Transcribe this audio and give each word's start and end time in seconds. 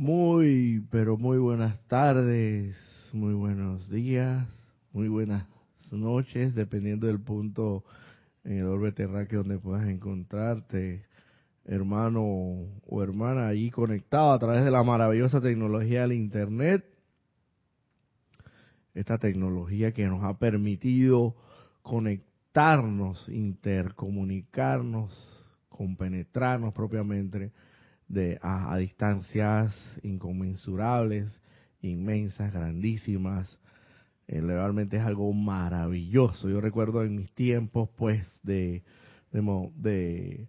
Muy, 0.00 0.86
pero 0.90 1.18
muy 1.18 1.36
buenas 1.36 1.78
tardes, 1.86 2.74
muy 3.12 3.34
buenos 3.34 3.90
días, 3.90 4.48
muy 4.94 5.08
buenas 5.08 5.46
noches, 5.90 6.54
dependiendo 6.54 7.06
del 7.06 7.20
punto 7.20 7.84
en 8.42 8.60
el 8.60 8.64
orbe 8.64 8.92
terráqueo 8.92 9.40
donde 9.40 9.58
puedas 9.58 9.86
encontrarte, 9.86 11.04
hermano 11.66 12.22
o 12.24 13.02
hermana, 13.02 13.48
ahí 13.48 13.70
conectado 13.70 14.32
a 14.32 14.38
través 14.38 14.64
de 14.64 14.70
la 14.70 14.82
maravillosa 14.82 15.42
tecnología 15.42 16.00
del 16.00 16.14
Internet. 16.14 16.82
Esta 18.94 19.18
tecnología 19.18 19.92
que 19.92 20.06
nos 20.06 20.24
ha 20.24 20.38
permitido 20.38 21.36
conectarnos, 21.82 23.28
intercomunicarnos, 23.28 25.12
compenetrarnos 25.68 26.72
propiamente 26.72 27.52
de, 28.10 28.38
a, 28.42 28.76
distancias 28.76 29.72
inconmensurables, 30.02 31.40
inmensas, 31.80 32.52
grandísimas. 32.52 33.58
Eh, 34.26 34.40
realmente 34.40 34.96
es 34.96 35.02
algo 35.02 35.32
maravilloso. 35.32 36.48
Yo 36.48 36.60
recuerdo 36.60 37.02
en 37.04 37.16
mis 37.16 37.32
tiempos, 37.32 37.88
pues, 37.96 38.26
de, 38.42 38.82
de, 39.32 39.70
de 39.76 40.48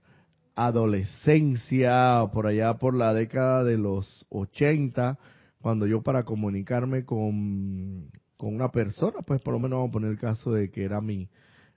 adolescencia, 0.55 2.27
por 2.33 2.47
allá 2.47 2.77
por 2.77 2.95
la 2.95 3.13
década 3.13 3.63
de 3.63 3.77
los 3.77 4.25
80, 4.29 5.17
cuando 5.61 5.85
yo 5.85 6.01
para 6.01 6.23
comunicarme 6.23 7.05
con, 7.05 8.09
con 8.37 8.55
una 8.55 8.71
persona, 8.71 9.19
pues 9.25 9.39
por 9.41 9.53
lo 9.53 9.59
menos 9.59 9.77
vamos 9.77 9.89
a 9.89 9.93
poner 9.93 10.11
el 10.11 10.19
caso 10.19 10.51
de 10.51 10.71
que 10.71 10.83
era 10.83 10.99
mi, 10.99 11.29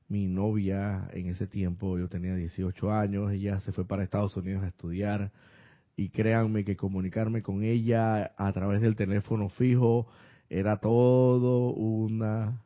mi 0.09 0.27
novia 0.27 1.09
en 1.13 1.27
ese 1.27 1.47
tiempo, 1.47 1.99
yo 1.99 2.09
tenía 2.09 2.35
18 2.35 2.91
años, 2.91 3.33
ella 3.33 3.61
se 3.61 3.73
fue 3.73 3.87
para 3.87 4.03
Estados 4.03 4.35
Unidos 4.37 4.65
a 4.65 4.69
estudiar 4.69 5.31
y 5.97 6.09
créanme 6.09 6.65
que 6.65 6.77
comunicarme 6.77 7.43
con 7.43 7.63
ella 7.63 8.33
a 8.37 8.53
través 8.53 8.81
del 8.81 8.97
teléfono 8.97 9.49
fijo 9.49 10.09
era 10.49 10.79
todo 10.79 11.73
una 11.73 12.63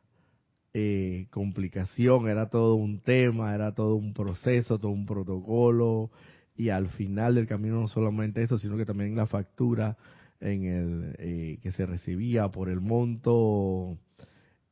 eh, 0.73 1.27
complicación, 1.31 2.27
era 2.27 2.49
todo 2.49 2.75
un 2.75 2.99
tema, 3.01 3.53
era 3.53 3.73
todo 3.73 3.95
un 3.95 4.13
proceso, 4.13 4.79
todo 4.79 4.91
un 4.91 5.05
protocolo 5.05 6.11
y 6.55 6.69
al 6.69 6.89
final 6.89 7.35
del 7.35 7.47
camino 7.47 7.79
no 7.79 7.87
solamente 7.87 8.43
eso, 8.43 8.57
sino 8.57 8.77
que 8.77 8.85
también 8.85 9.15
la 9.15 9.27
factura 9.27 9.97
en 10.39 10.63
el 10.63 11.15
eh, 11.19 11.59
que 11.61 11.71
se 11.71 11.85
recibía 11.85 12.49
por 12.49 12.69
el 12.69 12.81
monto 12.81 13.97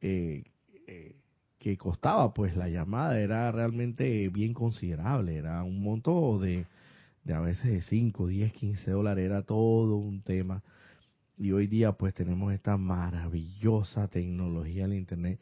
eh, 0.02 0.44
que 1.60 1.78
costaba 1.78 2.34
pues 2.34 2.56
la 2.56 2.70
llamada. 2.70 3.20
Era 3.20 3.52
realmente 3.52 4.30
bien 4.30 4.54
considerable, 4.54 5.36
era 5.36 5.64
un 5.64 5.82
monto 5.82 6.40
de 6.40 6.66
de 7.28 7.34
a 7.34 7.42
veces 7.42 7.66
de 7.66 7.82
5, 7.82 8.28
10, 8.28 8.54
15 8.54 8.92
dólares, 8.92 9.26
era 9.26 9.42
todo 9.42 9.98
un 9.98 10.22
tema. 10.22 10.64
Y 11.38 11.52
hoy 11.52 11.68
día 11.68 11.92
pues 11.92 12.14
tenemos 12.14 12.54
esta 12.54 12.78
maravillosa 12.78 14.08
tecnología 14.08 14.88
del 14.88 14.98
Internet 14.98 15.38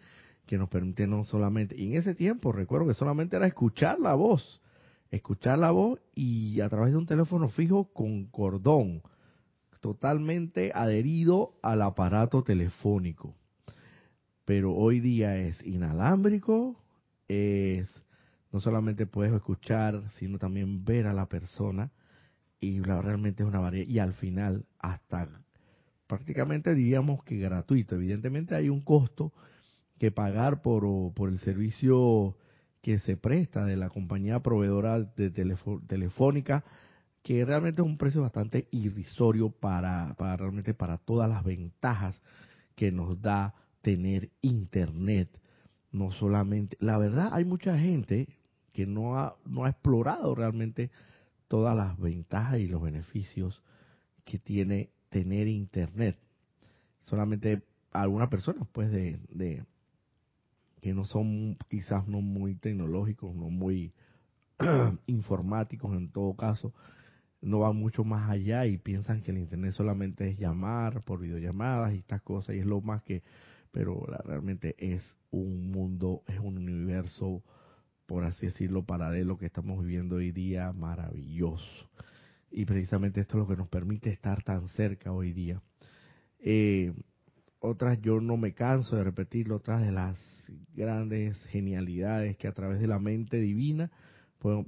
que 0.48 0.58
nos 0.58 0.68
permite 0.68 1.06
no 1.06 1.24
solamente, 1.26 1.76
y 1.78 1.88
en 1.88 1.94
ese 1.94 2.16
tiempo 2.16 2.52
recuerdo 2.52 2.88
que 2.88 2.94
solamente 2.96 3.36
era 3.36 3.48
escuchar 3.48 4.00
la 4.00 4.16
voz, 4.16 4.62
escuchar 5.12 5.60
la 5.60 5.72
voz 5.72 6.00
y 6.14 6.60
a 6.62 6.70
través 6.70 6.92
de 6.92 6.98
un 6.98 7.06
teléfono 7.06 7.50
fijo 7.50 7.86
con 7.94 8.26
cordón, 8.26 9.02
totalmente 9.80 10.72
adherido 10.74 11.54
al 11.62 11.84
aparato 11.84 12.44
telefónico. 12.44 13.36
Pero 14.44 14.74
hoy 14.74 15.00
día 15.00 15.38
es 15.38 15.64
inalámbrico, 15.66 16.76
es 17.28 17.88
no 18.56 18.62
solamente 18.62 19.06
puedes 19.06 19.34
escuchar, 19.34 20.02
sino 20.14 20.38
también 20.38 20.86
ver 20.86 21.08
a 21.08 21.14
la 21.14 21.26
persona 21.26 21.92
y 22.62 22.80
realmente 22.80 23.44
es 23.44 23.50
una 23.50 23.60
variedad. 23.60 23.86
Y 23.86 24.00
al 24.00 24.14
final, 24.14 24.66
hasta 24.80 25.28
prácticamente 26.08 26.74
diríamos 26.74 27.22
que 27.26 27.36
gratuito. 27.36 27.96
Evidentemente 27.96 28.56
hay 28.56 28.70
un 28.70 28.80
costo 28.80 29.34
que 30.00 30.10
pagar 30.10 30.62
por, 30.62 30.86
por 31.14 31.28
el 31.28 31.40
servicio 31.40 32.38
que 32.82 33.00
se 33.00 33.18
presta 33.18 33.66
de 33.66 33.76
la 33.76 33.90
compañía 33.90 34.40
proveedora 34.40 35.02
de 35.02 35.32
telefónica, 35.86 36.64
que 37.24 37.44
realmente 37.44 37.82
es 37.82 37.86
un 37.86 37.98
precio 37.98 38.22
bastante 38.22 38.70
irrisorio 38.72 39.50
para, 39.50 40.16
para 40.18 40.38
realmente 40.38 40.74
para 40.74 40.98
todas 40.98 41.30
las 41.30 41.44
ventajas 41.44 42.22
que 42.74 42.90
nos 42.90 43.22
da 43.22 43.54
tener 43.82 44.30
internet. 44.42 45.28
No 45.92 46.12
solamente, 46.12 46.78
la 46.80 46.98
verdad 46.98 47.30
hay 47.34 47.44
mucha 47.46 47.78
gente, 47.78 48.28
que 48.76 48.86
no 48.86 49.18
ha, 49.18 49.38
no 49.46 49.64
ha 49.64 49.70
explorado 49.70 50.36
realmente 50.36 50.92
todas 51.48 51.78
las 51.78 51.98
ventajas 51.98 52.60
y 52.60 52.68
los 52.68 52.82
beneficios 52.82 53.64
que 54.26 54.38
tiene 54.38 54.90
tener 55.10 55.48
internet. 55.48 56.18
Solamente 57.04 57.64
algunas 57.94 58.28
personas, 58.28 58.68
pues, 58.74 58.92
de, 58.92 59.18
de 59.30 59.64
que 60.82 60.94
no 60.94 61.06
son 61.06 61.58
quizás 61.70 62.06
no 62.06 62.20
muy 62.20 62.56
tecnológicos, 62.56 63.34
no 63.34 63.50
muy 63.50 63.94
informáticos 65.08 65.96
en 65.96 66.10
todo 66.10 66.36
caso, 66.36 66.74
no 67.42 67.60
van 67.60 67.78
mucho 67.78 68.04
más 68.04 68.30
allá 68.30 68.66
y 68.66 68.78
piensan 68.78 69.22
que 69.22 69.32
el 69.32 69.38
internet 69.38 69.72
solamente 69.72 70.28
es 70.28 70.38
llamar 70.38 71.02
por 71.04 71.22
videollamadas 71.22 71.94
y 71.94 72.00
estas 72.00 72.22
cosas 72.24 72.56
y 72.56 72.60
es 72.60 72.66
lo 72.66 72.82
más 72.82 73.04
que, 73.04 73.24
pero 73.72 74.06
realmente 74.26 74.76
es 74.80 75.16
un 75.32 75.72
mundo, 75.72 76.24
es 76.28 76.40
un 76.40 76.58
universo 76.58 77.42
por 78.06 78.24
así 78.24 78.48
decirlo, 78.48 78.86
paralelo 78.86 79.38
que 79.38 79.46
estamos 79.46 79.82
viviendo 79.82 80.18
hoy 80.18 80.32
día 80.32 80.72
maravilloso. 80.74 81.90
Y 82.52 82.66
precisamente 82.66 83.22
esto 83.22 83.38
es 83.38 83.40
lo 83.42 83.48
que 83.48 83.58
nos 83.58 83.68
permite 83.68 84.10
estar 84.10 84.44
tan 84.44 84.68
cerca 84.70 85.12
hoy 85.12 85.34
día. 85.34 85.62
Eh, 86.40 86.94
otras, 87.60 88.00
yo 88.02 88.22
no 88.22 88.38
me 88.38 88.54
canso 88.54 88.96
de 88.96 89.04
repetirlo, 89.04 89.56
otras 89.56 89.82
de 89.82 89.92
las 89.92 90.20
grandes 90.76 91.38
genialidades 91.48 92.38
que 92.38 92.48
a 92.48 92.54
través 92.54 92.80
de 92.80 92.88
la 92.88 93.00
mente 93.00 93.40
divina 93.40 93.92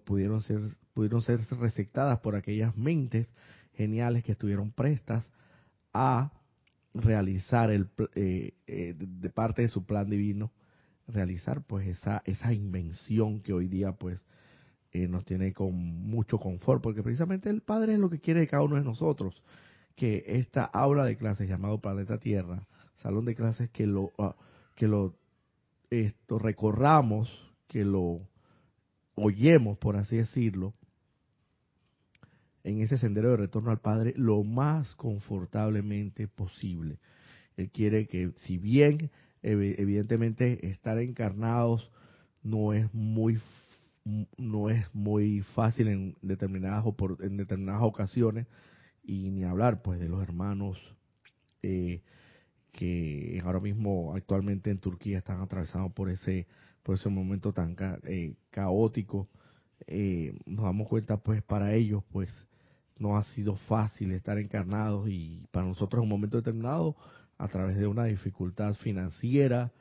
pudieron 0.05 0.41
ser, 0.41 0.59
pudieron 0.93 1.21
ser 1.21 1.39
receptadas 1.59 2.19
por 2.19 2.35
aquellas 2.35 2.75
mentes 2.75 3.27
geniales 3.73 4.23
que 4.23 4.31
estuvieron 4.31 4.71
prestas 4.71 5.29
a 5.93 6.31
realizar 6.95 7.69
el, 7.69 7.89
eh, 8.15 8.53
eh, 8.65 8.95
de 8.97 9.29
parte 9.29 9.61
de 9.61 9.67
su 9.67 9.85
plan 9.85 10.09
divino 10.09 10.51
realizar 11.07 11.63
pues 11.63 11.87
esa, 11.87 12.21
esa 12.25 12.53
invención 12.53 13.41
que 13.41 13.53
hoy 13.53 13.67
día 13.67 13.93
pues 13.93 14.23
eh, 14.91 15.07
nos 15.07 15.25
tiene 15.25 15.53
con 15.53 15.73
mucho 15.75 16.37
confort, 16.37 16.81
porque 16.81 17.03
precisamente 17.03 17.49
el 17.49 17.61
Padre 17.61 17.93
es 17.93 17.99
lo 17.99 18.09
que 18.09 18.19
quiere 18.19 18.41
de 18.41 18.47
cada 18.47 18.63
uno 18.63 18.75
de 18.75 18.83
nosotros, 18.83 19.41
que 19.95 20.23
esta 20.27 20.63
aula 20.63 21.05
de 21.05 21.17
clases 21.17 21.49
llamado 21.49 21.79
Planeta 21.79 22.19
Tierra, 22.19 22.67
salón 22.95 23.25
de 23.25 23.35
clases 23.35 23.69
que 23.69 23.85
lo, 23.85 24.11
ah, 24.17 24.35
que 24.75 24.87
lo 24.87 25.15
esto, 25.89 26.39
recorramos, 26.39 27.29
que 27.67 27.83
lo 27.83 28.21
oyemos, 29.15 29.77
por 29.77 29.97
así 29.97 30.17
decirlo, 30.17 30.73
en 32.63 32.81
ese 32.81 32.97
sendero 32.97 33.31
de 33.31 33.37
retorno 33.37 33.71
al 33.71 33.79
Padre 33.79 34.13
lo 34.17 34.43
más 34.43 34.93
confortablemente 34.95 36.27
posible. 36.27 36.99
Él 37.55 37.71
quiere 37.71 38.07
que 38.07 38.31
si 38.37 38.57
bien 38.57 39.09
evidentemente 39.41 40.67
estar 40.67 40.99
encarnados 40.99 41.91
no 42.43 42.73
es 42.73 42.93
muy 42.93 43.39
no 44.37 44.69
es 44.69 44.85
muy 44.93 45.41
fácil 45.53 45.89
en 45.89 46.15
determinadas 46.21 46.85
en 47.19 47.37
determinadas 47.37 47.83
ocasiones 47.83 48.47
y 49.03 49.31
ni 49.31 49.43
hablar 49.43 49.81
pues 49.81 49.99
de 49.99 50.07
los 50.07 50.21
hermanos 50.21 50.77
eh, 51.61 52.01
que 52.71 53.41
ahora 53.43 53.59
mismo 53.59 54.13
actualmente 54.15 54.69
en 54.69 54.79
Turquía 54.79 55.17
están 55.17 55.41
atravesados 55.41 55.91
por 55.93 56.09
ese 56.09 56.47
por 56.83 56.95
ese 56.95 57.09
momento 57.09 57.51
tan 57.51 57.75
eh, 58.05 58.35
caótico. 58.49 59.27
Eh, 59.87 60.33
nos 60.45 60.63
damos 60.63 60.87
cuenta 60.87 61.17
pues 61.17 61.43
para 61.43 61.73
ellos 61.73 62.03
pues 62.11 62.29
no 62.97 63.17
ha 63.17 63.23
sido 63.23 63.55
fácil 63.55 64.11
estar 64.11 64.37
encarnados 64.37 65.09
y 65.09 65.45
para 65.51 65.65
nosotros 65.67 65.99
en 65.99 66.03
un 66.03 66.09
momento 66.09 66.37
determinado 66.37 66.95
a 67.37 67.47
través 67.47 67.77
de 67.77 67.87
una 67.87 68.05
dificultad 68.05 68.73
financiera, 68.75 69.71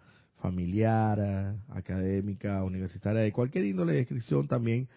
familiar, 0.40 1.56
académica, 1.68 2.62
universitaria, 2.62 3.22
de 3.22 3.32
cualquier 3.32 3.64
índole 3.64 3.92
de 3.92 3.98
descripción 4.00 4.46
también, 4.46 4.88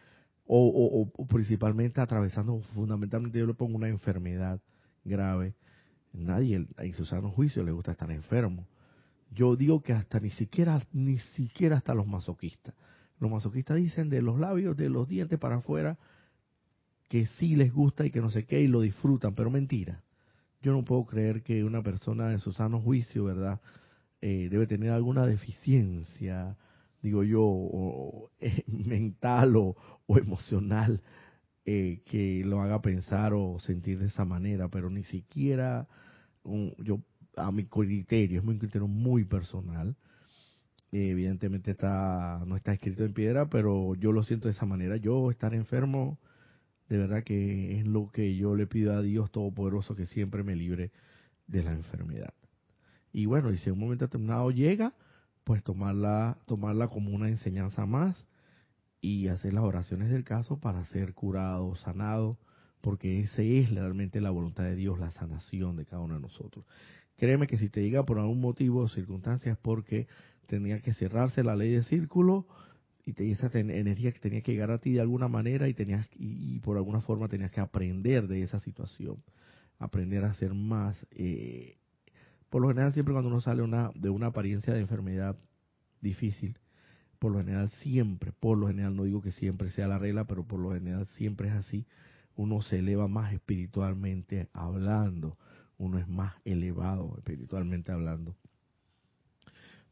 o, 0.51 1.07
principalmente 1.27 2.01
atravesando, 2.01 2.59
fundamentalmente 2.73 3.37
yo 3.37 3.45
le 3.45 3.53
pongo 3.53 3.77
una 3.77 3.87
enfermedad 3.87 4.59
grave. 5.05 5.53
Nadie 6.11 6.65
en 6.77 6.93
su 6.95 7.05
sano 7.05 7.29
juicio 7.29 7.63
le 7.63 7.71
gusta 7.71 7.91
estar 7.91 8.09
enfermo. 8.09 8.67
Yo 9.31 9.55
digo 9.55 9.81
que 9.83 9.93
hasta 9.93 10.19
ni 10.19 10.31
siquiera, 10.31 10.81
ni 10.91 11.19
siquiera 11.19 11.77
hasta 11.77 11.93
los 11.93 12.07
masoquistas. 12.07 12.73
Los 13.19 13.29
masoquistas 13.29 13.77
dicen 13.77 14.09
de 14.09 14.23
los 14.23 14.39
labios, 14.39 14.75
de 14.75 14.89
los 14.89 15.07
dientes 15.07 15.37
para 15.37 15.57
afuera, 15.57 15.99
que 17.09 17.27
sí 17.37 17.55
les 17.55 17.71
gusta 17.71 18.05
y 18.05 18.11
que 18.11 18.21
no 18.21 18.31
sé 18.31 18.45
qué 18.45 18.59
y 18.59 18.67
lo 18.67 18.81
disfrutan, 18.81 19.35
pero 19.35 19.51
mentira 19.51 20.01
yo 20.61 20.73
no 20.73 20.83
puedo 20.83 21.05
creer 21.05 21.41
que 21.43 21.63
una 21.63 21.81
persona 21.81 22.31
en 22.31 22.39
su 22.39 22.51
sano 22.53 22.81
juicio, 22.81 23.23
¿verdad? 23.23 23.61
Eh, 24.21 24.49
debe 24.51 24.67
tener 24.67 24.91
alguna 24.91 25.25
deficiencia, 25.25 26.57
digo 27.01 27.23
yo, 27.23 28.29
eh, 28.39 28.63
mental 28.67 29.55
o, 29.55 29.75
emocional 30.09 31.01
eh, 31.65 32.01
que 32.05 32.43
lo 32.43 32.61
haga 32.61 32.81
pensar 32.81 33.33
o 33.33 33.59
sentir 33.59 33.99
de 33.99 34.07
esa 34.07 34.25
manera, 34.25 34.69
pero 34.69 34.89
ni 34.89 35.03
siquiera 35.03 35.87
yo 36.79 36.99
a 37.35 37.51
mi 37.51 37.65
criterio, 37.65 38.39
es 38.39 38.45
un 38.45 38.57
criterio 38.57 38.87
muy 38.87 39.23
personal. 39.23 39.95
evidentemente 40.91 41.71
está 41.71 42.43
no 42.45 42.55
está 42.55 42.73
escrito 42.73 43.05
en 43.05 43.13
piedra, 43.13 43.49
pero 43.49 43.95
yo 43.95 44.11
lo 44.11 44.23
siento 44.23 44.47
de 44.47 44.53
esa 44.53 44.65
manera. 44.65 44.97
Yo 44.97 45.31
estar 45.31 45.53
enfermo, 45.53 46.17
de 46.89 46.97
verdad 46.97 47.23
que 47.23 47.79
es 47.79 47.87
lo 47.87 48.11
que 48.11 48.35
yo 48.35 48.55
le 48.55 48.67
pido 48.67 48.93
a 48.93 49.01
Dios 49.01 49.31
Todopoderoso 49.31 49.95
que 49.95 50.07
siempre 50.07 50.43
me 50.43 50.55
libre 50.55 50.91
de 51.47 51.63
la 51.63 51.71
enfermedad. 51.71 52.33
Y 53.13 53.27
bueno, 53.27 53.51
y 53.51 53.57
si 53.57 53.69
en 53.69 53.73
un 53.73 53.79
momento 53.79 54.05
determinado 54.05 54.49
llega, 54.51 54.93
pues 55.43 55.63
tomarla, 55.63 56.37
tomarla 56.45 56.87
como 56.87 57.11
una 57.11 57.29
enseñanza 57.29 57.85
más 57.85 58.27
y 59.01 59.27
hacer 59.27 59.53
las 59.53 59.63
oraciones 59.63 60.09
del 60.09 60.23
caso 60.23 60.59
para 60.59 60.83
ser 60.85 61.13
curado, 61.13 61.75
sanado, 61.75 62.37
porque 62.81 63.19
esa 63.19 63.41
es 63.43 63.69
realmente 63.69 64.19
la 64.19 64.31
voluntad 64.31 64.63
de 64.63 64.75
Dios, 64.75 64.99
la 64.99 65.11
sanación 65.11 65.75
de 65.75 65.85
cada 65.85 66.01
uno 66.01 66.15
de 66.15 66.21
nosotros. 66.21 66.65
Créeme 67.17 67.47
que 67.47 67.57
si 67.57 67.69
te 67.69 67.81
llega 67.81 68.05
por 68.05 68.17
algún 68.19 68.41
motivo 68.41 68.81
o 68.81 68.89
circunstancias 68.89 69.57
porque 69.61 70.07
tenía 70.47 70.81
que 70.81 70.93
cerrarse 70.93 71.43
la 71.43 71.55
ley 71.55 71.71
de 71.71 71.83
círculo 71.83 72.47
y 73.17 73.31
esa 73.31 73.49
energía 73.53 74.11
que 74.11 74.19
tenía 74.19 74.41
que 74.41 74.53
llegar 74.53 74.71
a 74.71 74.79
ti 74.79 74.93
de 74.93 75.01
alguna 75.01 75.27
manera 75.27 75.67
y 75.67 75.73
tenías 75.73 76.07
y, 76.15 76.59
por 76.59 76.77
alguna 76.77 77.01
forma 77.01 77.27
tenías 77.27 77.51
que 77.51 77.61
aprender 77.61 78.27
de 78.27 78.43
esa 78.43 78.59
situación, 78.59 79.23
aprender 79.77 80.25
a 80.25 80.33
ser 80.33 80.53
más. 80.53 81.05
Eh, 81.11 81.77
por 82.49 82.61
lo 82.61 82.69
general 82.69 82.93
siempre 82.93 83.13
cuando 83.13 83.29
uno 83.29 83.41
sale 83.41 83.61
una, 83.61 83.91
de 83.95 84.09
una 84.09 84.27
apariencia 84.27 84.73
de 84.73 84.81
enfermedad 84.81 85.37
difícil, 86.01 86.57
por 87.19 87.31
lo 87.33 87.39
general 87.39 87.69
siempre, 87.81 88.31
por 88.31 88.57
lo 88.57 88.67
general 88.67 88.95
no 88.95 89.03
digo 89.03 89.21
que 89.21 89.31
siempre 89.31 89.69
sea 89.71 89.87
la 89.87 89.99
regla, 89.99 90.25
pero 90.25 90.45
por 90.45 90.59
lo 90.59 90.73
general 90.73 91.05
siempre 91.17 91.49
es 91.49 91.53
así, 91.53 91.85
uno 92.35 92.61
se 92.61 92.79
eleva 92.79 93.07
más 93.09 93.33
espiritualmente 93.33 94.47
hablando, 94.53 95.37
uno 95.77 95.99
es 95.99 96.07
más 96.07 96.35
elevado 96.45 97.15
espiritualmente 97.17 97.91
hablando. 97.91 98.37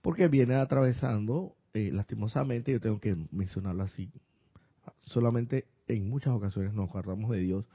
Porque 0.01 0.29
viene 0.29 0.55
atravesando, 0.55 1.56
eh, 1.77 1.91
lastimosamente, 1.91 2.71
yo 2.71 2.79
tengo 2.79 2.99
que 2.99 3.15
mencionarlo 3.31 3.83
así, 3.83 4.09
solamente 5.05 5.65
en 5.87 6.09
muchas 6.09 6.33
ocasiones 6.33 6.73
nos 6.73 6.89
acordamos 6.89 7.29
de 7.29 7.39
Dios 7.39 7.65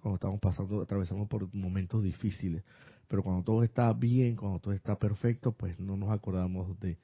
cuando 0.00 0.14
estamos 0.14 0.38
pasando, 0.40 0.80
atravesamos 0.80 1.28
por 1.28 1.52
momentos 1.52 2.04
difíciles, 2.04 2.62
pero 3.08 3.24
cuando 3.24 3.42
todo 3.42 3.64
está 3.64 3.92
bien, 3.92 4.36
cuando 4.36 4.60
todo 4.60 4.74
está 4.74 4.96
perfecto, 4.96 5.52
pues 5.52 5.80
no 5.80 5.96
nos 5.96 6.10
acordamos 6.10 6.78
de, 6.78 6.98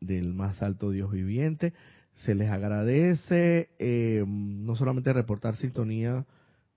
del 0.00 0.32
más 0.32 0.62
alto 0.62 0.90
Dios 0.90 1.10
viviente. 1.10 1.74
Se 2.14 2.34
les 2.34 2.50
agradece 2.50 3.70
eh, 3.78 4.24
no 4.26 4.76
solamente 4.76 5.12
reportar 5.12 5.56
sintonía 5.56 6.24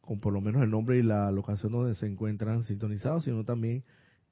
con 0.02 0.20
por 0.20 0.34
lo 0.34 0.42
menos 0.42 0.64
el 0.64 0.72
nombre 0.72 0.98
y 0.98 1.04
la 1.04 1.32
locación 1.32 1.72
donde 1.72 1.96
se 1.96 2.08
encuentran 2.08 2.64
sintonizados, 2.64 3.24
sino 3.24 3.46
también 3.46 3.84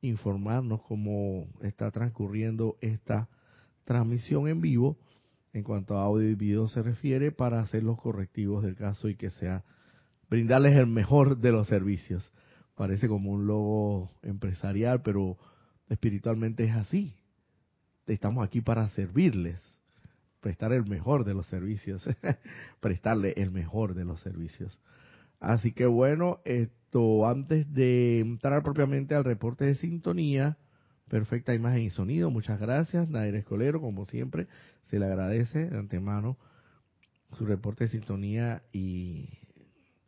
informarnos 0.01 0.81
cómo 0.81 1.48
está 1.62 1.91
transcurriendo 1.91 2.77
esta 2.82 3.29
transmisión 3.86 4.48
en 4.48 4.62
vivo 4.62 4.98
en 5.54 5.63
cuanto 5.63 5.98
a 5.98 6.04
audio 6.04 6.30
y 6.30 6.36
video 6.36 6.68
se 6.68 6.84
refiere 6.84 7.32
para 7.32 7.62
hacer 7.62 7.84
los 7.84 8.00
correctivos 8.00 8.63
del 8.63 8.75
caso 8.75 9.08
y 9.08 9.15
que 9.15 9.30
sea 9.30 9.63
brindarles 10.30 10.75
el 10.75 10.88
mejor 10.88 11.38
de 11.38 11.51
los 11.51 11.68
servicios. 11.68 12.30
Parece 12.75 13.08
como 13.08 13.32
un 13.32 13.48
logo 13.48 14.12
empresarial, 14.22 15.01
pero 15.01 15.38
espiritualmente 15.88 16.65
es 16.65 16.75
así 16.75 17.15
estamos 18.13 18.46
aquí 18.46 18.62
para 18.62 18.88
servirles, 18.89 19.62
prestar 20.42 20.74
el 20.74 20.86
mejor 20.86 21.25
de 21.25 21.34
los 21.34 21.48
servicios, 21.48 22.08
prestarle 22.80 23.34
el 23.38 23.51
mejor 23.51 23.96
de 23.96 24.06
los 24.06 24.22
servicios. 24.22 24.80
Así 25.39 25.72
que 25.72 25.86
bueno, 25.86 26.39
esto 26.46 27.27
antes 27.27 27.72
de 27.74 28.20
entrar 28.20 28.63
propiamente 28.63 29.15
al 29.15 29.24
reporte 29.24 29.65
de 29.65 29.75
sintonía, 29.75 30.58
perfecta 31.10 31.54
imagen 31.54 31.82
y 31.82 31.90
sonido, 31.90 32.32
muchas 32.32 32.60
gracias, 32.60 33.10
Nair 33.10 33.36
Escolero, 33.36 33.82
como 33.82 34.06
siempre, 34.06 34.48
se 34.90 35.00
le 35.00 35.06
agradece 35.06 35.70
de 35.70 35.78
antemano 35.78 36.38
su 37.38 37.46
reporte 37.46 37.86
de 37.86 37.90
sintonía 37.90 38.64
y, 38.72 39.30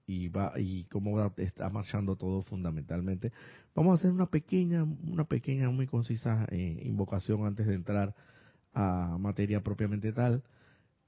y 0.05 0.29
va 0.29 0.53
y 0.57 0.85
cómo 0.85 1.33
está 1.37 1.69
marchando 1.69 2.15
todo 2.15 2.41
fundamentalmente 2.41 3.31
Vamos 3.77 3.91
a 3.91 3.95
hacer 3.99 4.11
una 4.11 4.25
pequeña, 4.25 4.83
una 4.83 5.25
pequeña, 5.25 5.69
muy 5.69 5.85
concisa 5.85 6.47
eh, 6.49 6.81
invocación 6.83 7.45
antes 7.45 7.67
de 7.67 7.75
entrar 7.75 8.15
a 8.73 9.17
materia 9.19 9.61
propiamente 9.61 10.11
tal. 10.13 10.41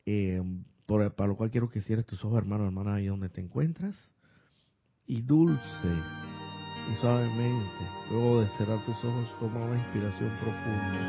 Eh, 0.06 0.40
para 0.86 1.28
lo 1.28 1.36
cual 1.36 1.50
quiero 1.50 1.68
que 1.68 1.82
cierres 1.82 2.06
tus 2.06 2.24
ojos, 2.24 2.38
hermano, 2.38 2.66
hermana, 2.66 2.94
ahí 2.94 3.08
donde 3.08 3.30
te 3.30 3.42
encuentras. 3.42 3.96
Y 5.08 5.24
dulce 5.24 5.60
y 6.92 6.96
suavemente, 6.96 7.88
luego 8.10 8.42
de 8.42 8.48
cerrar 8.50 8.80
tus 8.86 8.98
ojos, 9.04 9.36
toma 9.40 9.60
una 9.66 9.76
inspiración 9.76 10.32
profunda. 10.42 11.00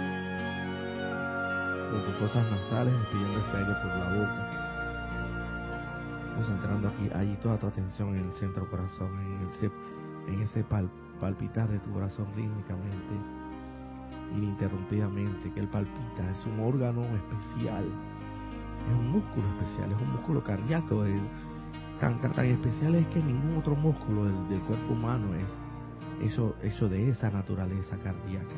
Con 1.91 2.05
tus 2.05 2.15
fosas 2.17 2.51
nasales, 2.51 2.95
despidiendo 2.95 3.41
ese 3.41 3.57
aire 3.57 3.75
por 3.83 3.87
la 3.87 4.09
boca. 4.19 4.43
Concentrando 6.37 6.89
aquí, 6.89 7.11
allí 7.15 7.37
toda 7.43 7.59
tu 7.59 7.67
atención 7.67 8.15
en 8.17 8.27
el 8.27 8.33
centro 8.35 8.69
corazón, 8.71 9.11
en, 9.19 9.41
el, 9.41 10.35
en 10.35 10.43
ese 10.43 10.63
palpo 10.65 11.11
palpitar 11.21 11.69
de 11.69 11.79
tu 11.79 11.93
corazón 11.93 12.27
rítmicamente, 12.35 13.15
ininterrumpidamente, 14.35 15.53
que 15.53 15.61
él 15.61 15.69
palpita, 15.69 16.31
es 16.31 16.47
un 16.47 16.61
órgano 16.61 17.03
especial, 17.03 17.85
es 18.89 18.95
un 18.99 19.13
músculo 19.13 19.47
especial, 19.59 19.93
es 19.93 20.01
un 20.01 20.13
músculo 20.13 20.43
cardíaco, 20.43 21.05
tan, 22.01 22.21
tan, 22.21 22.47
especial 22.47 22.95
es 22.95 23.07
que 23.09 23.23
ningún 23.23 23.59
otro 23.59 23.77
músculo 23.77 24.25
del, 24.25 24.61
cuerpo 24.63 24.95
humano 24.95 25.35
es 25.35 25.51
eso, 26.21 26.55
eso 26.63 26.89
de 26.89 27.11
esa 27.11 27.31
naturaleza 27.31 27.97
cardíaca. 27.99 28.57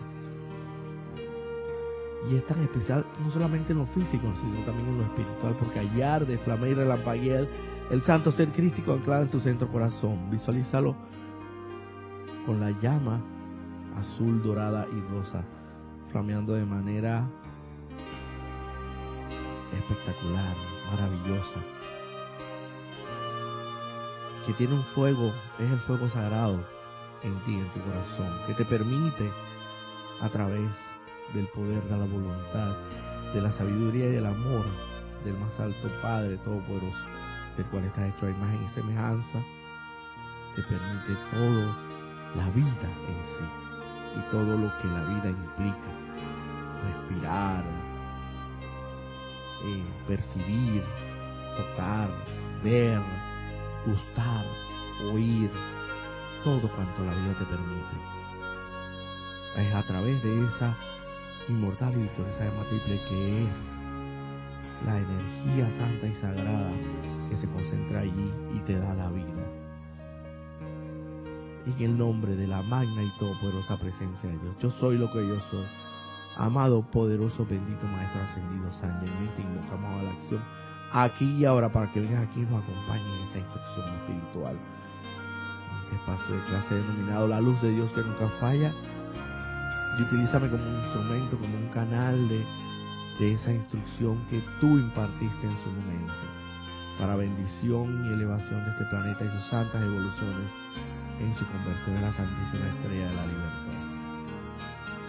Y 2.31 2.37
es 2.37 2.47
tan 2.47 2.63
especial 2.63 3.05
no 3.23 3.31
solamente 3.31 3.73
en 3.73 3.79
lo 3.79 3.87
físico, 3.87 4.33
sino 4.41 4.65
también 4.65 4.89
en 4.89 4.99
lo 4.99 5.05
espiritual, 5.05 5.57
porque 5.59 5.81
hallar 5.81 6.27
de 6.27 6.39
flame 6.39 6.71
y 6.71 6.75
relampaguea 6.75 7.47
el 7.91 8.03
santo 8.03 8.31
ser 8.31 8.49
crístico 8.51 8.93
anclado 8.93 9.25
en 9.25 9.29
su 9.29 9.41
centro 9.41 9.69
corazón. 9.69 10.31
Visualízalo 10.31 10.95
con 12.47 12.61
la 12.61 12.71
llama 12.81 13.21
azul, 13.99 14.43
dorada 14.43 14.87
y 14.93 15.01
rosa, 15.13 15.43
flameando 16.11 16.55
de 16.55 16.65
manera 16.65 17.29
espectacular, 19.77 20.55
maravillosa, 20.91 21.61
que 24.47 24.53
tiene 24.55 24.75
un 24.75 24.83
fuego, 24.95 25.33
es 25.59 25.71
el 25.71 25.79
fuego 25.81 26.09
sagrado 26.11 26.65
en 27.23 27.39
ti, 27.45 27.55
en 27.55 27.69
tu 27.73 27.81
corazón, 27.81 28.47
que 28.47 28.55
te 28.55 28.65
permite 28.65 29.31
a 30.21 30.29
través 30.29 30.71
del 31.35 31.47
poder 31.49 31.83
de 31.85 31.97
la 31.97 32.05
voluntad, 32.05 32.77
de 33.33 33.41
la 33.41 33.53
sabiduría 33.53 34.07
y 34.09 34.13
del 34.13 34.27
amor 34.27 34.65
del 35.25 35.39
más 35.39 35.59
alto 35.61 35.89
Padre 36.01 36.37
Todopoderoso, 36.39 36.99
del 37.57 37.67
cual 37.67 37.85
estás 37.85 38.15
hecho 38.15 38.27
a 38.27 38.31
imagen 38.31 38.63
y 38.63 38.69
semejanza, 38.75 39.39
te 40.57 40.63
permite 40.63 41.17
todo 41.31 41.93
la 42.37 42.49
vida 42.51 42.89
en 43.09 43.23
sí 43.27 43.63
y 44.19 44.31
todo 44.31 44.57
lo 44.57 44.71
que 44.79 44.89
la 44.89 45.05
vida 45.05 45.31
implica. 45.31 45.91
Respirar, 46.85 47.65
eh, 49.65 49.85
percibir, 50.09 50.83
tocar, 51.57 52.11
ver, 52.63 53.01
gustar, 53.87 54.45
oír, 55.13 55.51
todo 56.45 56.69
cuanto 56.75 57.05
la 57.05 57.15
vida 57.15 57.35
te 57.39 57.45
permite. 57.45 57.97
Es 59.57 59.75
a 59.75 59.83
través 59.83 60.23
de 60.23 60.47
esa 60.47 60.77
inmortal 61.49 61.93
y 61.95 62.03
victoriosa 62.03 62.45
llama 62.45 62.65
triple 62.69 63.01
que 63.09 63.43
es 63.45 63.55
la 64.87 64.99
energía 64.99 65.71
santa 65.79 66.07
y 66.07 66.15
sagrada 66.15 66.73
que 67.29 67.37
se 67.37 67.47
concentra 67.49 68.01
allí 68.01 68.33
y 68.55 68.59
te 68.61 68.79
da 68.79 68.95
la 68.95 69.09
vida 69.11 69.63
en 71.67 71.81
el 71.81 71.99
nombre 71.99 72.35
de 72.35 72.47
la 72.47 72.63
magna 72.63 73.03
y 73.03 73.11
todopoderosa 73.19 73.77
presencia 73.77 74.29
de 74.29 74.39
Dios. 74.39 74.57
Yo 74.61 74.71
soy 74.71 74.99
lo 74.99 75.11
que 75.13 75.27
yo 75.27 75.39
soy. 75.51 75.65
Amado, 76.37 76.83
poderoso, 76.83 77.47
bendito 77.47 77.87
Maestro 77.87 78.23
Ascendido, 78.23 78.73
San 78.73 79.01
te 79.01 79.43
invocamos 79.43 80.01
a 80.01 80.03
la 80.03 80.11
acción 80.13 80.43
aquí 80.93 81.37
y 81.37 81.45
ahora 81.45 81.71
para 81.71 81.93
que 81.93 82.01
vengas 82.01 82.27
aquí 82.27 82.41
y 82.41 82.45
nos 82.45 82.63
acompañes 82.63 83.07
en 83.07 83.27
esta 83.27 83.39
instrucción 83.39 83.95
espiritual. 83.97 84.82
Espacio 85.95 86.35
de 86.35 86.43
clase 86.43 86.75
denominado 86.75 87.29
La 87.29 87.41
Luz 87.41 87.61
de 87.63 87.71
Dios 87.71 87.91
que 87.93 88.03
nunca 88.03 88.29
falla. 88.41 88.73
Y 89.99 90.03
utilízame 90.03 90.49
como 90.49 90.65
un 90.65 90.85
instrumento, 90.85 91.39
como 91.39 91.57
un 91.57 91.69
canal 91.69 92.29
de, 92.29 92.45
de 93.19 93.35
esa 93.35 93.53
instrucción 93.53 94.27
que 94.29 94.43
tú 94.61 94.79
impartiste 94.79 95.47
en 95.47 95.57
su 95.63 95.71
momento 95.71 96.13
para 96.99 97.17
bendición 97.17 98.07
y 98.07 98.13
elevación 98.13 98.65
de 98.65 98.71
este 98.71 98.85
planeta 98.87 99.25
y 99.25 99.31
sus 99.31 99.45
santas 99.51 99.83
evoluciones 99.83 100.51
en 101.21 101.35
su 101.35 101.47
conversión 101.47 101.97
en 101.97 102.03
la 102.03 102.13
Santísima 102.13 102.67
Estrella 102.69 103.09
de 103.09 103.15
la 103.15 103.27
Libertad. 103.27 103.83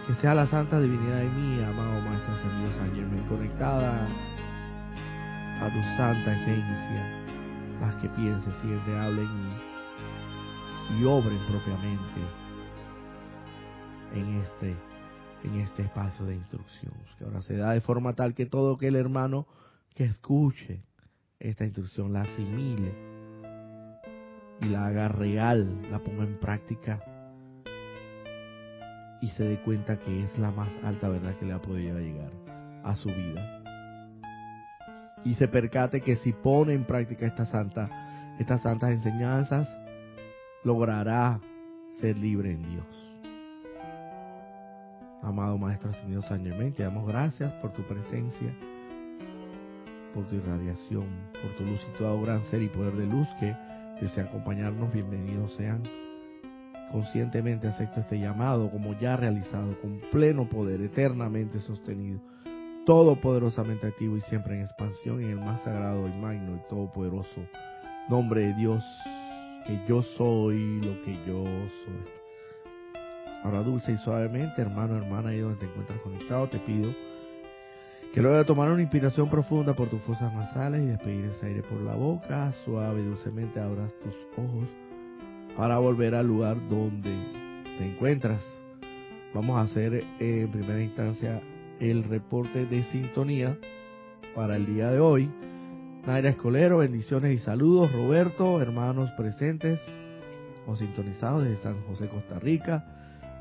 Que 0.06 0.14
sea 0.14 0.34
la 0.34 0.46
Santa 0.46 0.80
Divinidad 0.80 1.18
de 1.18 1.30
mí, 1.30 1.62
amado 1.62 2.00
Maestro 2.02 2.34
Ascendido 2.34 2.72
San 2.78 2.94
Germán, 2.94 3.26
conectada 3.28 4.06
a 5.60 5.68
tu 5.68 5.80
santa 5.96 6.34
esencia, 6.34 7.24
las 7.80 7.94
que 7.96 8.08
piensen, 8.10 8.52
sienten, 8.60 8.98
hablen 8.98 9.28
y, 10.90 11.04
obren 11.04 11.38
propiamente 11.46 12.20
en 14.14 14.40
este 14.40 14.76
en 15.44 15.60
este 15.60 15.82
espacio 15.82 16.24
de 16.24 16.36
instrucción, 16.36 16.94
que 17.18 17.24
ahora 17.24 17.42
se 17.42 17.56
da 17.56 17.72
de 17.72 17.82
forma 17.82 18.14
tal 18.14 18.34
que 18.34 18.46
todo 18.46 18.76
aquel 18.76 18.96
hermano 18.96 19.46
que 19.94 20.04
escuche 20.04 20.80
esta 21.38 21.64
instrucción 21.64 22.14
la 22.14 22.22
asimile 22.22 22.94
y 24.62 24.66
la 24.66 24.86
haga 24.86 25.08
real, 25.08 25.82
la 25.90 25.98
ponga 25.98 26.24
en 26.24 26.38
práctica 26.38 27.02
y 29.20 29.28
se 29.28 29.44
dé 29.44 29.58
cuenta 29.60 29.98
que 29.98 30.24
es 30.24 30.38
la 30.38 30.50
más 30.50 30.70
alta 30.82 31.08
verdad 31.08 31.34
que 31.36 31.46
le 31.46 31.52
ha 31.52 31.60
podido 31.60 31.98
llegar 31.98 32.30
a 32.82 32.96
su 32.96 33.08
vida. 33.08 33.62
Y 35.24 35.34
se 35.34 35.48
percate 35.48 36.02
que 36.02 36.16
si 36.16 36.32
pone 36.32 36.74
en 36.74 36.84
práctica 36.84 37.26
esta 37.26 37.46
santa, 37.46 37.88
estas 38.38 38.62
santas 38.62 38.90
enseñanzas, 38.90 39.68
logrará 40.64 41.40
ser 42.00 42.16
libre 42.18 42.52
en 42.52 42.62
Dios. 42.70 42.86
Amado 45.22 45.56
Maestro 45.58 45.90
Ascendido 45.90 46.22
San 46.22 46.42
te 46.72 46.82
damos 46.82 47.06
gracias 47.06 47.52
por 47.54 47.72
tu 47.72 47.82
presencia, 47.82 48.54
por 50.12 50.26
tu 50.26 50.36
irradiación, 50.36 51.06
por 51.40 51.54
tu 51.56 51.64
luz 51.64 51.80
y 51.88 51.98
tu 51.98 52.22
gran 52.22 52.44
ser 52.44 52.62
y 52.62 52.68
poder 52.68 52.94
de 52.94 53.06
luz 53.06 53.28
que 53.40 53.54
desea 54.00 54.24
acompañarnos. 54.24 54.92
Bienvenidos 54.92 55.54
sean. 55.54 55.82
Conscientemente 56.92 57.68
acepto 57.68 58.00
este 58.00 58.18
llamado 58.18 58.70
como 58.70 58.98
ya 59.00 59.16
realizado, 59.16 59.80
con 59.80 60.00
pleno 60.12 60.48
poder, 60.48 60.80
eternamente 60.82 61.58
sostenido, 61.58 62.20
todopoderosamente 62.86 63.86
activo 63.86 64.16
y 64.16 64.20
siempre 64.22 64.56
en 64.56 64.62
expansión 64.62 65.20
en 65.20 65.30
el 65.30 65.40
más 65.40 65.62
sagrado 65.62 66.06
y 66.06 66.12
magno 66.12 66.56
y 66.56 66.68
todopoderoso 66.68 67.40
nombre 68.08 68.42
de 68.42 68.54
Dios, 68.54 68.84
que 69.66 69.80
yo 69.88 70.02
soy 70.02 70.80
lo 70.80 71.02
que 71.04 71.14
yo 71.26 71.44
soy. 71.44 72.24
Ahora 73.42 73.62
dulce 73.62 73.92
y 73.92 73.96
suavemente, 73.98 74.62
hermano, 74.62 74.96
hermana, 74.96 75.30
ahí 75.30 75.40
donde 75.40 75.58
te 75.58 75.66
encuentras 75.66 76.00
conectado, 76.00 76.48
te 76.48 76.58
pido 76.58 76.90
que 78.14 78.22
luego 78.22 78.36
de 78.36 78.44
tomar 78.44 78.70
una 78.70 78.80
inspiración 78.80 79.28
profunda 79.28 79.74
por 79.74 79.88
tus 79.88 80.00
fosas 80.02 80.32
nasales 80.32 80.84
y 80.84 80.86
despedir 80.86 81.24
ese 81.24 81.46
aire 81.46 81.62
por 81.64 81.80
la 81.80 81.96
boca, 81.96 82.52
suave 82.64 83.00
y 83.00 83.04
dulcemente 83.06 83.58
abras 83.58 83.92
tus 84.04 84.14
ojos 84.36 84.68
para 85.56 85.78
volver 85.78 86.14
al 86.14 86.28
lugar 86.28 86.56
donde 86.68 87.10
te 87.76 87.84
encuentras. 87.84 88.40
Vamos 89.34 89.58
a 89.58 89.62
hacer 89.62 89.94
eh, 89.94 90.04
en 90.20 90.48
primera 90.48 90.80
instancia 90.80 91.42
el 91.80 92.04
reporte 92.04 92.66
de 92.66 92.84
sintonía 92.84 93.58
para 94.32 94.54
el 94.54 94.66
día 94.66 94.92
de 94.92 95.00
hoy. 95.00 95.28
Naira 96.06 96.28
Escolero, 96.28 96.78
bendiciones 96.78 97.32
y 97.32 97.38
saludos. 97.38 97.90
Roberto, 97.90 98.60
hermanos 98.60 99.10
presentes 99.12 99.80
o 100.66 100.76
sintonizados 100.76 101.44
desde 101.44 101.62
San 101.62 101.80
José, 101.84 102.08
Costa 102.08 102.38
Rica. 102.38 102.84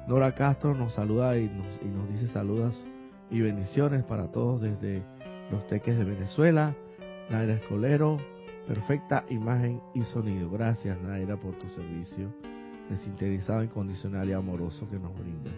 Nora 0.07 0.33
Castro 0.33 0.73
nos 0.73 0.93
saluda 0.93 1.37
y 1.37 1.49
nos, 1.49 1.81
y 1.81 1.87
nos 1.87 2.07
dice 2.09 2.27
saludos 2.27 2.81
y 3.29 3.41
bendiciones 3.41 4.03
para 4.03 4.31
todos 4.31 4.61
desde 4.61 5.03
los 5.51 5.67
teques 5.67 5.97
de 5.97 6.05
Venezuela. 6.05 6.73
Naira 7.29 7.55
Escolero, 7.55 8.17
perfecta 8.65 9.25
imagen 9.29 9.81
y 9.93 10.03
sonido. 10.03 10.49
Gracias 10.49 10.97
Naira 11.01 11.35
por 11.35 11.59
tu 11.59 11.67
servicio 11.69 12.33
desinteresado, 12.89 13.61
incondicional 13.61 14.29
y 14.29 14.33
amoroso 14.33 14.89
que 14.89 14.99
nos 14.99 15.13
brindas. 15.19 15.53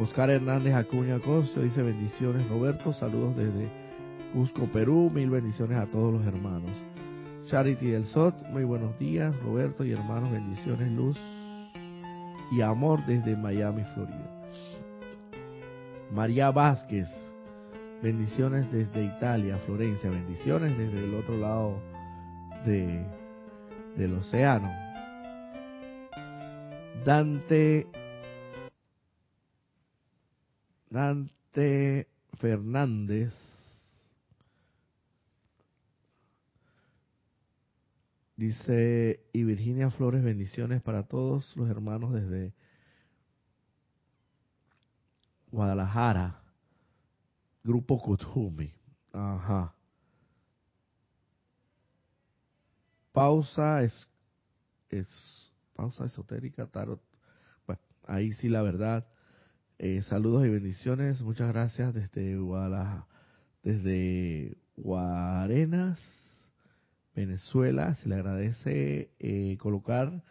Oscar 0.00 0.30
Hernández 0.30 0.74
Acuña 0.74 1.18
Cosio 1.18 1.62
dice 1.62 1.82
bendiciones 1.82 2.48
Roberto, 2.48 2.94
saludos 2.94 3.36
desde 3.36 3.85
Cusco, 4.36 4.66
Perú, 4.66 5.10
mil 5.10 5.30
bendiciones 5.30 5.78
a 5.78 5.86
todos 5.86 6.12
los 6.12 6.26
hermanos. 6.26 6.70
Charity 7.46 7.86
del 7.86 8.04
Sot, 8.04 8.34
muy 8.50 8.64
buenos 8.64 8.98
días 8.98 9.34
Roberto 9.40 9.82
y 9.82 9.92
hermanos, 9.92 10.30
bendiciones, 10.30 10.92
luz 10.92 11.18
y 12.52 12.60
amor 12.60 13.00
desde 13.06 13.34
Miami, 13.34 13.82
Florida. 13.94 14.50
María 16.12 16.50
Vázquez, 16.50 17.08
bendiciones 18.02 18.70
desde 18.70 19.04
Italia, 19.04 19.56
Florencia, 19.64 20.10
bendiciones 20.10 20.76
desde 20.76 21.02
el 21.02 21.14
otro 21.14 21.38
lado 21.38 21.80
de, 22.66 23.06
del 23.96 24.16
océano. 24.16 24.68
Dante 27.06 27.86
Dante 30.90 32.06
Fernández 32.38 33.45
Dice, 38.36 39.26
y 39.32 39.44
Virginia 39.44 39.90
Flores, 39.90 40.22
bendiciones 40.22 40.82
para 40.82 41.04
todos 41.04 41.56
los 41.56 41.70
hermanos 41.70 42.12
desde 42.12 42.52
Guadalajara, 45.50 46.42
Grupo 47.64 47.98
Kutumi. 47.98 48.74
Ajá. 49.12 49.74
Pausa 53.12 53.82
es, 53.82 54.06
es 54.90 55.08
pausa 55.74 56.04
esotérica, 56.04 56.66
tarot. 56.66 57.00
Ahí 58.06 58.34
sí 58.34 58.50
la 58.50 58.60
verdad. 58.60 59.06
Eh, 59.78 60.02
saludos 60.02 60.44
y 60.44 60.50
bendiciones. 60.50 61.22
Muchas 61.22 61.48
gracias 61.48 61.94
desde 61.94 62.36
Guadalajara, 62.36 63.06
desde 63.62 64.58
Guarenas 64.76 66.25
Venezuela, 67.16 67.94
se 67.94 68.10
le 68.10 68.16
agradece 68.16 69.10
eh, 69.18 69.56
colocar, 69.58 70.22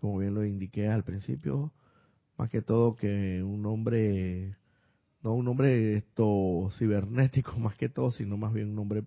como 0.00 0.18
bien 0.18 0.34
lo 0.34 0.44
indiqué 0.44 0.88
al 0.88 1.04
principio, 1.04 1.72
más 2.36 2.50
que 2.50 2.62
todo 2.62 2.96
que 2.96 3.44
un 3.44 3.62
nombre, 3.62 4.56
no 5.22 5.34
un 5.34 5.44
nombre 5.44 5.94
esto 5.94 6.68
cibernético 6.76 7.56
más 7.60 7.76
que 7.76 7.88
todo, 7.88 8.10
sino 8.10 8.36
más 8.36 8.52
bien 8.52 8.70
un 8.70 8.74
nombre, 8.74 9.04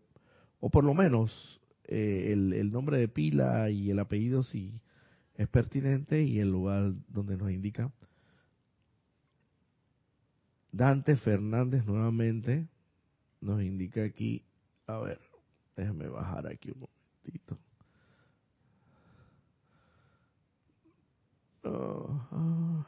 o 0.61 0.69
por 0.69 0.85
lo 0.85 0.93
menos 0.93 1.59
eh, 1.83 2.31
el, 2.31 2.71
nombre 2.71 2.97
de 2.99 3.09
pila 3.09 3.69
y 3.69 3.91
el 3.91 3.99
apellido 3.99 4.41
si 4.41 4.79
es 5.35 5.49
pertinente 5.49 6.23
y 6.23 6.39
el 6.39 6.49
lugar 6.49 6.93
donde 7.09 7.35
nos 7.35 7.51
indica. 7.51 7.91
Dante 10.71 11.17
Fernández 11.17 11.85
nuevamente 11.85 12.69
nos 13.41 13.61
indica 13.61 14.05
aquí, 14.05 14.45
a 14.87 14.99
ver, 14.99 15.19
déjame 15.75 16.07
bajar 16.07 16.47
aquí 16.47 16.71
un 16.71 16.94
momento. 17.25 17.57
Oh, 21.63 22.85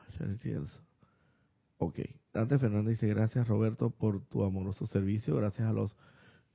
ok, 1.79 1.99
Dante 2.33 2.59
Fernández 2.59 2.99
dice 2.99 3.07
gracias 3.07 3.47
Roberto 3.47 3.89
por 3.89 4.21
tu 4.25 4.43
amoroso 4.43 4.85
servicio, 4.85 5.35
gracias 5.35 5.67
a 5.67 5.73
los 5.73 5.95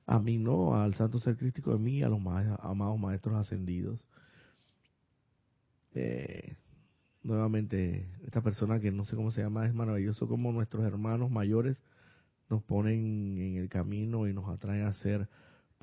a 0.05 0.19
mí 0.19 0.37
no, 0.37 0.75
al 0.75 0.93
Santo 0.95 1.19
Ser 1.19 1.37
Crístico 1.37 1.71
de 1.71 1.79
mí, 1.79 2.03
a 2.03 2.09
los 2.09 2.19
amados 2.19 2.99
maestros 2.99 3.35
ascendidos. 3.35 4.05
Eh, 5.93 6.57
nuevamente, 7.23 8.09
esta 8.25 8.41
persona 8.41 8.81
que 8.81 8.91
no 8.91 9.05
sé 9.05 9.15
cómo 9.15 9.31
se 9.31 9.41
llama, 9.41 9.65
es 9.65 9.73
maravilloso 9.73 10.27
como 10.27 10.51
nuestros 10.51 10.83
hermanos 10.83 11.31
mayores 11.31 11.77
nos 12.49 12.61
ponen 12.63 13.37
en 13.37 13.55
el 13.55 13.69
camino 13.69 14.27
y 14.27 14.33
nos 14.33 14.49
atraen 14.49 14.85
a 14.85 14.93
ser 14.93 15.29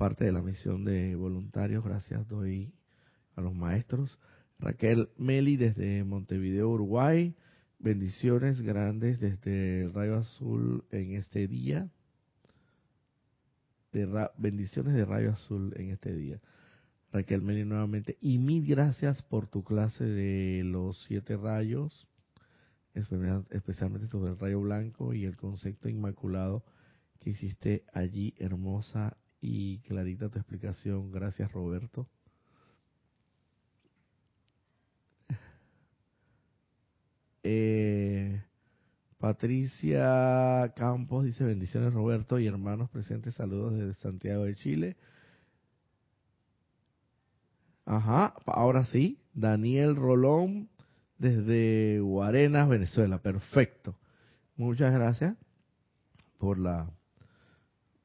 parte 0.01 0.25
de 0.25 0.31
la 0.31 0.41
misión 0.41 0.83
de 0.83 1.15
voluntarios. 1.15 1.83
Gracias 1.83 2.27
doy 2.27 2.73
a 3.35 3.41
los 3.41 3.53
maestros. 3.53 4.17
Raquel 4.57 5.09
Meli 5.15 5.57
desde 5.57 6.03
Montevideo, 6.03 6.69
Uruguay. 6.69 7.35
Bendiciones 7.77 8.61
grandes 8.61 9.19
desde 9.19 9.83
el 9.83 9.93
Rayo 9.93 10.17
Azul 10.17 10.85
en 10.89 11.11
este 11.11 11.47
día. 11.47 11.87
De 13.91 14.27
bendiciones 14.39 14.95
de 14.95 15.05
Rayo 15.05 15.33
Azul 15.33 15.71
en 15.77 15.91
este 15.91 16.15
día. 16.15 16.41
Raquel 17.11 17.43
Meli 17.43 17.63
nuevamente. 17.63 18.17
Y 18.21 18.39
mil 18.39 18.65
gracias 18.65 19.21
por 19.21 19.45
tu 19.45 19.63
clase 19.63 20.03
de 20.03 20.63
los 20.63 20.99
siete 21.03 21.37
rayos, 21.37 22.07
especialmente 22.95 24.07
sobre 24.07 24.31
el 24.31 24.39
rayo 24.39 24.61
blanco 24.61 25.13
y 25.13 25.25
el 25.25 25.37
concepto 25.37 25.89
inmaculado 25.89 26.63
que 27.19 27.29
hiciste 27.29 27.85
allí, 27.93 28.33
hermosa 28.39 29.15
y 29.41 29.79
clarita 29.79 30.29
tu 30.29 30.37
explicación. 30.37 31.11
Gracias, 31.11 31.51
Roberto. 31.51 32.07
Eh, 37.43 38.39
Patricia 39.17 40.71
Campos 40.75 41.25
dice 41.25 41.43
bendiciones 41.43 41.91
Roberto 41.91 42.37
y 42.37 42.45
hermanos 42.45 42.91
presentes, 42.91 43.33
saludos 43.33 43.73
desde 43.73 43.95
Santiago 43.95 44.43
de 44.43 44.55
Chile. 44.55 44.97
Ajá, 47.85 48.35
ahora 48.45 48.85
sí, 48.85 49.19
Daniel 49.33 49.95
Rolón 49.95 50.69
desde 51.17 51.99
Guarenas, 51.99 52.69
Venezuela, 52.69 53.19
perfecto. 53.21 53.97
Muchas 54.55 54.93
gracias 54.93 55.35
por 56.37 56.59
la 56.59 56.91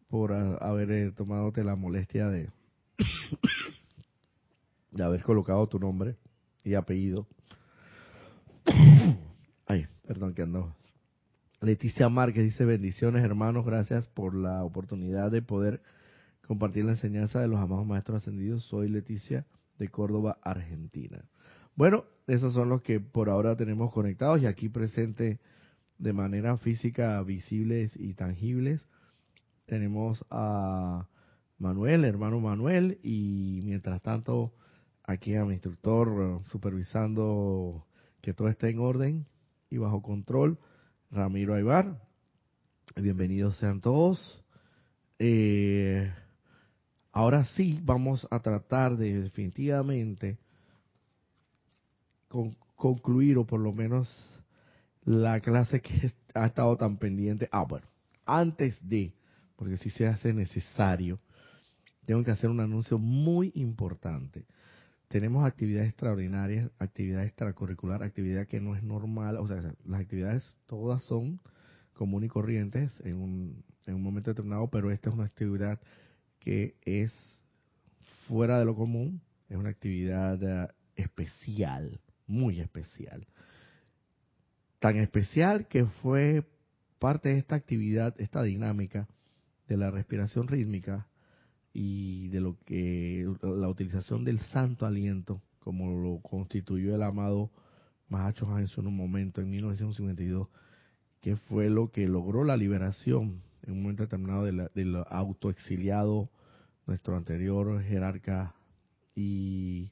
por 0.09 0.33
haber 0.33 0.91
eh, 0.91 1.13
tomado 1.13 1.53
la 1.57 1.77
molestia 1.77 2.29
de, 2.29 2.51
de 4.93 5.05
haber 5.05 5.23
colocado 5.23 5.67
tu 5.69 5.79
nombre 5.79 6.17
y 6.65 6.75
apellido. 6.75 7.27
Ay, 9.67 9.87
perdón 10.07 10.35
que 10.35 10.43
ando. 10.43 10.75
Leticia 11.61 12.09
Márquez 12.09 12.45
dice 12.45 12.65
bendiciones 12.65 13.25
hermanos, 13.25 13.65
gracias 13.65 14.07
por 14.07 14.35
la 14.35 14.63
oportunidad 14.63 15.31
de 15.31 15.43
poder 15.43 15.81
compartir 16.47 16.85
la 16.85 16.93
enseñanza 16.93 17.41
de 17.41 17.49
los 17.49 17.59
amados 17.59 17.87
maestros 17.87 18.23
ascendidos. 18.23 18.65
Soy 18.65 18.89
Leticia 18.89 19.47
de 19.79 19.89
Córdoba, 19.89 20.39
Argentina. 20.43 21.25
Bueno, 21.75 22.05
esos 22.27 22.55
son 22.55 22.69
los 22.69 22.83
que 22.83 23.01
por 23.01 23.29
ahora 23.29 23.57
tenemos 23.57 23.93
conectados 23.93 24.41
y 24.43 24.47
aquí 24.47 24.69
presente 24.69 25.41
de 25.99 26.13
manera 26.13 26.57
física, 26.59 27.23
visibles 27.23 27.93
y 27.97 28.15
tangibles. 28.15 28.87
Tenemos 29.67 30.25
a 30.31 31.09
Manuel, 31.59 32.05
hermano 32.05 32.39
Manuel, 32.39 33.01
y 33.03 33.63
mientras 33.65 34.01
tanto 34.01 34.53
aquí 35.03 35.35
a 35.35 35.45
mi 35.45 35.55
instructor 35.55 36.09
eh, 36.09 36.49
supervisando 36.49 37.85
que 38.21 38.33
todo 38.33 38.49
esté 38.49 38.71
en 38.71 38.79
orden 38.79 39.27
y 39.69 39.79
bajo 39.79 40.03
control, 40.03 40.59
Ramiro 41.11 41.55
Aybar. 41.55 42.01
Bienvenidos 42.95 43.59
sean 43.59 43.81
todos. 43.81 44.41
Eh, 45.19 46.13
ahora 47.11 47.45
sí 47.45 47.81
vamos 47.83 48.25
a 48.31 48.39
tratar 48.39 48.97
de 48.97 49.21
definitivamente 49.21 50.39
concluir 52.77 53.37
o 53.39 53.47
por 53.47 53.59
lo 53.59 53.73
menos 53.73 54.09
la 55.05 55.41
clase 55.41 55.81
que 55.81 56.13
ha 56.35 56.47
estado 56.47 56.77
tan 56.77 56.99
pendiente. 56.99 57.49
Ah, 57.51 57.65
bueno, 57.65 57.89
antes 58.25 58.77
de, 58.89 59.16
porque 59.57 59.79
si 59.79 59.91
se 59.91 60.07
hace 60.07 60.33
necesario, 60.33 61.19
tengo 62.05 62.23
que 62.23 62.31
hacer 62.31 62.51
un 62.51 62.61
anuncio 62.61 62.99
muy 62.99 63.51
importante. 63.55 64.47
Tenemos 65.09 65.47
actividades 65.47 65.89
extraordinarias, 65.89 66.71
actividades 66.79 67.29
extracurricular, 67.29 68.03
actividad 68.03 68.47
que 68.47 68.61
no 68.61 68.75
es 68.75 68.83
normal, 68.83 69.37
o 69.37 69.47
sea, 69.47 69.63
las 69.85 70.01
actividades 70.01 70.57
todas 70.67 71.03
son 71.03 71.41
comunes 71.95 72.27
y 72.27 72.31
corrientes 72.31 72.93
en 73.05 73.17
un, 73.17 73.65
en 73.87 73.95
un 73.95 74.03
momento 74.03 74.31
determinado, 74.31 74.69
pero 74.69 74.91
esta 74.91 75.11
es 75.11 75.15
una 75.15 75.25
actividad 75.25 75.81
que 76.41 76.77
es 76.83 77.13
fuera 78.27 78.59
de 78.59 78.65
lo 78.65 78.75
común, 78.75 79.21
es 79.49 79.57
una 79.57 79.71
actividad 79.71 80.43
eh, 80.43 80.69
especial, 80.97 82.01
muy 82.27 82.61
especial. 82.61 83.27
Tan 84.81 84.97
especial 84.97 85.67
que 85.69 85.87
fue 85.87 86.45
parte 86.99 87.31
de 87.31 87.39
esta 87.39 87.55
actividad, 87.55 88.15
esta 88.21 88.43
dinámica 88.43 89.09
de 89.69 89.77
la 89.77 89.91
respiración 89.91 90.49
rítmica 90.49 91.07
y 91.73 92.29
de 92.29 92.41
lo 92.41 92.57
que 92.65 93.29
la 93.43 93.69
utilización 93.69 94.25
del 94.25 94.41
santo 94.41 94.87
aliento, 94.87 95.43
como 95.59 96.01
lo 96.01 96.21
constituyó 96.21 96.95
el 96.95 97.03
amado 97.03 97.51
Mahacho 98.09 98.47
Hanson 98.47 98.85
en 98.85 98.89
un 98.89 98.97
momento 98.97 99.41
en 99.41 99.51
1952, 99.51 100.49
que 101.21 101.37
fue 101.37 101.69
lo 101.69 101.91
que 101.91 102.09
logró 102.09 102.45
la 102.45 102.57
liberación 102.57 103.43
en 103.63 103.73
un 103.73 103.83
momento 103.83 104.05
determinado 104.05 104.45
del 104.45 105.05
autoexiliado, 105.09 106.31
nuestro 106.87 107.17
anterior 107.17 107.83
jerarca 107.83 108.55
y 109.15 109.91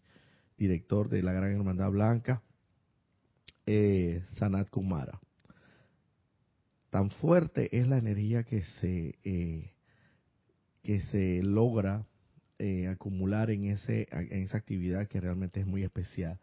director 0.56 1.08
de 1.08 1.22
la 1.22 1.32
Gran 1.32 1.50
Hermandad 1.50 1.90
Blanca, 1.90 2.42
eh, 3.66 4.22
Sanat 4.38 4.70
Kumara. 4.70 5.20
Tan 6.94 7.11
fuerte 7.11 7.76
es 7.76 7.88
la 7.88 7.98
energía 7.98 8.44
que 8.44 8.62
se, 8.62 9.18
eh, 9.24 9.72
que 10.80 11.00
se 11.11 11.42
logra 11.42 12.07
eh, 12.61 12.87
acumular 12.87 13.50
en, 13.50 13.64
ese, 13.64 14.07
en 14.12 14.44
esa 14.44 14.59
actividad 14.59 15.09
que 15.09 15.20
realmente 15.20 15.59
es 15.59 15.66
muy 15.66 15.83
especial. 15.83 16.38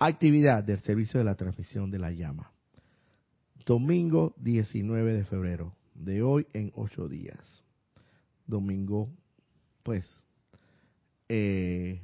Actividad 0.00 0.64
del 0.64 0.80
servicio 0.80 1.20
de 1.20 1.24
la 1.24 1.36
transmisión 1.36 1.92
de 1.92 2.00
la 2.00 2.10
llama. 2.10 2.50
Domingo 3.64 4.34
19 4.38 5.14
de 5.14 5.24
febrero, 5.26 5.76
de 5.94 6.24
hoy 6.24 6.48
en 6.54 6.72
ocho 6.74 7.06
días. 7.06 7.62
Domingo, 8.48 9.08
pues, 9.84 10.04
eh, 11.28 12.02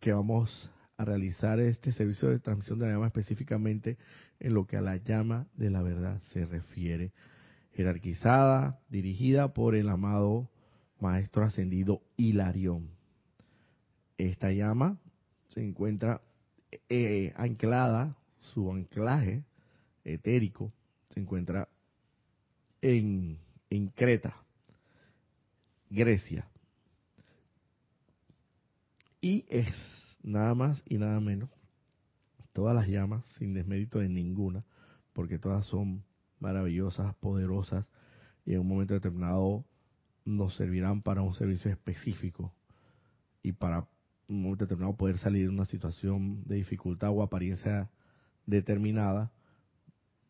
que 0.00 0.12
vamos 0.12 0.68
a 0.96 1.04
realizar 1.04 1.58
este 1.60 1.92
servicio 1.92 2.28
de 2.28 2.38
transmisión 2.38 2.78
de 2.78 2.86
la 2.86 2.92
llama 2.92 3.06
específicamente 3.06 3.98
en 4.40 4.54
lo 4.54 4.66
que 4.66 4.76
a 4.76 4.80
la 4.80 4.96
llama 4.96 5.46
de 5.54 5.70
la 5.70 5.82
verdad 5.82 6.20
se 6.32 6.46
refiere, 6.46 7.12
jerarquizada, 7.72 8.80
dirigida 8.88 9.52
por 9.52 9.74
el 9.74 9.88
amado 9.88 10.50
Maestro 11.00 11.44
Ascendido 11.44 12.02
Hilarión. 12.16 12.90
Esta 14.18 14.52
llama 14.52 14.98
se 15.48 15.62
encuentra 15.62 16.20
eh, 16.88 17.32
anclada, 17.36 18.16
su 18.38 18.70
anclaje 18.70 19.44
etérico 20.04 20.72
se 21.08 21.20
encuentra 21.20 21.68
en, 22.82 23.38
en 23.70 23.88
Creta, 23.88 24.36
Grecia. 25.90 26.46
Y 29.20 29.46
es 29.48 29.72
nada 30.24 30.54
más 30.54 30.82
y 30.86 30.98
nada 30.98 31.20
menos, 31.20 31.50
todas 32.52 32.74
las 32.74 32.88
llamas, 32.88 33.24
sin 33.38 33.54
desmérito 33.54 34.00
de 34.00 34.08
ninguna, 34.08 34.64
porque 35.12 35.38
todas 35.38 35.66
son 35.66 36.02
maravillosas, 36.40 37.14
poderosas, 37.16 37.86
y 38.44 38.54
en 38.54 38.60
un 38.60 38.68
momento 38.68 38.94
determinado 38.94 39.64
nos 40.24 40.56
servirán 40.56 41.02
para 41.02 41.22
un 41.22 41.34
servicio 41.34 41.70
específico 41.70 42.52
y 43.42 43.52
para 43.52 43.86
un 44.28 44.42
momento 44.42 44.64
determinado 44.64 44.96
poder 44.96 45.18
salir 45.18 45.42
de 45.42 45.54
una 45.54 45.66
situación 45.66 46.42
de 46.44 46.56
dificultad 46.56 47.10
o 47.10 47.22
apariencia 47.22 47.90
determinada, 48.46 49.30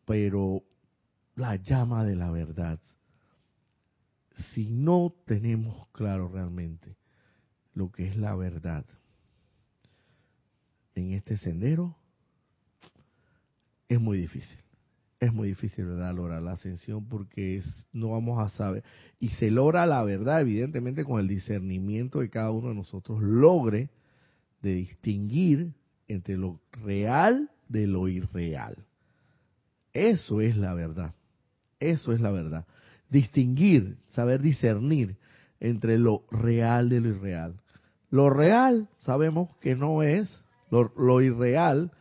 pero 0.05 0.63
la 1.35 1.55
llama 1.55 2.03
de 2.03 2.15
la 2.15 2.31
verdad, 2.31 2.79
si 4.53 4.69
no 4.69 5.15
tenemos 5.25 5.87
claro 5.93 6.27
realmente 6.27 6.97
lo 7.73 7.91
que 7.91 8.07
es 8.07 8.17
la 8.17 8.35
verdad, 8.35 8.85
en 10.95 11.11
este 11.11 11.37
sendero 11.37 11.95
es 13.87 13.99
muy 13.99 14.17
difícil. 14.17 14.57
Es 15.19 15.33
muy 15.33 15.49
difícil, 15.49 15.85
¿verdad?, 15.85 16.13
lograr 16.13 16.41
la 16.41 16.53
ascensión 16.53 17.07
porque 17.07 17.57
es, 17.57 17.85
no 17.93 18.11
vamos 18.11 18.39
a 18.39 18.49
saber. 18.49 18.83
Y 19.19 19.29
se 19.29 19.49
logra 19.49 19.85
la 19.85 20.03
verdad, 20.03 20.41
evidentemente, 20.41 21.05
con 21.05 21.19
el 21.19 21.27
discernimiento 21.27 22.19
que 22.19 22.29
cada 22.29 22.51
uno 22.51 22.69
de 22.69 22.75
nosotros 22.75 23.21
logre 23.21 23.89
de 24.61 24.73
distinguir 24.73 25.73
entre 26.07 26.37
lo 26.37 26.59
real 26.71 27.49
de 27.69 27.87
lo 27.87 28.07
irreal. 28.07 28.85
Eso 29.93 30.41
es 30.41 30.57
la 30.57 30.73
verdad. 30.73 31.15
Eso 31.79 32.11
es 32.11 32.19
la 32.19 32.31
verdad. 32.31 32.65
Distinguir, 33.09 33.97
saber 34.09 34.41
discernir 34.41 35.17
entre 35.59 35.97
lo 35.97 36.25
real 36.29 36.89
de 36.89 36.99
lo 36.99 37.09
irreal. 37.09 37.61
Lo 38.09 38.29
real 38.29 38.89
sabemos 38.97 39.55
que 39.61 39.75
no 39.75 40.03
es 40.03 40.41
lo, 40.95 41.21
irreal, 41.21 41.91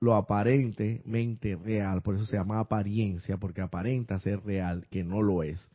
lo 0.00 0.14
aparentemente 0.14 1.56
real, 1.56 2.02
por 2.02 2.16
eso 2.16 2.26
se 2.26 2.36
llama 2.36 2.60
apariencia, 2.60 3.36
porque 3.36 3.60
aparenta 3.60 4.18
ser 4.18 4.44
real, 4.44 4.86
que 4.90 5.04
no 5.04 5.22
lo 5.22 5.42
es. 5.42 5.68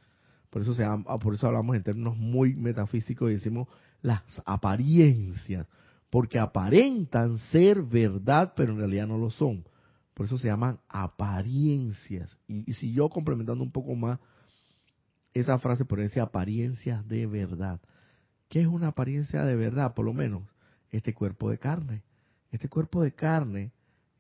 Por 0.49 0.61
eso, 0.61 0.73
se 0.73 0.83
llama, 0.83 1.17
por 1.19 1.33
eso 1.33 1.47
hablamos 1.47 1.75
en 1.75 1.83
términos 1.83 2.17
muy 2.17 2.55
metafísicos 2.55 3.31
y 3.31 3.35
decimos 3.35 3.67
las 4.01 4.21
apariencias, 4.45 5.67
porque 6.09 6.39
aparentan 6.39 7.37
ser 7.37 7.81
verdad, 7.83 8.53
pero 8.55 8.73
en 8.73 8.79
realidad 8.79 9.07
no 9.07 9.17
lo 9.17 9.31
son. 9.31 9.63
Por 10.13 10.25
eso 10.25 10.37
se 10.37 10.47
llaman 10.47 10.79
apariencias. 10.89 12.37
Y, 12.47 12.69
y 12.69 12.73
si 12.73 12.91
yo 12.91 13.09
complementando 13.09 13.63
un 13.63 13.71
poco 13.71 13.95
más 13.95 14.19
esa 15.33 15.59
frase, 15.59 15.85
por 15.85 15.99
decir 15.99 16.21
apariencias 16.21 17.07
de 17.07 17.25
verdad. 17.25 17.79
¿Qué 18.49 18.61
es 18.61 18.67
una 18.67 18.89
apariencia 18.89 19.45
de 19.45 19.55
verdad? 19.55 19.93
Por 19.93 20.05
lo 20.05 20.13
menos 20.13 20.43
este 20.89 21.13
cuerpo 21.13 21.49
de 21.49 21.57
carne. 21.57 22.03
Este 22.51 22.67
cuerpo 22.67 23.01
de 23.01 23.13
carne, 23.13 23.71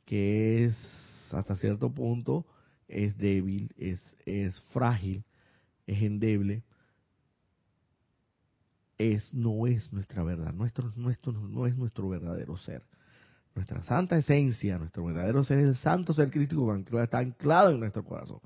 que 0.05 0.65
es 0.65 0.75
hasta 1.31 1.55
cierto 1.55 1.93
punto, 1.93 2.45
es 2.87 3.17
débil, 3.17 3.73
es, 3.77 3.99
es 4.25 4.59
frágil, 4.73 5.23
es 5.85 6.01
endeble, 6.01 6.63
es, 8.97 9.33
no 9.33 9.65
es 9.67 9.91
nuestra 9.91 10.23
verdad, 10.23 10.53
nuestro, 10.53 10.91
nuestro, 10.95 11.33
no 11.33 11.65
es 11.65 11.75
nuestro 11.75 12.09
verdadero 12.09 12.57
ser. 12.57 12.83
Nuestra 13.53 13.83
santa 13.83 14.17
esencia, 14.17 14.77
nuestro 14.77 15.03
verdadero 15.03 15.43
ser 15.43 15.59
el 15.59 15.75
santo 15.75 16.13
ser 16.13 16.31
crítico 16.31 16.73
que 16.85 17.03
está 17.03 17.17
anclado 17.17 17.71
en 17.71 17.79
nuestro 17.79 18.05
corazón. 18.05 18.39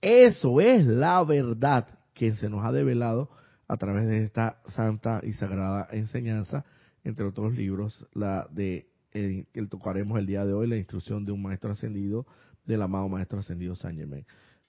Eso 0.00 0.60
es 0.60 0.84
la 0.86 1.22
verdad 1.22 1.86
que 2.14 2.34
se 2.34 2.48
nos 2.48 2.64
ha 2.64 2.72
develado 2.72 3.30
a 3.68 3.76
través 3.76 4.08
de 4.08 4.24
esta 4.24 4.60
santa 4.66 5.20
y 5.22 5.34
sagrada 5.34 5.86
enseñanza, 5.92 6.64
entre 7.04 7.26
otros 7.26 7.54
libros, 7.54 8.06
la 8.12 8.48
de 8.50 8.89
que 9.10 9.66
tocaremos 9.68 10.18
el 10.18 10.26
día 10.26 10.44
de 10.44 10.52
hoy, 10.52 10.68
la 10.68 10.76
instrucción 10.76 11.24
de 11.24 11.32
un 11.32 11.42
maestro 11.42 11.72
ascendido, 11.72 12.26
del 12.64 12.82
amado 12.82 13.08
maestro 13.08 13.40
ascendido 13.40 13.74
San 13.74 13.96
Germain. 13.96 14.24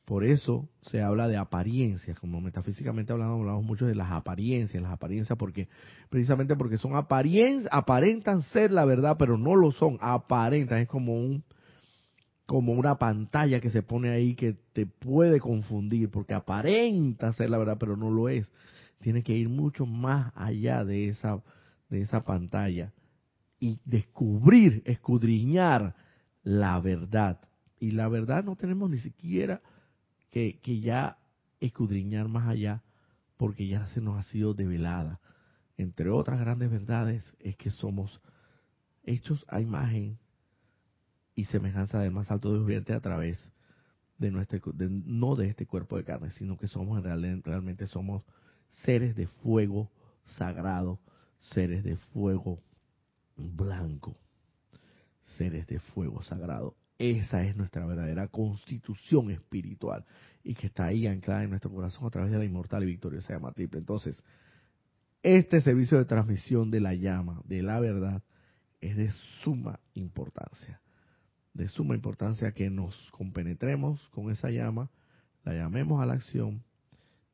Por 0.05 0.25
eso 0.25 0.67
se 0.81 1.01
habla 1.01 1.27
de 1.27 1.37
apariencias, 1.37 2.19
como 2.19 2.41
metafísicamente 2.41 3.13
hablando, 3.13 3.35
hablamos 3.35 3.63
mucho 3.63 3.85
de 3.85 3.95
las 3.95 4.11
apariencias, 4.11 4.81
las 4.81 4.91
apariencias 4.91 5.37
porque 5.37 5.69
precisamente 6.09 6.55
porque 6.55 6.77
son 6.77 6.95
apariencias, 6.95 7.69
aparentan 7.71 8.41
ser 8.41 8.71
la 8.71 8.83
verdad, 8.83 9.15
pero 9.17 9.37
no 9.37 9.55
lo 9.55 9.71
son, 9.71 9.97
aparentan, 10.01 10.79
es 10.79 10.87
como 10.87 11.13
un 11.13 11.43
como 12.47 12.73
una 12.73 12.97
pantalla 12.97 13.61
que 13.61 13.69
se 13.69 13.81
pone 13.81 14.09
ahí 14.09 14.35
que 14.35 14.57
te 14.73 14.85
puede 14.85 15.39
confundir 15.39 16.09
porque 16.09 16.33
aparenta 16.33 17.31
ser 17.31 17.49
la 17.49 17.57
verdad, 17.57 17.77
pero 17.79 17.95
no 17.95 18.09
lo 18.11 18.27
es. 18.27 18.51
Tiene 18.99 19.23
que 19.23 19.33
ir 19.37 19.47
mucho 19.47 19.85
más 19.85 20.33
allá 20.35 20.83
de 20.83 21.07
esa 21.07 21.41
de 21.89 22.01
esa 22.01 22.25
pantalla 22.25 22.91
y 23.61 23.79
descubrir, 23.85 24.81
escudriñar 24.85 25.95
la 26.43 26.81
verdad. 26.81 27.39
Y 27.79 27.91
la 27.91 28.09
verdad 28.09 28.43
no 28.43 28.55
tenemos 28.55 28.89
ni 28.89 28.97
siquiera 28.97 29.61
que, 30.31 30.59
ya 30.81 31.19
escudriñar 31.59 32.27
más 32.27 32.47
allá 32.47 32.81
porque 33.37 33.67
ya 33.67 33.85
se 33.87 34.01
nos 34.01 34.17
ha 34.17 34.23
sido 34.23 34.55
develada. 34.55 35.19
Entre 35.77 36.09
otras 36.09 36.39
grandes 36.39 36.71
verdades 36.71 37.23
es 37.39 37.55
que 37.55 37.69
somos 37.69 38.19
hechos 39.03 39.45
a 39.47 39.61
imagen 39.61 40.17
y 41.35 41.45
semejanza 41.45 41.99
del 41.99 42.11
más 42.11 42.31
alto 42.31 42.51
viviente 42.53 42.93
a 42.93 42.99
través 42.99 43.39
de 44.17 44.31
nuestro, 44.31 44.59
no 44.89 45.35
de 45.35 45.49
este 45.49 45.67
cuerpo 45.67 45.97
de 45.97 46.03
carne, 46.03 46.31
sino 46.31 46.57
que 46.57 46.67
somos 46.67 47.01
realmente 47.03 47.85
somos 47.85 48.23
seres 48.69 49.15
de 49.15 49.27
fuego 49.27 49.91
sagrado, 50.25 50.99
seres 51.39 51.83
de 51.83 51.97
fuego 51.97 52.59
blanco, 53.41 54.17
seres 55.37 55.67
de 55.67 55.79
fuego 55.79 56.21
sagrado. 56.21 56.75
Esa 56.97 57.43
es 57.43 57.55
nuestra 57.55 57.85
verdadera 57.85 58.27
constitución 58.27 59.31
espiritual 59.31 60.05
y 60.43 60.53
que 60.53 60.67
está 60.67 60.85
ahí 60.85 61.07
anclada 61.07 61.43
en 61.43 61.49
nuestro 61.49 61.71
corazón 61.71 62.05
a 62.05 62.11
través 62.11 62.31
de 62.31 62.37
la 62.37 62.45
inmortal 62.45 62.83
y 62.83 62.87
victoriosa 62.87 63.33
llama 63.33 63.51
triple. 63.51 63.79
Entonces, 63.79 64.21
este 65.23 65.61
servicio 65.61 65.97
de 65.97 66.05
transmisión 66.05 66.71
de 66.71 66.79
la 66.79 66.93
llama, 66.93 67.41
de 67.45 67.61
la 67.61 67.79
verdad, 67.79 68.23
es 68.79 68.95
de 68.97 69.11
suma 69.43 69.79
importancia. 69.93 70.81
De 71.53 71.67
suma 71.67 71.95
importancia 71.95 72.53
que 72.53 72.69
nos 72.69 72.95
compenetremos 73.11 74.07
con 74.09 74.31
esa 74.31 74.49
llama, 74.49 74.89
la 75.43 75.53
llamemos 75.53 76.01
a 76.01 76.05
la 76.05 76.13
acción 76.13 76.63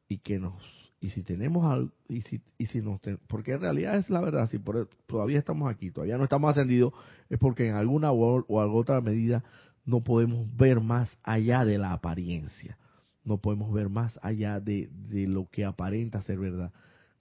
y 0.08 0.20
que 0.20 0.40
nos 0.40 0.87
y 1.00 1.10
si 1.10 1.22
tenemos 1.22 1.66
algo, 1.66 1.92
y 2.10 2.22
si, 2.22 2.42
y 2.58 2.66
si 2.68 2.82
nos, 2.82 3.00
porque 3.28 3.54
en 3.54 3.62
realidad 3.62 3.98
es 3.98 4.10
la 4.10 4.22
verdad, 4.22 4.50
si 4.50 4.58
por, 4.58 4.90
todavía 5.06 5.38
estamos 5.38 5.70
aquí, 5.70 5.92
todavía 5.92 6.18
no 6.18 6.24
estamos 6.24 6.50
ascendidos, 6.50 6.94
es 7.30 7.38
porque 7.38 7.68
en 7.68 7.76
alguna 7.76 8.12
o, 8.12 8.46
o 8.48 8.62
alguna 8.62 8.82
otra 8.82 9.02
medida 9.02 9.44
no 9.86 10.04
podemos 10.04 10.48
ver 10.56 10.82
más 10.82 11.18
allá 11.24 11.66
de 11.66 11.78
la 11.78 11.94
apariencia, 11.94 12.78
no 13.24 13.38
podemos 13.38 13.72
ver 13.72 13.90
más 13.90 14.20
allá 14.24 14.60
de, 14.60 14.90
de 14.92 15.28
lo 15.28 15.50
que 15.50 15.66
aparenta 15.66 16.22
ser 16.22 16.40
verdad. 16.40 16.72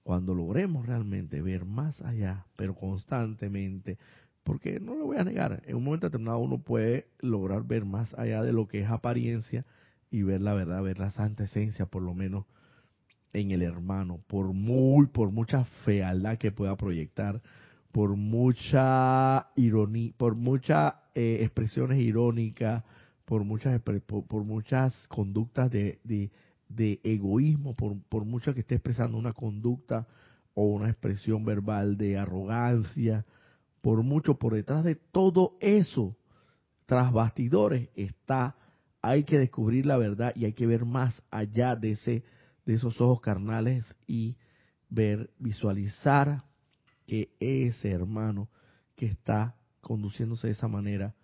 Cuando 0.02 0.34
logremos 0.34 0.86
realmente 0.86 1.42
ver 1.42 1.64
más 1.64 2.00
allá, 2.00 2.46
pero 2.54 2.74
constantemente, 2.76 3.98
porque 4.44 4.78
no 4.78 4.94
lo 4.94 5.06
voy 5.06 5.16
a 5.18 5.24
negar, 5.24 5.62
en 5.66 5.76
un 5.76 5.84
momento 5.84 6.06
determinado 6.06 6.38
uno 6.38 6.58
puede 6.58 7.08
lograr 7.18 7.64
ver 7.64 7.84
más 7.84 8.14
allá 8.14 8.42
de 8.42 8.52
lo 8.52 8.68
que 8.68 8.80
es 8.80 8.88
apariencia 8.88 9.66
y 10.10 10.22
ver 10.22 10.40
la 10.40 10.54
verdad, 10.54 10.82
ver 10.82 10.98
la 10.98 11.10
santa 11.10 11.44
esencia 11.44 11.86
por 11.86 12.02
lo 12.02 12.14
menos 12.14 12.46
en 13.36 13.50
el 13.50 13.62
hermano, 13.62 14.20
por 14.26 14.54
muy, 14.54 15.06
por 15.08 15.30
mucha 15.30 15.64
fealdad 15.84 16.38
que 16.38 16.52
pueda 16.52 16.74
proyectar, 16.76 17.42
por 17.92 18.16
mucha 18.16 19.48
ironía, 19.56 20.12
por 20.16 20.34
muchas 20.34 20.94
eh, 21.14 21.38
expresiones 21.42 21.98
irónicas, 21.98 22.82
por 23.26 23.44
muchas 23.44 23.78
por, 23.82 24.44
muchas 24.44 25.06
conductas 25.08 25.70
de, 25.70 26.00
de, 26.02 27.00
egoísmo, 27.04 27.74
por, 27.74 28.00
por 28.08 28.24
mucho 28.24 28.54
que 28.54 28.60
esté 28.60 28.76
expresando 28.76 29.18
una 29.18 29.34
conducta 29.34 30.06
o 30.54 30.64
una 30.64 30.88
expresión 30.88 31.44
verbal 31.44 31.98
de 31.98 32.16
arrogancia, 32.16 33.26
por 33.82 34.02
mucho 34.02 34.38
por 34.38 34.54
detrás 34.54 34.82
de 34.82 34.94
todo 34.94 35.58
eso, 35.60 36.16
tras 36.86 37.12
bastidores 37.12 37.90
está, 37.94 38.56
hay 39.02 39.24
que 39.24 39.38
descubrir 39.38 39.84
la 39.84 39.98
verdad 39.98 40.32
y 40.34 40.46
hay 40.46 40.54
que 40.54 40.66
ver 40.66 40.86
más 40.86 41.22
allá 41.30 41.76
de 41.76 41.92
ese 41.92 42.24
de 42.66 42.74
esos 42.74 43.00
ojos 43.00 43.20
carnales 43.20 43.84
y 44.06 44.36
ver, 44.90 45.30
visualizar 45.38 46.42
que 47.06 47.30
ese 47.38 47.90
hermano 47.90 48.48
que 48.96 49.06
está 49.06 49.56
conduciéndose 49.80 50.48
de 50.48 50.52
esa 50.52 50.68
manera, 50.68 51.14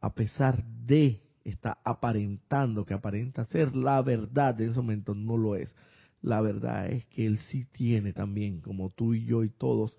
a 0.00 0.14
pesar 0.14 0.64
de 0.64 1.22
está 1.44 1.78
aparentando 1.84 2.84
que 2.84 2.94
aparenta 2.94 3.44
ser 3.46 3.76
la 3.76 4.00
verdad, 4.02 4.58
en 4.60 4.70
ese 4.70 4.80
momento 4.80 5.14
no 5.14 5.36
lo 5.36 5.54
es. 5.56 5.74
La 6.22 6.40
verdad 6.40 6.86
es 6.90 7.04
que 7.06 7.26
él 7.26 7.38
sí 7.38 7.66
tiene 7.66 8.12
también, 8.12 8.60
como 8.60 8.90
tú 8.90 9.14
y 9.14 9.24
yo 9.24 9.44
y 9.44 9.50
todos, 9.50 9.96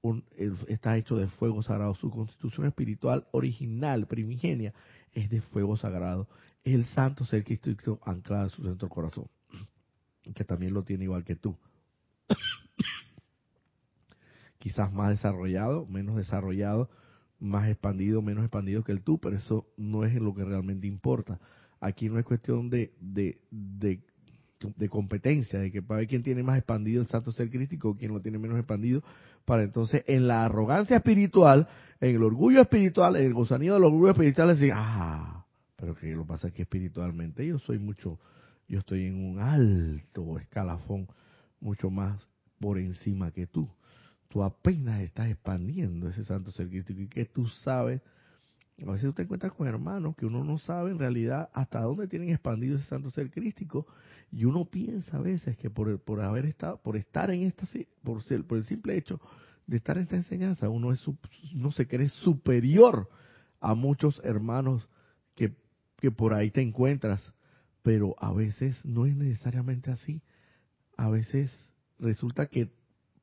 un, 0.00 0.24
está 0.68 0.96
hecho 0.96 1.16
de 1.16 1.28
fuego 1.28 1.62
sagrado. 1.62 1.94
Su 1.94 2.10
constitución 2.10 2.66
espiritual 2.66 3.26
original, 3.32 4.06
primigenia, 4.06 4.74
es 5.12 5.30
de 5.30 5.40
fuego 5.40 5.76
sagrado. 5.76 6.28
Es 6.64 6.74
el 6.74 6.84
santo 6.86 7.24
ser 7.24 7.44
Cristo 7.44 8.00
anclado 8.04 8.44
en 8.44 8.50
su 8.50 8.62
centro 8.62 8.88
corazón 8.88 9.26
que 10.34 10.44
también 10.44 10.74
lo 10.74 10.84
tiene 10.84 11.04
igual 11.04 11.24
que 11.24 11.36
tú. 11.36 11.56
Quizás 14.58 14.92
más 14.92 15.10
desarrollado, 15.10 15.86
menos 15.86 16.16
desarrollado, 16.16 16.88
más 17.40 17.68
expandido, 17.68 18.22
menos 18.22 18.44
expandido 18.44 18.84
que 18.84 18.92
el 18.92 19.02
tú, 19.02 19.18
pero 19.18 19.36
eso 19.36 19.66
no 19.76 20.04
es 20.04 20.14
lo 20.14 20.34
que 20.34 20.44
realmente 20.44 20.86
importa. 20.86 21.40
Aquí 21.80 22.08
no 22.08 22.18
es 22.18 22.24
cuestión 22.24 22.70
de, 22.70 22.94
de, 23.00 23.40
de, 23.50 24.00
competencia, 24.88 25.58
de 25.58 25.72
que 25.72 25.82
para 25.82 25.98
ver 25.98 26.08
quién 26.08 26.22
tiene 26.22 26.44
más 26.44 26.56
expandido 26.56 27.02
el 27.02 27.08
santo 27.08 27.32
ser 27.32 27.50
crítico 27.50 27.90
o 27.90 27.96
quién 27.96 28.14
lo 28.14 28.20
tiene 28.20 28.38
menos 28.38 28.56
expandido, 28.56 29.02
para 29.44 29.62
entonces 29.62 30.04
en 30.06 30.28
la 30.28 30.44
arrogancia 30.44 30.98
espiritual, 30.98 31.66
en 32.00 32.14
el 32.14 32.22
orgullo 32.22 32.60
espiritual, 32.60 33.16
en 33.16 33.24
el 33.24 33.34
gozanido 33.34 33.74
del 33.74 33.84
orgullo 33.84 34.12
espiritual, 34.12 34.48
decir, 34.48 34.70
ah, 34.72 35.44
pero 35.74 35.96
que 35.96 36.14
lo 36.14 36.24
pasa 36.24 36.48
es 36.48 36.54
que 36.54 36.62
espiritualmente 36.62 37.44
yo 37.44 37.58
soy 37.58 37.80
mucho 37.80 38.20
yo 38.68 38.78
estoy 38.78 39.06
en 39.06 39.24
un 39.24 39.38
alto 39.40 40.38
escalafón 40.38 41.08
mucho 41.60 41.90
más 41.90 42.26
por 42.58 42.78
encima 42.78 43.30
que 43.30 43.46
tú. 43.46 43.68
Tú 44.28 44.42
apenas 44.42 45.00
estás 45.00 45.30
expandiendo 45.30 46.08
ese 46.08 46.24
santo 46.24 46.50
ser 46.50 46.68
crístico 46.68 47.00
y 47.00 47.08
que 47.08 47.24
tú 47.24 47.46
sabes, 47.48 48.00
a 48.80 48.90
veces 48.90 49.02
tú 49.02 49.12
te 49.12 49.22
encuentras 49.22 49.52
con 49.52 49.68
hermanos 49.68 50.16
que 50.16 50.26
uno 50.26 50.42
no 50.42 50.58
sabe 50.58 50.90
en 50.90 50.98
realidad 50.98 51.50
hasta 51.52 51.82
dónde 51.82 52.08
tienen 52.08 52.30
expandido 52.30 52.76
ese 52.76 52.86
santo 52.86 53.10
ser 53.10 53.30
crístico 53.30 53.86
y 54.30 54.46
uno 54.46 54.64
piensa 54.64 55.18
a 55.18 55.20
veces 55.20 55.56
que 55.58 55.68
por, 55.68 56.00
por 56.00 56.22
haber 56.22 56.46
estado, 56.46 56.78
por 56.78 56.96
estar 56.96 57.30
en 57.30 57.42
esta, 57.42 57.66
por, 58.02 58.22
ser, 58.22 58.44
por 58.44 58.58
el 58.58 58.64
simple 58.64 58.96
hecho 58.96 59.20
de 59.66 59.76
estar 59.76 59.96
en 59.98 60.04
esta 60.04 60.16
enseñanza, 60.16 60.68
uno 60.68 60.92
es 60.92 61.04
no 61.54 61.70
se 61.70 61.86
cree 61.86 62.08
superior 62.08 63.08
a 63.60 63.74
muchos 63.74 64.20
hermanos 64.24 64.88
que, 65.34 65.54
que 65.98 66.10
por 66.10 66.32
ahí 66.32 66.50
te 66.50 66.62
encuentras 66.62 67.32
pero 67.82 68.14
a 68.18 68.32
veces 68.32 68.82
no 68.84 69.06
es 69.06 69.16
necesariamente 69.16 69.90
así. 69.90 70.22
A 70.96 71.10
veces 71.10 71.52
resulta 71.98 72.46
que, 72.46 72.70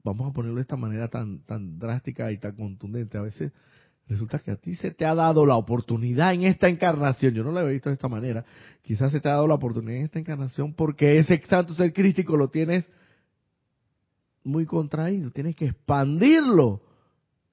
vamos 0.04 0.30
a 0.30 0.34
ponerlo 0.34 0.58
de 0.58 0.64
esta 0.64 0.76
manera 0.76 1.08
tan, 1.08 1.40
tan 1.44 1.80
drástica 1.80 2.32
y 2.32 2.38
tan 2.38 2.56
contundente, 2.56 3.18
a 3.18 3.22
veces 3.22 3.52
resulta 4.08 4.40
que 4.40 4.52
a 4.52 4.56
ti 4.56 4.76
se 4.76 4.92
te 4.92 5.06
ha 5.06 5.14
dado 5.14 5.46
la 5.46 5.56
oportunidad 5.56 6.34
en 6.34 6.44
esta 6.44 6.68
encarnación, 6.68 7.34
yo 7.34 7.44
no 7.44 7.52
lo 7.52 7.62
he 7.62 7.74
visto 7.74 7.90
de 7.90 7.94
esta 7.94 8.08
manera, 8.08 8.44
quizás 8.82 9.12
se 9.12 9.20
te 9.20 9.30
ha 9.30 9.34
dado 9.34 9.48
la 9.48 9.54
oportunidad 9.54 9.98
en 9.98 10.06
esta 10.06 10.20
encarnación 10.20 10.74
porque 10.74 11.20
ese 11.20 11.42
santo 11.48 11.74
ser 11.76 11.94
crístico 11.94 12.36
lo 12.36 12.50
tienes 12.50 12.90
muy 14.44 14.66
contraído, 14.66 15.30
tienes 15.32 15.56
que 15.56 15.66
expandirlo, 15.66 16.82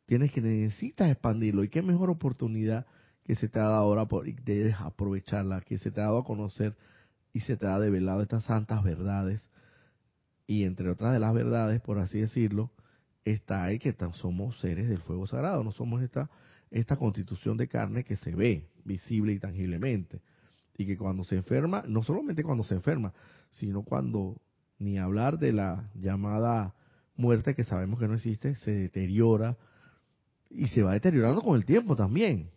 tienes 0.07 0.33
que 0.33 0.41
necesitas 0.41 1.11
expandirlo 1.11 1.63
y 1.63 1.69
qué 1.69 1.83
mejor 1.83 2.11
oportunidad 2.11 2.87
que 3.23 3.35
se 3.35 3.49
te 3.49 3.59
ha 3.59 3.65
dado 3.65 3.75
ahora 3.75 4.07
por, 4.07 4.25
de 4.25 4.75
aprovecharla, 4.79 5.61
que 5.61 5.79
se 5.79 5.91
te 5.91 6.01
ha 6.01 6.05
dado 6.05 6.19
a 6.19 6.25
conocer 6.25 6.77
y 7.37 7.41
se 7.41 7.59
te 7.59 7.67
ha 7.67 7.79
develado 7.79 8.23
estas 8.23 8.45
santas 8.45 8.83
verdades. 8.83 9.43
Y 10.47 10.65
entre 10.65 10.89
otras 10.89 11.13
de 11.13 11.19
las 11.19 11.35
verdades, 11.35 11.83
por 11.83 11.99
así 11.99 12.19
decirlo, 12.19 12.71
está 13.27 13.65
ahí 13.65 13.79
que 13.79 13.95
somos 14.15 14.59
seres 14.59 14.89
del 14.89 15.03
fuego 15.03 15.27
sagrado, 15.27 15.63
no 15.63 15.71
somos 15.71 16.03
esta, 16.03 16.31
esta 16.71 16.97
constitución 16.97 17.59
de 17.59 17.69
carne 17.69 18.05
que 18.05 18.17
se 18.17 18.35
ve 18.35 18.71
visible 18.87 19.35
y 19.35 19.39
tangiblemente. 19.39 20.23
Y 20.79 20.87
que 20.87 20.97
cuando 20.97 21.25
se 21.25 21.37
enferma, 21.37 21.85
no 21.87 22.03
solamente 22.03 22.43
cuando 22.43 22.65
se 22.65 22.75
enferma, 22.75 23.13
sino 23.51 23.83
cuando 23.83 24.41
ni 24.79 24.97
hablar 24.97 25.39
de 25.39 25.53
la 25.53 25.91
llamada 25.95 26.75
muerte 27.17 27.55
que 27.55 27.65
sabemos 27.65 28.01
que 28.01 28.09
no 28.09 28.15
existe, 28.15 28.55
se 28.55 28.71
deteriora 28.71 29.59
y 30.49 30.69
se 30.69 30.83
va 30.83 30.95
deteriorando 30.95 31.43
con 31.43 31.57
el 31.57 31.67
tiempo 31.67 31.97
también. 31.97 32.49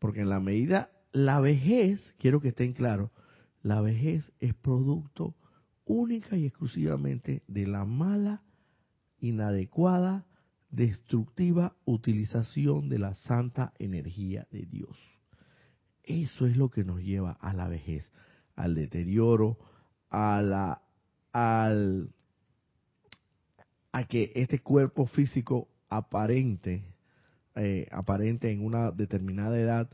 Porque 0.00 0.22
en 0.22 0.28
la 0.28 0.40
medida, 0.40 0.90
la 1.12 1.38
vejez, 1.38 2.16
quiero 2.18 2.40
que 2.40 2.48
estén 2.48 2.72
claros, 2.72 3.12
la 3.62 3.80
vejez 3.80 4.32
es 4.40 4.54
producto 4.54 5.34
única 5.84 6.36
y 6.36 6.46
exclusivamente 6.46 7.42
de 7.46 7.66
la 7.66 7.84
mala, 7.84 8.42
inadecuada, 9.20 10.26
destructiva 10.70 11.76
utilización 11.84 12.88
de 12.88 12.98
la 12.98 13.14
santa 13.14 13.72
energía 13.78 14.46
de 14.50 14.66
Dios. 14.66 14.96
Eso 16.02 16.46
es 16.46 16.56
lo 16.56 16.70
que 16.70 16.82
nos 16.82 17.00
lleva 17.02 17.32
a 17.32 17.52
la 17.52 17.68
vejez, 17.68 18.10
al 18.56 18.74
deterioro, 18.74 19.58
a 20.10 20.42
la, 20.42 20.82
al, 21.32 22.10
a 23.92 24.04
que 24.04 24.32
este 24.34 24.60
cuerpo 24.60 25.06
físico 25.06 25.68
aparente, 25.88 26.84
eh, 27.54 27.86
aparente 27.92 28.50
en 28.50 28.64
una 28.64 28.90
determinada 28.90 29.58
edad, 29.58 29.90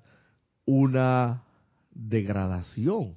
una 0.65 1.45
degradación. 1.91 3.17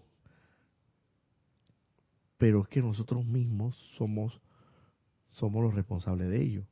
Pero 2.42 2.64
es 2.64 2.70
que 2.70 2.82
nosotros 2.82 3.24
mismos 3.24 3.78
somos, 4.00 4.42
somos 5.30 5.62
los 5.62 5.76
responsables 5.76 6.28
de 6.28 6.42
ello. 6.42 6.66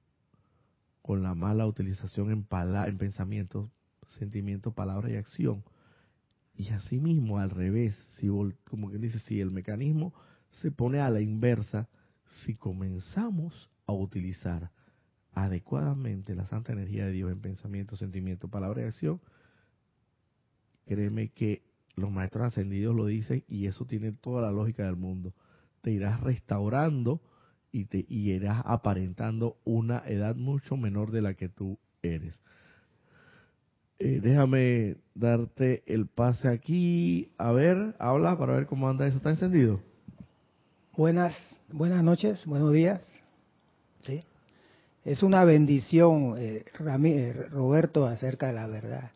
Con 1.04 1.22
la 1.22 1.36
mala 1.36 1.68
utilización 1.68 2.32
en, 2.32 2.48
en 2.88 2.98
pensamientos, 2.98 3.70
sentimientos, 4.18 4.74
palabras 4.74 5.12
y 5.12 5.18
acción. 5.18 5.64
Y 6.56 6.70
asimismo, 6.70 7.38
al 7.38 7.52
revés, 7.52 7.96
si 8.18 8.30
como 8.68 8.90
quien 8.90 9.02
dice, 9.02 9.20
si 9.20 9.40
el 9.42 9.52
mecanismo 9.52 10.12
se 10.50 10.72
pone 10.72 11.02
a 11.02 11.12
la 11.12 11.22
inversa, 11.22 11.88
si 12.44 12.56
comenzamos 12.56 13.70
a 13.86 13.94
utilizar 13.94 14.72
adecuadamente 15.34 16.34
la 16.34 16.48
santa 16.48 16.74
energía 16.74 17.06
de 17.06 17.12
Dios 17.12 17.32
en 17.32 17.42
pensamiento, 17.42 17.96
sentimiento, 17.96 18.48
palabra 18.48 18.82
y 18.82 18.86
acción, 18.86 19.22
créeme 20.88 21.30
que 21.30 21.62
los 21.96 22.10
maestros 22.10 22.48
ascendidos 22.48 22.96
lo 22.96 23.06
dicen 23.06 23.44
y 23.48 23.68
eso 23.68 23.86
tiene 23.86 24.14
toda 24.14 24.42
la 24.42 24.52
lógica 24.52 24.84
del 24.84 24.96
mundo. 24.96 25.36
Irás 25.90 26.20
restaurando 26.22 27.22
y 27.72 27.86
te 27.86 28.06
irás 28.10 28.64
aparentando 28.66 29.58
una 29.64 30.04
edad 30.08 30.36
mucho 30.36 30.78
menor 30.78 31.12
de 31.12 31.22
la 31.22 31.34
que 31.34 31.50
tú 31.50 31.78
eres. 32.02 32.36
Eh, 34.00 34.22
déjame 34.22 34.96
darte 35.14 35.84
el 35.86 36.08
pase 36.08 36.48
aquí. 36.48 37.32
A 37.38 37.52
ver, 37.52 37.96
habla 38.00 38.38
para 38.38 38.54
ver 38.54 38.66
cómo 38.66 38.88
anda 38.88 39.06
eso. 39.06 39.18
¿Está 39.18 39.32
encendido? 39.32 39.82
Buenas, 40.96 41.36
buenas 41.72 42.04
noches, 42.04 42.46
buenos 42.46 42.72
días. 42.72 43.02
¿Sí? 44.02 44.22
Es 45.04 45.24
una 45.24 45.44
bendición, 45.44 46.36
eh, 46.38 46.64
eh, 46.66 47.34
Roberto, 47.52 48.06
acerca 48.06 48.48
de 48.48 48.54
la 48.54 48.68
verdad. 48.68 49.12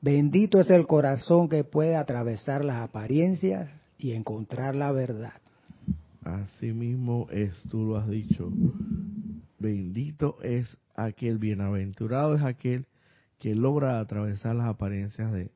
Bendito 0.00 0.60
es 0.60 0.70
el 0.70 0.86
corazón 0.86 1.48
que 1.48 1.64
puede 1.64 1.96
atravesar 1.96 2.64
las 2.64 2.82
apariencias 2.82 3.70
y 3.98 4.12
encontrar 4.12 4.74
la 4.74 4.90
verdad. 4.92 5.40
Así 6.24 6.72
mismo 6.72 7.26
es, 7.30 7.60
tú 7.68 7.84
lo 7.84 7.96
has 7.96 8.08
dicho. 8.08 8.50
Bendito 9.58 10.40
es 10.42 10.78
aquel, 10.94 11.38
bienaventurado 11.38 12.34
es 12.34 12.42
aquel 12.42 12.86
que 13.38 13.54
logra 13.54 13.98
atravesar 13.98 14.54
las 14.54 14.66
apariencias 14.66 15.32
de 15.32 15.50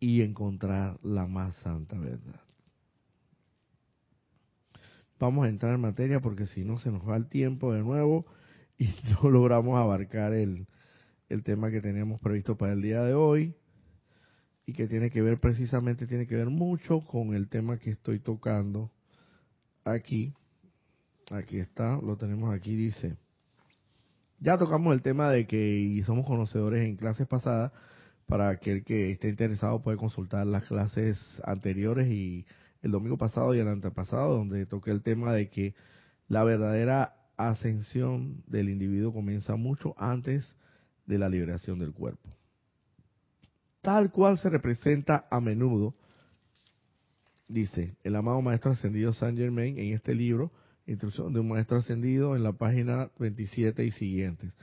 y 0.00 0.22
encontrar 0.22 0.98
la 1.02 1.26
más 1.26 1.54
santa 1.56 1.96
verdad. 1.98 2.40
Vamos 5.18 5.46
a 5.46 5.48
entrar 5.48 5.74
en 5.74 5.80
materia 5.80 6.20
porque 6.20 6.46
si 6.46 6.64
no 6.64 6.78
se 6.78 6.90
nos 6.90 7.08
va 7.08 7.16
el 7.16 7.28
tiempo 7.28 7.72
de 7.72 7.82
nuevo 7.82 8.26
y 8.76 8.88
no 9.22 9.30
logramos 9.30 9.78
abarcar 9.78 10.34
el, 10.34 10.66
el 11.28 11.42
tema 11.42 11.70
que 11.70 11.80
teníamos 11.80 12.20
previsto 12.20 12.56
para 12.56 12.72
el 12.72 12.82
día 12.82 13.02
de 13.02 13.14
hoy 13.14 13.54
y 14.66 14.72
que 14.72 14.86
tiene 14.86 15.10
que 15.10 15.22
ver 15.22 15.38
precisamente, 15.38 16.06
tiene 16.06 16.26
que 16.26 16.36
ver 16.36 16.48
mucho 16.48 17.00
con 17.00 17.34
el 17.34 17.48
tema 17.48 17.78
que 17.78 17.90
estoy 17.90 18.18
tocando 18.18 18.90
aquí. 19.84 20.32
Aquí 21.30 21.58
está, 21.58 22.00
lo 22.02 22.16
tenemos 22.16 22.54
aquí, 22.54 22.74
dice. 22.74 23.16
Ya 24.40 24.58
tocamos 24.58 24.94
el 24.94 25.02
tema 25.02 25.30
de 25.30 25.46
que 25.46 26.02
somos 26.04 26.26
conocedores 26.26 26.84
en 26.84 26.96
clases 26.96 27.26
pasadas. 27.26 27.72
Para 28.26 28.48
aquel 28.48 28.84
que 28.84 29.10
esté 29.10 29.28
interesado 29.28 29.82
puede 29.82 29.98
consultar 29.98 30.46
las 30.46 30.64
clases 30.64 31.18
anteriores 31.44 32.08
y 32.08 32.46
el 32.80 32.90
domingo 32.90 33.18
pasado 33.18 33.54
y 33.54 33.58
el 33.58 33.68
antepasado, 33.68 34.36
donde 34.36 34.64
toqué 34.64 34.90
el 34.90 35.02
tema 35.02 35.32
de 35.32 35.50
que 35.50 35.74
la 36.28 36.42
verdadera 36.42 37.14
ascensión 37.36 38.42
del 38.46 38.70
individuo 38.70 39.12
comienza 39.12 39.56
mucho 39.56 39.94
antes 39.98 40.54
de 41.06 41.18
la 41.18 41.28
liberación 41.28 41.78
del 41.78 41.92
cuerpo. 41.92 42.30
Tal 43.84 44.10
cual 44.10 44.38
se 44.38 44.48
representa 44.48 45.26
a 45.30 45.42
menudo, 45.42 45.94
dice 47.48 47.98
el 48.02 48.16
amado 48.16 48.40
Maestro 48.40 48.70
Ascendido 48.70 49.12
Saint 49.12 49.36
Germain 49.36 49.78
en 49.78 49.92
este 49.92 50.14
libro, 50.14 50.52
Instrucción 50.86 51.34
de 51.34 51.40
un 51.40 51.48
Maestro 51.50 51.76
Ascendido, 51.76 52.34
en 52.34 52.44
la 52.44 52.54
página 52.54 53.10
27 53.18 53.84
y 53.84 53.90
siguientes. 53.90 54.54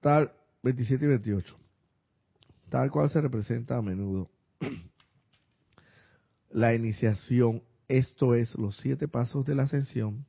Tal, 0.00 0.32
27 0.62 1.04
y 1.04 1.08
28. 1.08 1.54
Tal 2.70 2.90
cual 2.90 3.10
se 3.10 3.20
representa 3.20 3.76
a 3.76 3.82
menudo. 3.82 4.30
La 6.50 6.74
iniciación, 6.74 7.62
esto 7.88 8.34
es, 8.34 8.54
los 8.54 8.78
siete 8.78 9.06
pasos 9.06 9.44
de 9.44 9.54
la 9.54 9.64
ascensión, 9.64 10.24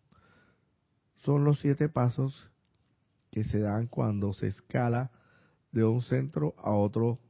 son 1.19 1.45
los 1.45 1.61
siete 1.61 1.87
pasos 1.87 2.51
que 3.31 3.45
se 3.45 3.59
dan 3.59 3.87
cuando 3.87 4.33
se 4.33 4.47
escala 4.47 5.11
de 5.71 5.85
un 5.85 6.01
centro 6.01 6.55
a 6.57 6.71
otro 6.71 7.21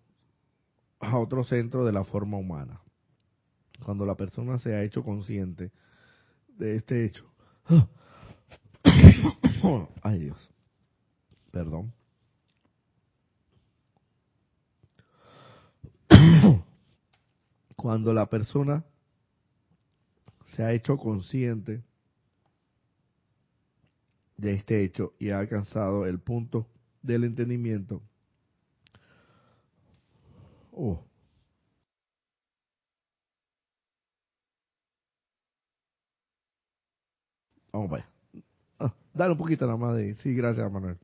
a 1.00 1.18
otro 1.18 1.44
centro 1.44 1.86
de 1.86 1.92
la 1.92 2.04
forma 2.04 2.38
humana. 2.38 2.82
Cuando 3.84 4.06
la 4.06 4.16
persona 4.16 4.58
se 4.58 4.76
ha 4.76 4.84
hecho 4.84 5.04
consciente 5.04 5.72
de 6.48 6.76
este 6.76 7.06
hecho. 7.06 7.26
Ay 10.02 10.20
Dios. 10.20 10.50
Perdón. 11.52 11.94
Cuando 17.76 18.14
la 18.14 18.28
persona 18.28 18.84
se 20.48 20.64
ha 20.64 20.72
hecho 20.72 20.98
consciente 20.98 21.84
de 24.38 24.54
este 24.54 24.84
hecho 24.84 25.14
y 25.20 25.32
ha 25.32 25.40
alcanzado 25.40 26.06
el 26.06 26.20
punto 26.20 26.68
del 27.02 27.24
entendimiento, 27.24 28.02
Oh. 30.80 31.04
Vamos 37.74 37.90
para 37.90 38.08
ah, 38.80 38.94
dale 39.12 39.32
un 39.32 39.38
poquito 39.38 39.66
nada 39.66 39.78
más 39.78 39.96
de... 39.96 40.14
Sí, 40.18 40.36
gracias, 40.36 40.72
Manuel. 40.72 40.98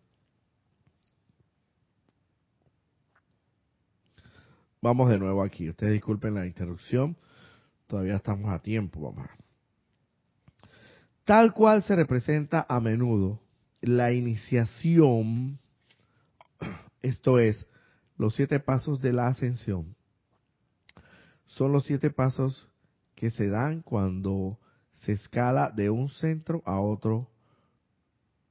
Vamos 4.80 5.10
de 5.10 5.18
nuevo 5.18 5.42
aquí. 5.42 5.70
Ustedes 5.70 5.94
disculpen 5.94 6.36
la 6.36 6.46
interrupción. 6.46 7.18
Todavía 7.88 8.18
estamos 8.18 8.54
a 8.54 8.60
tiempo. 8.60 9.02
Vamos. 9.02 9.28
Tal 11.24 11.52
cual 11.54 11.82
se 11.82 11.96
representa 11.96 12.64
a 12.70 12.80
menudo 12.80 13.40
la 13.82 14.12
iniciación, 14.12 15.60
esto 17.02 17.40
es, 17.40 17.66
los 18.24 18.36
siete 18.36 18.62
pasos 18.62 19.02
de 19.02 19.12
la 19.12 19.28
ascensión 19.28 19.98
son 21.46 21.74
los 21.74 21.84
siete 21.84 22.10
pasos 22.10 22.70
que 23.16 23.32
se 23.32 23.50
dan 23.50 23.82
cuando 23.82 24.60
se 24.94 25.12
escala 25.12 25.72
de 25.72 25.90
un 25.90 26.08
centro 26.08 26.64
a 26.66 26.80
otro 26.80 27.30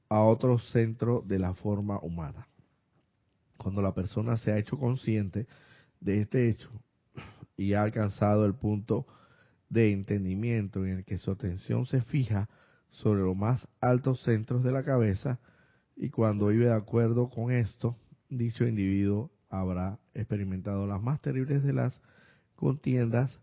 a 0.09 0.21
otro 0.21 0.59
centro 0.59 1.23
de 1.25 1.39
la 1.39 1.55
forma 1.55 1.97
humana. 2.03 2.47
Cuando 3.57 3.81
la 3.81 3.95
persona 3.95 4.37
se 4.37 4.51
ha 4.51 4.59
hecho 4.59 4.77
consciente 4.77 5.47
de 5.99 6.21
este 6.21 6.49
hecho 6.49 6.69
y 7.57 7.73
ha 7.73 7.81
alcanzado 7.81 8.45
el 8.45 8.53
punto 8.53 9.07
de 9.69 9.91
entendimiento 9.91 10.85
en 10.85 10.99
el 10.99 11.03
que 11.03 11.17
su 11.17 11.31
atención 11.31 11.87
se 11.87 12.03
fija 12.03 12.47
sobre 12.91 13.21
los 13.21 13.35
más 13.35 13.67
altos 13.81 14.21
centros 14.21 14.63
de 14.63 14.71
la 14.71 14.83
cabeza 14.83 15.39
y 15.95 16.11
cuando 16.11 16.49
vive 16.49 16.65
de 16.65 16.75
acuerdo 16.75 17.31
con 17.31 17.49
esto, 17.51 17.97
dicho 18.29 18.67
individuo 18.67 19.32
habrá 19.53 19.99
experimentado 20.15 20.87
las 20.87 21.01
más 21.01 21.21
terribles 21.21 21.63
de 21.63 21.73
las 21.73 22.01
contiendas 22.55 23.39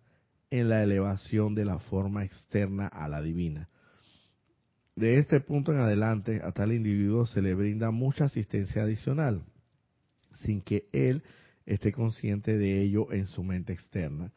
en 0.51 0.69
la 0.69 0.83
elevación 0.83 1.55
de 1.55 1.65
la 1.65 1.79
forma 1.79 2.25
externa 2.25 2.89
a 2.89 3.09
la 3.09 3.23
divina. 3.23 3.69
De 4.97 5.19
este 5.19 5.41
punto 5.41 5.73
en 5.73 5.79
adelante, 5.79 6.41
a 6.43 6.51
tal 6.51 6.73
individuo 6.73 7.27
se 7.27 7.41
le 7.41 7.55
brinda 7.55 7.93
mucha 7.93 8.25
asistencia 8.25 8.83
adicional, 8.83 9.45
sin 10.35 10.61
que 10.63 10.89
él 10.93 11.23
esté 11.65 11.93
consciente 11.93 12.59
de 12.59 12.83
ello 12.83 13.13
en 13.13 13.29
su 13.29 13.45
mente 13.45 13.73
externa. 13.73 14.33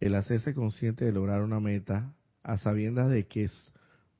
El 0.00 0.14
hacerse 0.14 0.54
consciente 0.54 1.04
de 1.04 1.12
lograr 1.12 1.42
una 1.42 1.60
meta, 1.60 2.14
a 2.42 2.56
sabiendas 2.56 3.10
de 3.10 3.26
que 3.26 3.50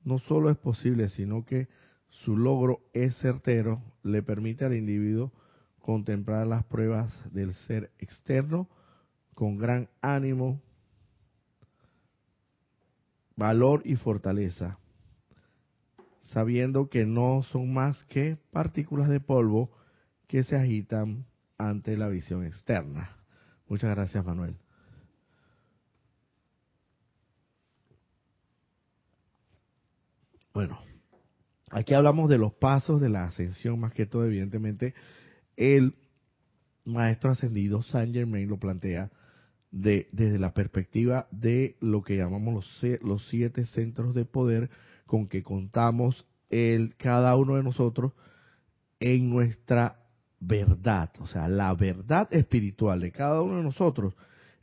no 0.04 0.18
solo 0.18 0.50
es 0.50 0.58
posible, 0.58 1.08
sino 1.08 1.46
que 1.46 1.68
su 2.10 2.36
logro 2.36 2.82
es 2.92 3.16
certero, 3.16 3.82
le 4.02 4.22
permite 4.22 4.66
al 4.66 4.74
individuo 4.74 5.32
contemplar 5.90 6.46
las 6.46 6.62
pruebas 6.66 7.12
del 7.32 7.52
ser 7.66 7.90
externo 7.98 8.68
con 9.34 9.58
gran 9.58 9.88
ánimo, 10.00 10.62
valor 13.34 13.82
y 13.84 13.96
fortaleza, 13.96 14.78
sabiendo 16.20 16.88
que 16.88 17.06
no 17.06 17.42
son 17.42 17.72
más 17.72 18.04
que 18.04 18.38
partículas 18.52 19.08
de 19.08 19.18
polvo 19.18 19.72
que 20.28 20.44
se 20.44 20.54
agitan 20.54 21.26
ante 21.58 21.96
la 21.96 22.06
visión 22.06 22.46
externa. 22.46 23.16
Muchas 23.66 23.90
gracias, 23.90 24.24
Manuel. 24.24 24.54
Bueno, 30.54 30.78
aquí 31.72 31.94
hablamos 31.94 32.30
de 32.30 32.38
los 32.38 32.52
pasos 32.52 33.00
de 33.00 33.08
la 33.08 33.24
ascensión, 33.24 33.80
más 33.80 33.92
que 33.92 34.06
todo, 34.06 34.24
evidentemente, 34.24 34.94
el 35.60 35.94
maestro 36.86 37.30
ascendido 37.30 37.82
Saint 37.82 38.14
Germain 38.14 38.48
lo 38.48 38.58
plantea 38.58 39.10
de, 39.70 40.08
desde 40.10 40.38
la 40.38 40.54
perspectiva 40.54 41.28
de 41.30 41.76
lo 41.80 42.02
que 42.02 42.16
llamamos 42.16 42.54
los, 42.82 43.00
los 43.02 43.28
siete 43.28 43.66
centros 43.66 44.14
de 44.14 44.24
poder 44.24 44.70
con 45.04 45.28
que 45.28 45.42
contamos 45.42 46.26
el, 46.48 46.96
cada 46.96 47.36
uno 47.36 47.56
de 47.56 47.62
nosotros 47.62 48.12
en 49.00 49.28
nuestra 49.28 50.00
verdad, 50.40 51.10
o 51.18 51.26
sea, 51.26 51.46
la 51.46 51.74
verdad 51.74 52.26
espiritual 52.32 53.00
de 53.00 53.12
cada 53.12 53.42
uno 53.42 53.58
de 53.58 53.62
nosotros 53.62 54.14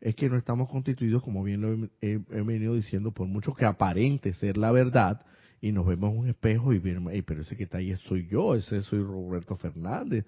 es 0.02 0.16
que 0.16 0.30
no 0.30 0.36
estamos 0.36 0.68
constituidos, 0.68 1.22
como 1.22 1.44
bien 1.44 1.62
lo 1.62 1.90
he, 2.02 2.18
venido 2.44 2.74
diciendo, 2.74 3.12
por 3.12 3.28
mucho 3.28 3.54
que 3.54 3.66
aparente 3.66 4.34
ser 4.34 4.58
la 4.58 4.72
verdad, 4.72 5.22
y 5.62 5.72
nos 5.72 5.86
vemos 5.86 6.14
en 6.14 6.20
un 6.20 6.30
espejo 6.30 6.74
y 6.74 6.80
vemos, 6.80 7.14
pero 7.26 7.42
ese 7.42 7.56
que 7.56 7.64
está 7.64 7.78
ahí 7.78 7.96
soy 8.08 8.28
yo, 8.28 8.56
ese 8.56 8.82
soy 8.82 9.04
Roberto 9.04 9.58
Fernández, 9.58 10.26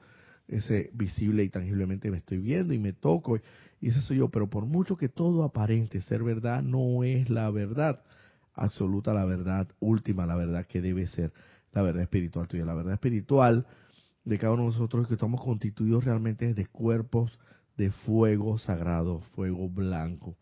ese 0.50 0.90
visible 0.94 1.44
y 1.44 1.50
tangiblemente 1.50 2.12
me 2.12 2.18
estoy 2.18 2.40
viendo 2.40 2.74
y 2.74 2.80
me 2.80 2.94
toco, 2.94 3.38
y 3.80 3.90
ese 3.90 4.02
soy 4.02 4.18
yo, 4.18 4.30
pero 4.30 4.50
por 4.50 4.66
mucho 4.66 4.98
que 4.98 5.08
todo 5.08 5.44
aparente 5.44 6.02
ser 6.02 6.24
verdad, 6.24 6.64
no 6.64 7.04
es 7.04 7.30
la 7.30 7.50
verdad 7.50 8.02
absoluta, 8.54 9.14
la 9.14 9.26
verdad 9.26 9.68
última, 9.80 10.26
la 10.26 10.36
verdad 10.36 10.66
que 10.66 10.82
debe 10.82 11.08
ser 11.08 11.32
la 11.72 11.82
verdad 11.82 12.04
espiritual 12.04 12.48
tuya. 12.48 12.66
La 12.66 12.74
verdad 12.74 12.94
espiritual 12.94 13.66
de 14.26 14.38
cada 14.38 14.54
uno 14.54 14.64
de 14.64 14.70
nosotros 14.70 15.08
que 15.08 15.14
estamos 15.14 15.42
constituidos 15.42 16.04
realmente 16.04 16.54
de 16.54 16.66
cuerpos 16.66 17.40
de 17.78 17.92
fuego 17.92 18.58
sagrado, 18.58 19.22
fuego 19.36 19.70
blanco, 19.70 20.36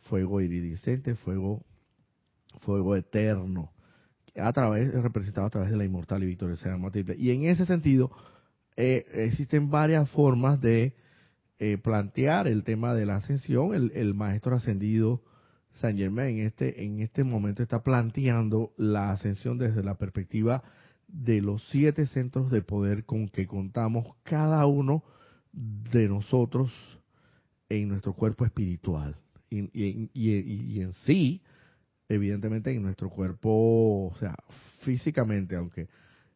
fuego 0.00 0.40
iridiscente, 0.40 1.14
fuego, 1.14 1.64
fuego 2.60 2.96
eterno, 2.96 3.70
a 4.36 4.52
través, 4.52 4.92
representado 4.92 5.46
a 5.46 5.50
través 5.50 5.70
de 5.70 5.76
la 5.76 5.84
inmortal 5.84 6.22
y 6.24 6.26
victoriosa 6.26 6.76
múltiple. 6.76 7.14
Y 7.16 7.30
en 7.30 7.44
ese 7.44 7.66
sentido, 7.66 8.10
eh, 8.76 9.06
existen 9.12 9.70
varias 9.70 10.08
formas 10.10 10.60
de 10.60 10.94
eh, 11.58 11.78
plantear 11.78 12.46
el 12.48 12.64
tema 12.64 12.94
de 12.94 13.06
la 13.06 13.16
ascensión. 13.16 13.74
El, 13.74 13.92
el 13.94 14.14
maestro 14.14 14.56
ascendido 14.56 15.22
Saint 15.74 15.98
Germain 15.98 16.38
en 16.38 16.46
este, 16.46 16.84
en 16.84 17.00
este 17.00 17.24
momento 17.24 17.62
está 17.62 17.82
planteando 17.82 18.72
la 18.76 19.12
ascensión 19.12 19.58
desde 19.58 19.82
la 19.82 19.96
perspectiva 19.96 20.62
de 21.08 21.40
los 21.40 21.62
siete 21.68 22.06
centros 22.06 22.50
de 22.50 22.62
poder 22.62 23.04
con 23.04 23.28
que 23.28 23.46
contamos 23.46 24.16
cada 24.22 24.64
uno 24.66 25.04
de 25.52 26.08
nosotros 26.08 26.72
en 27.68 27.88
nuestro 27.88 28.14
cuerpo 28.14 28.44
espiritual 28.44 29.16
y, 29.52 30.10
y, 30.14 30.80
en 30.80 30.92
sí, 31.04 31.42
evidentemente 32.08 32.72
en 32.72 32.82
nuestro 32.82 33.10
cuerpo, 33.10 34.10
o 34.12 34.16
sea, 34.18 34.34
físicamente, 34.80 35.56
aunque, 35.56 35.88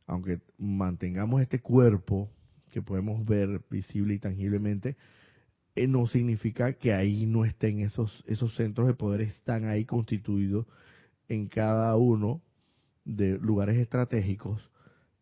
aunque 0.07 0.41
mantengamos 0.59 1.43
este 1.43 1.61
cuerpo 1.61 2.31
que 2.71 2.83
podemos 2.83 3.25
ver 3.25 3.63
visible 3.71 4.15
y 4.15 4.19
tangiblemente, 4.19 4.97
eh, 5.75 5.87
no 5.87 6.07
significa 6.07 6.73
que 6.75 6.93
ahí 6.93 7.27
no 7.27 7.45
estén 7.45 7.81
esos, 7.81 8.25
esos 8.27 8.55
centros 8.55 8.87
de 8.87 8.95
poder, 8.95 9.21
están 9.21 9.69
ahí 9.69 9.85
constituidos 9.85 10.67
en 11.29 11.49
cada 11.49 11.97
uno 11.97 12.43
de 13.05 13.39
lugares 13.39 13.77
estratégicos 13.77 14.71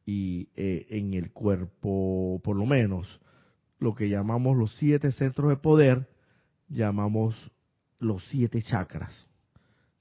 y 0.06 0.48
eh, 0.56 0.86
en 0.90 1.14
el 1.14 1.32
cuerpo, 1.32 2.40
por 2.44 2.56
lo 2.56 2.66
menos, 2.66 3.20
lo 3.78 3.94
que 3.94 4.08
llamamos 4.08 4.56
los 4.56 4.74
siete 4.76 5.12
centros 5.12 5.48
de 5.50 5.56
poder, 5.56 6.08
llamamos 6.68 7.34
los 7.98 8.24
siete 8.28 8.62
chakras, 8.62 9.26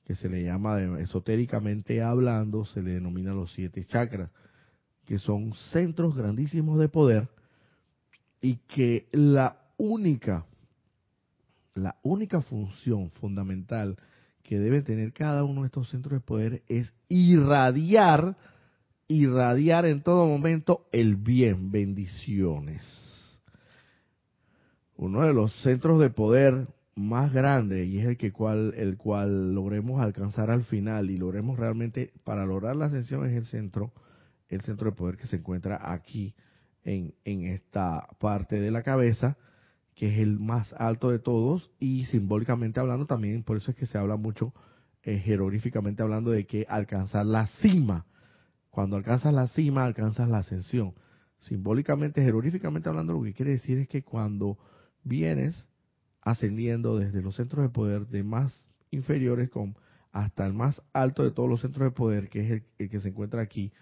que 0.05 0.15
se 0.15 0.29
le 0.29 0.43
llama 0.43 0.99
esotéricamente 0.99 2.01
hablando, 2.01 2.65
se 2.65 2.81
le 2.81 2.91
denomina 2.91 3.33
los 3.33 3.51
siete 3.53 3.85
chakras, 3.85 4.29
que 5.05 5.19
son 5.19 5.53
centros 5.71 6.15
grandísimos 6.15 6.79
de 6.79 6.89
poder 6.89 7.29
y 8.41 8.57
que 8.67 9.07
la 9.11 9.57
única, 9.77 10.45
la 11.75 11.95
única 12.03 12.41
función 12.41 13.09
fundamental 13.11 13.97
que 14.43 14.59
debe 14.59 14.81
tener 14.81 15.13
cada 15.13 15.43
uno 15.43 15.61
de 15.61 15.67
estos 15.67 15.89
centros 15.89 16.13
de 16.13 16.25
poder 16.25 16.63
es 16.67 16.93
irradiar, 17.07 18.35
irradiar 19.07 19.85
en 19.85 20.01
todo 20.01 20.27
momento 20.27 20.87
el 20.91 21.15
bien, 21.15 21.71
bendiciones. 21.71 22.83
Uno 24.97 25.21
de 25.21 25.33
los 25.33 25.53
centros 25.61 25.99
de 25.99 26.09
poder 26.09 26.67
más 26.95 27.33
grandes 27.33 27.87
y 27.87 27.99
es 27.99 28.05
el 28.05 28.17
que 28.17 28.31
cual 28.31 28.73
el 28.77 28.97
cual 28.97 29.55
logremos 29.55 29.99
alcanzar 29.99 30.51
al 30.51 30.63
final 30.63 31.09
y 31.09 31.17
logremos 31.17 31.57
realmente 31.57 32.11
para 32.23 32.45
lograr 32.45 32.75
la 32.75 32.85
ascensión 32.85 33.25
es 33.25 33.33
el 33.35 33.45
centro 33.45 33.91
el 34.53 34.61
centro 34.61 34.89
de 34.89 34.95
poder 34.95 35.17
que 35.17 35.27
se 35.27 35.37
encuentra 35.37 35.91
aquí 35.93 36.35
en, 36.83 37.13
en 37.25 37.45
esta 37.47 38.07
parte 38.19 38.59
de 38.59 38.71
la 38.71 38.83
cabeza 38.83 39.37
que 39.95 40.13
es 40.13 40.19
el 40.19 40.39
más 40.39 40.73
alto 40.73 41.11
de 41.11 41.19
todos 41.19 41.69
y 41.79 42.05
simbólicamente 42.05 42.79
hablando 42.79 43.05
también, 43.05 43.43
por 43.43 43.57
eso 43.57 43.71
es 43.71 43.77
que 43.77 43.85
se 43.85 43.97
habla 43.97 44.15
mucho 44.15 44.53
eh, 45.03 45.19
jeroglíficamente 45.19 46.01
hablando 46.01 46.31
de 46.31 46.45
que 46.45 46.65
alcanzar 46.67 47.25
la 47.25 47.47
cima, 47.47 48.05
cuando 48.69 48.95
alcanzas 48.95 49.33
la 49.33 49.47
cima 49.47 49.85
alcanzas 49.85 50.29
la 50.29 50.39
ascensión. 50.39 50.95
Simbólicamente, 51.39 52.23
jeroglíficamente 52.23 52.89
hablando, 52.89 53.13
lo 53.13 53.23
que 53.23 53.33
quiere 53.33 53.51
decir 53.51 53.77
es 53.77 53.87
que 53.87 54.03
cuando 54.03 54.57
vienes 55.03 55.67
ascendiendo 56.21 56.97
desde 56.97 57.21
los 57.21 57.35
centros 57.35 57.63
de 57.63 57.69
poder 57.69 58.07
de 58.07 58.23
más 58.23 58.69
inferiores 58.91 59.49
hasta 60.11 60.45
el 60.47 60.53
más 60.53 60.81
alto 60.93 61.23
de 61.23 61.31
todos 61.31 61.49
los 61.49 61.59
centros 61.59 61.85
de 61.85 61.91
poder, 61.91 62.29
que 62.29 62.39
es 62.39 62.63
el 62.77 62.89
que 62.89 63.01
se 63.01 63.09
encuentra 63.09 63.41
aquí 63.41 63.73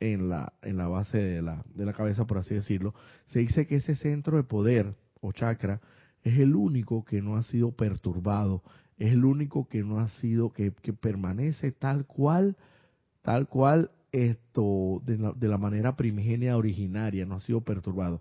en 0.00 0.28
la, 0.28 0.52
en 0.62 0.76
la 0.76 0.88
base 0.88 1.18
de 1.18 1.42
la, 1.42 1.64
de 1.74 1.86
la 1.86 1.92
cabeza, 1.92 2.26
por 2.26 2.38
así 2.38 2.54
decirlo, 2.54 2.94
se 3.28 3.40
dice 3.40 3.66
que 3.66 3.76
ese 3.76 3.96
centro 3.96 4.36
de 4.36 4.42
poder 4.42 4.94
o 5.20 5.32
chakra 5.32 5.80
es 6.22 6.38
el 6.38 6.54
único 6.54 7.04
que 7.04 7.22
no 7.22 7.36
ha 7.36 7.42
sido 7.42 7.72
perturbado, 7.72 8.62
es 8.98 9.12
el 9.12 9.24
único 9.24 9.68
que 9.68 9.82
no 9.82 10.00
ha 10.00 10.08
sido, 10.08 10.52
que, 10.52 10.72
que 10.72 10.92
permanece 10.92 11.72
tal 11.72 12.06
cual, 12.06 12.56
tal 13.22 13.48
cual 13.48 13.90
esto, 14.12 15.02
de 15.04 15.18
la, 15.18 15.32
de 15.32 15.48
la 15.48 15.58
manera 15.58 15.96
primigenia 15.96 16.56
originaria, 16.56 17.26
no 17.26 17.36
ha 17.36 17.40
sido 17.40 17.62
perturbado, 17.62 18.20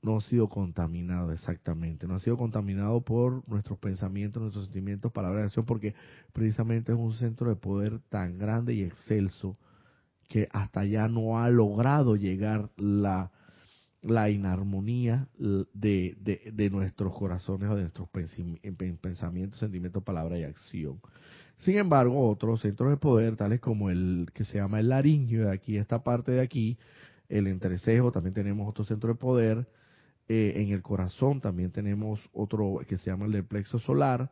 no 0.00 0.16
ha 0.16 0.20
sido 0.22 0.48
contaminado 0.48 1.32
exactamente, 1.32 2.06
no 2.06 2.14
ha 2.16 2.18
sido 2.18 2.36
contaminado 2.36 3.00
por 3.02 3.48
nuestros 3.48 3.78
pensamientos, 3.78 4.42
nuestros 4.42 4.64
sentimientos, 4.64 5.12
palabras 5.12 5.42
de 5.42 5.46
acción, 5.46 5.64
porque 5.64 5.94
precisamente 6.32 6.92
es 6.92 6.98
un 6.98 7.12
centro 7.14 7.48
de 7.48 7.56
poder 7.56 8.00
tan 8.08 8.38
grande 8.38 8.74
y 8.74 8.82
excelso 8.82 9.56
que 10.32 10.48
hasta 10.50 10.80
allá 10.80 11.08
no 11.08 11.38
ha 11.38 11.50
logrado 11.50 12.16
llegar 12.16 12.70
la, 12.78 13.30
la 14.00 14.30
inarmonía 14.30 15.28
de, 15.38 16.16
de, 16.54 16.70
nuestros 16.70 17.14
corazones 17.14 17.68
o 17.68 17.74
de 17.76 17.82
nuestros 17.82 18.08
pensamientos, 18.08 19.60
sentimientos, 19.60 20.02
palabras 20.02 20.40
y 20.40 20.44
acción. 20.44 21.00
Sin 21.58 21.76
embargo, 21.76 22.30
otros 22.30 22.62
centros 22.62 22.88
de 22.88 22.96
poder, 22.96 23.36
tales 23.36 23.60
como 23.60 23.90
el 23.90 24.30
que 24.32 24.46
se 24.46 24.56
llama 24.56 24.80
el 24.80 24.88
laringio, 24.88 25.44
de 25.44 25.52
aquí, 25.52 25.76
esta 25.76 26.02
parte 26.02 26.32
de 26.32 26.40
aquí, 26.40 26.78
el 27.28 27.46
entrecejo, 27.46 28.10
también 28.10 28.32
tenemos 28.32 28.66
otro 28.66 28.86
centro 28.86 29.10
de 29.10 29.16
poder. 29.16 29.68
Eh, 30.28 30.54
en 30.56 30.70
el 30.70 30.80
corazón 30.80 31.42
también 31.42 31.72
tenemos 31.72 32.20
otro 32.32 32.80
que 32.88 32.96
se 32.96 33.10
llama 33.10 33.26
el 33.26 33.32
del 33.32 33.44
plexo 33.44 33.78
solar. 33.78 34.30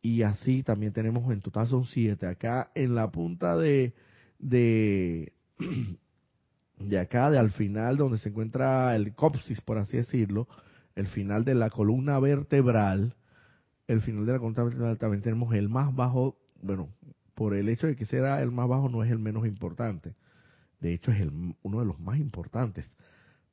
Y 0.00 0.22
así 0.22 0.62
también 0.62 0.94
tenemos, 0.94 1.30
en 1.30 1.42
total 1.42 1.68
son 1.68 1.84
siete. 1.84 2.26
Acá 2.26 2.70
en 2.74 2.94
la 2.94 3.10
punta 3.10 3.58
de, 3.58 3.92
de 4.38 5.32
de 6.78 6.98
acá, 6.98 7.30
de 7.30 7.38
al 7.38 7.50
final 7.50 7.96
donde 7.96 8.18
se 8.18 8.28
encuentra 8.28 8.94
el 8.94 9.14
copsis, 9.14 9.60
por 9.60 9.78
así 9.78 9.96
decirlo, 9.96 10.48
el 10.94 11.06
final 11.08 11.44
de 11.44 11.54
la 11.54 11.70
columna 11.70 12.18
vertebral, 12.18 13.14
el 13.86 14.00
final 14.00 14.26
de 14.26 14.32
la 14.32 14.38
columna 14.38 14.64
vertebral 14.64 14.98
también 14.98 15.22
tenemos 15.22 15.54
el 15.54 15.68
más 15.68 15.94
bajo, 15.94 16.36
bueno, 16.62 16.88
por 17.34 17.54
el 17.54 17.68
hecho 17.68 17.86
de 17.86 17.96
que 17.96 18.06
sea 18.06 18.42
el 18.42 18.52
más 18.52 18.68
bajo 18.68 18.88
no 18.88 19.02
es 19.02 19.10
el 19.10 19.18
menos 19.18 19.46
importante, 19.46 20.14
de 20.80 20.94
hecho 20.94 21.10
es 21.10 21.20
el, 21.20 21.54
uno 21.62 21.80
de 21.80 21.86
los 21.86 21.98
más 21.98 22.18
importantes, 22.18 22.88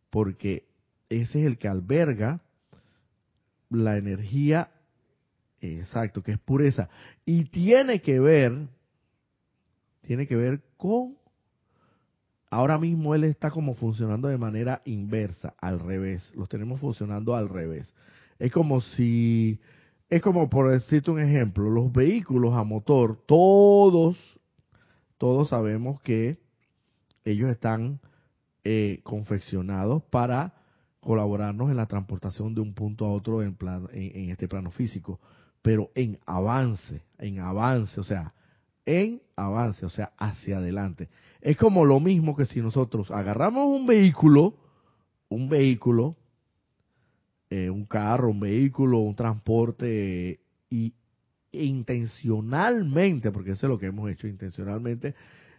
porque 0.10 0.68
ese 1.10 1.42
es 1.42 1.46
el 1.46 1.58
que 1.58 1.68
alberga 1.68 2.42
la 3.70 3.98
energía, 3.98 4.72
exacto, 5.62 6.22
que 6.22 6.34
es 6.34 6.40
pureza, 6.40 6.90
y 7.26 7.46
tiene 7.46 8.02
que 8.02 8.20
ver, 8.20 8.68
tiene 10.02 10.28
que 10.28 10.36
ver 10.36 10.62
con 10.78 11.16
ahora 12.50 12.78
mismo 12.78 13.14
él 13.16 13.26
está 13.26 13.52
como 13.52 13.76
funcionando 13.76 14.28
de 14.28 14.38
manera 14.38 14.82
inversa, 14.86 15.54
al 15.60 15.80
revés. 15.80 16.32
Los 16.36 16.50
tenemos 16.50 16.80
funcionando 16.80 17.36
al 17.36 17.50
revés. 17.50 17.94
Es 18.40 18.52
como 18.52 18.82
si, 18.82 19.60
es 20.10 20.22
como 20.22 20.50
por 20.50 20.72
decirte 20.72 21.12
un 21.12 21.20
ejemplo, 21.20 21.70
los 21.70 21.92
vehículos 21.92 22.56
a 22.56 22.64
motor, 22.64 23.22
todos, 23.26 24.18
todos 25.18 25.50
sabemos 25.50 26.02
que 26.02 26.38
ellos 27.24 27.50
están 27.50 28.00
eh, 28.64 29.02
confeccionados 29.04 30.04
para 30.04 30.54
colaborarnos 31.00 31.70
en 31.70 31.78
la 31.78 31.88
transportación 31.88 32.56
de 32.56 32.62
un 32.62 32.74
punto 32.74 33.06
a 33.06 33.12
otro 33.12 33.44
en, 33.44 33.58
en 33.92 34.30
este 34.30 34.48
plano 34.48 34.72
físico, 34.72 35.20
pero 35.62 35.92
en 35.94 36.20
avance, 36.26 37.04
en 37.18 37.40
avance, 37.40 38.00
o 38.00 38.04
sea, 38.04 38.34
en 38.86 39.22
avance, 39.36 39.86
o 39.86 39.90
sea, 39.90 40.12
hacia 40.18 40.58
adelante. 40.58 41.10
Es 41.42 41.58
como 41.58 41.86
lo 41.86 42.00
mismo 42.00 42.36
que 42.36 42.46
si 42.46 42.62
nosotros 42.62 43.12
agarramos 43.12 43.68
un 43.68 43.86
vehículo, 43.86 44.56
un 45.30 45.50
vehículo, 45.50 46.16
eh, 47.50 47.70
un 47.70 47.86
carro, 47.86 48.30
un 48.30 48.40
vehículo, 48.40 49.00
un 49.00 49.16
transporte, 49.16 50.40
y 50.70 50.94
intencionalmente, 51.52 53.32
porque 53.32 53.52
eso 53.52 53.68
es 53.68 53.70
lo 53.70 53.78
que 53.78 53.88
hemos 53.88 54.10
hecho 54.10 54.28
intencionalmente, 54.28 55.16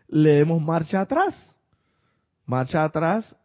le 0.08 0.30
demos 0.30 0.62
marcha 0.62 1.00
atrás. 1.00 1.34
Marcha 2.44 2.84
atrás 2.84 3.36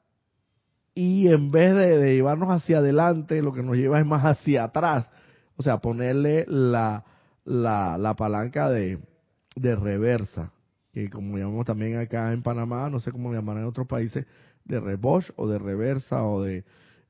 y 0.93 1.27
en 1.27 1.51
vez 1.51 1.73
de, 1.75 2.15
llevarnos 2.15 2.49
hacia 2.49 2.79
adelante, 2.79 3.41
lo 3.41 3.53
que 3.53 3.63
nos 3.63 3.77
lleva 3.77 3.99
es 3.99 4.05
más 4.05 4.23
hacia 4.23 4.65
atrás. 4.65 5.09
O 5.55 5.63
sea, 5.63 5.77
ponerle 5.79 6.45
la, 6.47 7.05
la, 7.45 7.97
la 7.97 8.15
palanca 8.15 8.69
de, 8.69 8.99
de 9.55 9.75
reversa, 9.75 10.51
que 10.93 11.09
como 11.09 11.37
llamamos 11.37 11.65
también 11.65 11.97
acá 11.97 12.33
en 12.33 12.41
Panamá, 12.41 12.89
no 12.89 12.99
sé 12.99 13.11
cómo 13.11 13.33
llamarán 13.33 13.63
en 13.63 13.69
otros 13.69 13.87
países, 13.87 14.25
de 14.65 14.79
rebosh 14.79 15.29
o 15.35 15.47
de 15.47 15.59
reversa 15.59 16.25
o 16.25 16.41
de, 16.41 16.63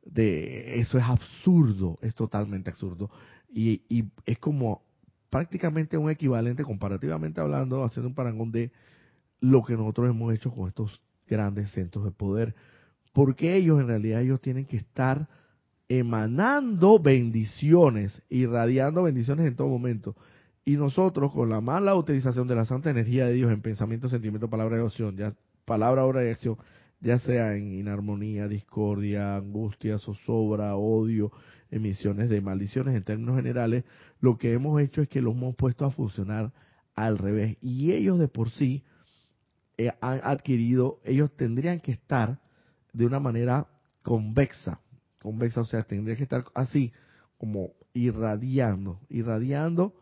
de 0.03 0.79
eso 0.79 0.97
es 0.97 1.03
absurdo, 1.03 1.99
es 2.01 2.15
totalmente 2.15 2.69
absurdo. 2.69 3.09
Y, 3.49 3.83
y 3.89 4.05
es 4.25 4.39
como 4.39 4.83
prácticamente 5.29 5.97
un 5.97 6.09
equivalente, 6.09 6.63
comparativamente 6.63 7.41
hablando, 7.41 7.83
haciendo 7.83 8.09
un 8.09 8.15
parangón 8.15 8.51
de 8.51 8.71
lo 9.39 9.63
que 9.63 9.73
nosotros 9.73 10.09
hemos 10.09 10.33
hecho 10.33 10.51
con 10.51 10.67
estos 10.67 11.01
grandes 11.27 11.71
centros 11.71 12.05
de 12.05 12.11
poder, 12.11 12.55
porque 13.13 13.55
ellos 13.55 13.79
en 13.79 13.87
realidad 13.87 14.21
ellos 14.21 14.41
tienen 14.41 14.65
que 14.65 14.77
estar 14.77 15.27
emanando 15.89 16.99
bendiciones, 16.99 18.21
irradiando 18.29 19.03
bendiciones 19.03 19.47
en 19.47 19.55
todo 19.55 19.67
momento. 19.67 20.15
Y 20.63 20.77
nosotros, 20.77 21.31
con 21.33 21.49
la 21.49 21.61
mala 21.61 21.95
utilización 21.95 22.47
de 22.47 22.55
la 22.55 22.65
santa 22.65 22.91
energía 22.91 23.25
de 23.25 23.33
Dios 23.33 23.51
en 23.51 23.61
pensamiento, 23.61 24.09
sentimiento, 24.09 24.49
palabra 24.49 24.77
y 24.77 24.85
acción, 24.85 25.17
ya 25.17 25.33
palabra, 25.65 26.05
obra 26.05 26.25
y 26.25 26.29
acción, 26.29 26.57
ya 26.99 27.17
sea 27.19 27.55
en 27.55 27.71
inarmonía, 27.73 28.47
discordia, 28.47 29.37
angustia, 29.37 29.97
zozobra, 29.97 30.75
odio, 30.75 31.31
emisiones 31.71 32.29
de 32.29 32.41
maldiciones 32.41 32.95
en 32.95 33.03
términos 33.03 33.37
generales, 33.37 33.85
lo 34.19 34.37
que 34.37 34.53
hemos 34.53 34.79
hecho 34.81 35.01
es 35.01 35.09
que 35.09 35.21
los 35.21 35.33
hemos 35.33 35.55
puesto 35.55 35.85
a 35.85 35.91
funcionar 35.91 36.53
al 36.95 37.17
revés. 37.17 37.57
Y 37.61 37.93
ellos 37.93 38.19
de 38.19 38.27
por 38.27 38.51
sí 38.51 38.83
eh, 39.77 39.91
han 40.01 40.19
adquirido, 40.23 40.99
ellos 41.03 41.35
tendrían 41.35 41.79
que 41.79 41.91
estar 41.91 42.39
de 42.93 43.05
una 43.05 43.19
manera 43.19 43.67
convexa, 44.03 44.79
convexa, 45.21 45.61
o 45.61 45.65
sea, 45.65 45.83
tendrían 45.83 46.17
que 46.17 46.23
estar 46.23 46.45
así, 46.53 46.91
como 47.37 47.71
irradiando, 47.93 48.99
irradiando, 49.09 49.95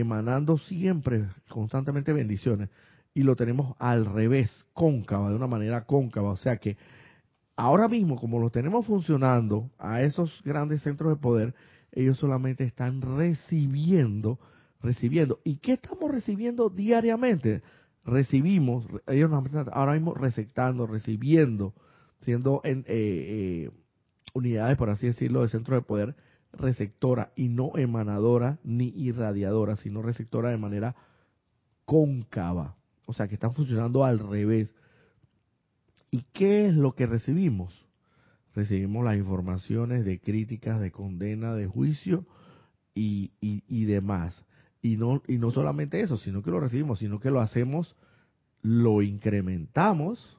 emanando 0.00 0.58
siempre, 0.58 1.26
constantemente 1.48 2.12
bendiciones. 2.12 2.68
Y 3.14 3.22
lo 3.22 3.36
tenemos 3.36 3.74
al 3.78 4.06
revés, 4.06 4.66
cóncava, 4.72 5.30
de 5.30 5.36
una 5.36 5.46
manera 5.46 5.84
cóncava, 5.84 6.30
o 6.30 6.36
sea 6.36 6.58
que 6.58 6.76
ahora 7.56 7.88
mismo, 7.88 8.16
como 8.16 8.38
lo 8.38 8.50
tenemos 8.50 8.86
funcionando 8.86 9.70
a 9.78 10.02
esos 10.02 10.40
grandes 10.44 10.82
centros 10.82 11.10
de 11.10 11.20
poder, 11.20 11.54
ellos 11.92 12.16
solamente 12.18 12.64
están 12.64 13.02
recibiendo, 13.02 14.38
recibiendo. 14.80 15.40
¿Y 15.42 15.56
qué 15.56 15.72
estamos 15.72 16.10
recibiendo 16.10 16.70
diariamente? 16.70 17.62
Recibimos, 18.04 18.86
ellos 19.08 19.28
nos 19.28 19.44
están 19.44 19.66
ahora 19.72 19.94
mismo 19.94 20.14
receptando, 20.14 20.86
recibiendo, 20.86 21.74
siendo 22.20 22.60
en, 22.62 22.80
eh, 22.80 23.66
eh, 23.66 23.70
unidades, 24.34 24.76
por 24.78 24.90
así 24.90 25.08
decirlo, 25.08 25.42
de 25.42 25.48
centros 25.48 25.78
de 25.78 25.86
poder 25.86 26.14
receptora 26.52 27.32
y 27.36 27.48
no 27.48 27.72
emanadora 27.76 28.58
ni 28.64 28.88
irradiadora, 28.88 29.76
sino 29.76 30.02
receptora 30.02 30.50
de 30.50 30.58
manera 30.58 30.96
cóncava. 31.84 32.76
O 33.06 33.12
sea, 33.12 33.28
que 33.28 33.34
están 33.34 33.54
funcionando 33.54 34.04
al 34.04 34.18
revés. 34.18 34.74
¿Y 36.10 36.22
qué 36.32 36.66
es 36.66 36.74
lo 36.74 36.94
que 36.94 37.06
recibimos? 37.06 37.86
Recibimos 38.54 39.04
las 39.04 39.16
informaciones 39.16 40.04
de 40.04 40.20
críticas, 40.20 40.80
de 40.80 40.90
condena, 40.90 41.54
de 41.54 41.66
juicio 41.66 42.26
y, 42.94 43.32
y, 43.40 43.84
demás. 43.84 44.44
Y 44.82 44.96
no, 44.96 45.22
y 45.28 45.38
no 45.38 45.50
solamente 45.50 46.00
eso, 46.00 46.16
sino 46.16 46.42
que 46.42 46.50
lo 46.50 46.60
recibimos, 46.60 46.98
sino 46.98 47.20
que 47.20 47.30
lo 47.30 47.40
hacemos, 47.40 47.96
lo 48.62 49.02
incrementamos, 49.02 50.38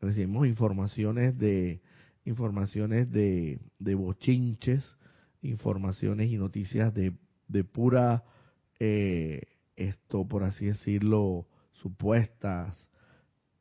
recibimos 0.00 0.46
informaciones 0.46 1.38
de 1.38 1.80
informaciones 2.24 3.10
de, 3.12 3.60
de 3.78 3.94
bochinches, 3.94 4.95
informaciones 5.48 6.30
y 6.30 6.36
noticias 6.36 6.92
de, 6.94 7.12
de 7.48 7.64
pura, 7.64 8.24
eh, 8.78 9.42
esto 9.76 10.26
por 10.26 10.44
así 10.44 10.66
decirlo, 10.66 11.46
supuestas 11.72 12.74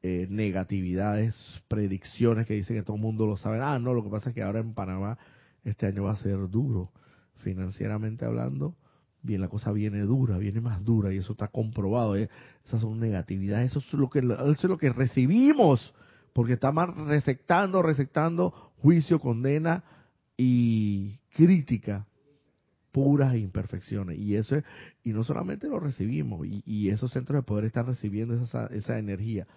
eh, 0.02 0.28
negatividades, 0.30 1.36
predicciones 1.68 2.46
que 2.46 2.54
dicen 2.54 2.76
que 2.76 2.84
todo 2.84 2.96
el 2.96 3.02
mundo 3.02 3.26
lo 3.26 3.38
sabe. 3.38 3.60
Ah, 3.62 3.80
no, 3.80 3.94
lo 3.94 4.04
que 4.04 4.10
pasa 4.10 4.30
es 4.30 4.36
que 4.36 4.44
ahora 4.44 4.60
en 4.60 4.74
Panamá 4.74 5.18
este 5.64 5.88
año 5.88 6.04
va 6.04 6.12
a 6.12 6.18
ser 6.18 6.48
duro, 6.50 6.92
financieramente 7.38 8.24
hablando. 8.24 8.76
Bien, 9.24 9.42
la 9.42 9.48
cosa 9.48 9.72
viene 9.72 10.02
dura, 10.02 10.38
viene 10.38 10.62
más 10.62 10.84
dura 10.84 11.12
y 11.12 11.18
eso 11.18 11.32
está 11.32 11.48
comprobado. 11.48 12.16
¿eh? 12.16 12.30
Esas 12.66 12.82
son 12.82 13.00
negatividades, 13.00 13.72
eso 13.72 13.80
es 13.80 13.94
lo 13.94 14.10
que 14.10 14.20
eso 14.20 14.52
es 14.52 14.64
lo 14.66 14.78
que 14.78 14.94
recibimos, 14.94 15.94
porque 16.34 16.54
está 16.54 16.72
más 16.72 16.96
receptando, 16.96 17.82
receptando 17.82 18.52
juicio, 18.78 19.20
condena 19.20 19.84
y 20.38 21.20
crítica 21.36 22.06
puras 22.92 23.36
imperfecciones. 23.36 24.18
Y 24.18 24.36
eso 24.36 24.58
y 25.04 25.12
no 25.12 25.24
solamente 25.24 25.68
lo 25.68 25.80
recibimos 25.80 26.46
y, 26.48 26.64
y, 26.66 26.90
esos 26.90 27.12
centros 27.12 27.38
de 27.38 27.44
poder 27.44 27.66
están 27.66 27.88
recibiendo 27.88 28.42
esa, 28.42 28.68
esa 28.68 28.98
energía 28.98 29.48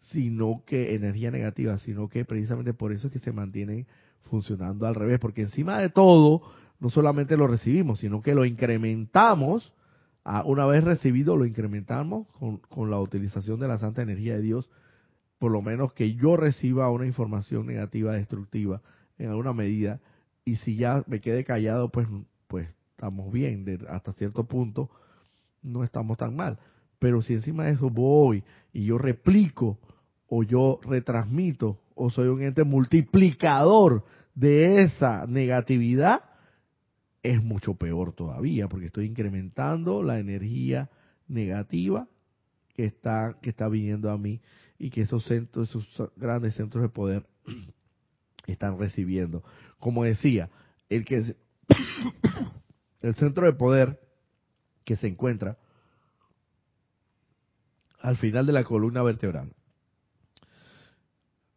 sino 0.00 0.62
que 0.66 0.94
energía 0.94 1.30
negativa, 1.30 1.78
sino 1.78 2.08
que 2.08 2.24
precisamente 2.24 2.74
por 2.74 2.92
eso 2.92 3.08
es 3.08 3.12
que 3.12 3.18
se 3.18 3.32
mantienen 3.32 3.86
funcionando 4.30 4.86
al 4.86 4.94
revés, 4.94 5.18
porque 5.18 5.42
encima 5.42 5.78
de 5.78 5.88
todo, 5.88 6.42
no 6.78 6.90
solamente 6.90 7.36
lo 7.36 7.46
recibimos, 7.46 8.00
sino 8.00 8.22
que 8.22 8.34
lo 8.34 8.44
incrementamos, 8.44 9.72
a, 10.24 10.44
una 10.44 10.66
vez 10.66 10.84
recibido, 10.84 11.36
lo 11.36 11.44
incrementamos 11.44 12.26
con, 12.38 12.58
con 12.58 12.90
la 12.90 13.00
utilización 13.00 13.60
de 13.60 13.68
la 13.68 13.78
santa 13.78 14.02
energía 14.02 14.34
de 14.34 14.42
Dios, 14.42 14.68
por 15.38 15.52
lo 15.52 15.62
menos 15.62 15.92
que 15.92 16.14
yo 16.14 16.36
reciba 16.36 16.90
una 16.90 17.06
información 17.06 17.66
negativa, 17.66 18.12
destructiva, 18.12 18.82
en 19.18 19.30
alguna 19.30 19.52
medida, 19.52 20.00
y 20.46 20.56
si 20.58 20.76
ya 20.76 21.04
me 21.08 21.20
quede 21.20 21.44
callado, 21.44 21.90
pues, 21.90 22.06
pues 22.46 22.68
estamos 22.92 23.30
bien, 23.32 23.66
hasta 23.90 24.12
cierto 24.12 24.44
punto 24.44 24.88
no 25.60 25.82
estamos 25.82 26.16
tan 26.16 26.34
mal. 26.36 26.58
Pero 27.00 27.20
si 27.20 27.34
encima 27.34 27.64
de 27.64 27.72
eso 27.72 27.90
voy 27.90 28.44
y 28.72 28.84
yo 28.84 28.96
replico 28.96 29.78
o 30.28 30.44
yo 30.44 30.78
retransmito 30.84 31.80
o 31.96 32.10
soy 32.10 32.28
un 32.28 32.42
ente 32.42 32.62
multiplicador 32.62 34.04
de 34.36 34.82
esa 34.82 35.26
negatividad, 35.26 36.22
es 37.24 37.42
mucho 37.42 37.74
peor 37.74 38.12
todavía, 38.12 38.68
porque 38.68 38.86
estoy 38.86 39.06
incrementando 39.06 40.04
la 40.04 40.20
energía 40.20 40.90
negativa 41.26 42.06
que 42.72 42.84
está, 42.84 43.36
que 43.42 43.50
está 43.50 43.68
viniendo 43.68 44.12
a 44.12 44.16
mí 44.16 44.40
y 44.78 44.90
que 44.90 45.02
esos 45.02 45.24
centros, 45.24 45.70
esos 45.70 46.12
grandes 46.16 46.54
centros 46.54 46.82
de 46.82 46.88
poder 46.88 47.26
están 48.52 48.78
recibiendo. 48.78 49.42
Como 49.78 50.04
decía, 50.04 50.50
el 50.88 51.04
que 51.04 51.36
el 53.00 53.14
centro 53.14 53.46
de 53.46 53.52
poder 53.52 54.00
que 54.84 54.96
se 54.96 55.08
encuentra 55.08 55.58
al 58.00 58.16
final 58.16 58.46
de 58.46 58.52
la 58.52 58.64
columna 58.64 59.02
vertebral 59.02 59.52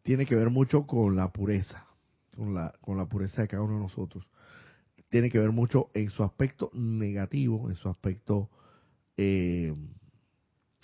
tiene 0.02 0.26
que 0.26 0.34
ver 0.34 0.50
mucho 0.50 0.86
con 0.86 1.14
la 1.14 1.30
pureza, 1.30 1.86
con 2.34 2.54
la, 2.54 2.74
con 2.80 2.96
la 2.96 3.06
pureza 3.06 3.42
de 3.42 3.48
cada 3.48 3.62
uno 3.62 3.74
de 3.74 3.82
nosotros. 3.82 4.26
Tiene 5.08 5.30
que 5.30 5.38
ver 5.38 5.52
mucho 5.52 5.90
en 5.94 6.10
su 6.10 6.24
aspecto 6.24 6.70
negativo, 6.72 7.68
en 7.68 7.76
su 7.76 7.88
aspecto 7.88 8.50
eh, 9.16 9.74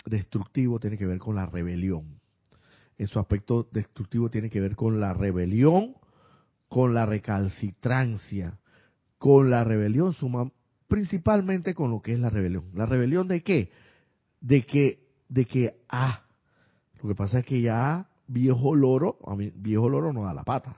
destructivo, 0.05 0.79
tiene 0.79 0.97
que 0.97 1.05
ver 1.05 1.17
con 1.17 1.35
la 1.35 1.45
rebelión. 1.45 2.19
En 2.97 3.07
su 3.07 3.19
aspecto 3.19 3.67
destructivo 3.71 4.29
tiene 4.29 4.49
que 4.49 4.59
ver 4.59 4.75
con 4.75 4.99
la 4.99 5.13
rebelión, 5.13 5.95
con 6.67 6.93
la 6.93 7.05
recalcitrancia, 7.05 8.59
con 9.17 9.49
la 9.49 9.63
rebelión, 9.63 10.13
suma, 10.13 10.51
principalmente 10.87 11.73
con 11.73 11.91
lo 11.91 12.01
que 12.01 12.13
es 12.13 12.19
la 12.19 12.29
rebelión. 12.29 12.65
¿La 12.73 12.85
rebelión 12.85 13.27
de 13.27 13.43
qué? 13.43 13.71
De 14.41 14.65
que, 14.65 15.07
de 15.29 15.45
que, 15.45 15.81
ah, 15.89 16.23
lo 17.01 17.09
que 17.09 17.15
pasa 17.15 17.39
es 17.39 17.45
que 17.45 17.61
ya 17.61 18.09
viejo 18.27 18.75
loro, 18.75 19.19
a 19.25 19.35
mí 19.35 19.51
viejo 19.55 19.89
loro 19.89 20.11
no 20.13 20.23
da 20.23 20.33
la 20.33 20.43
pata. 20.43 20.77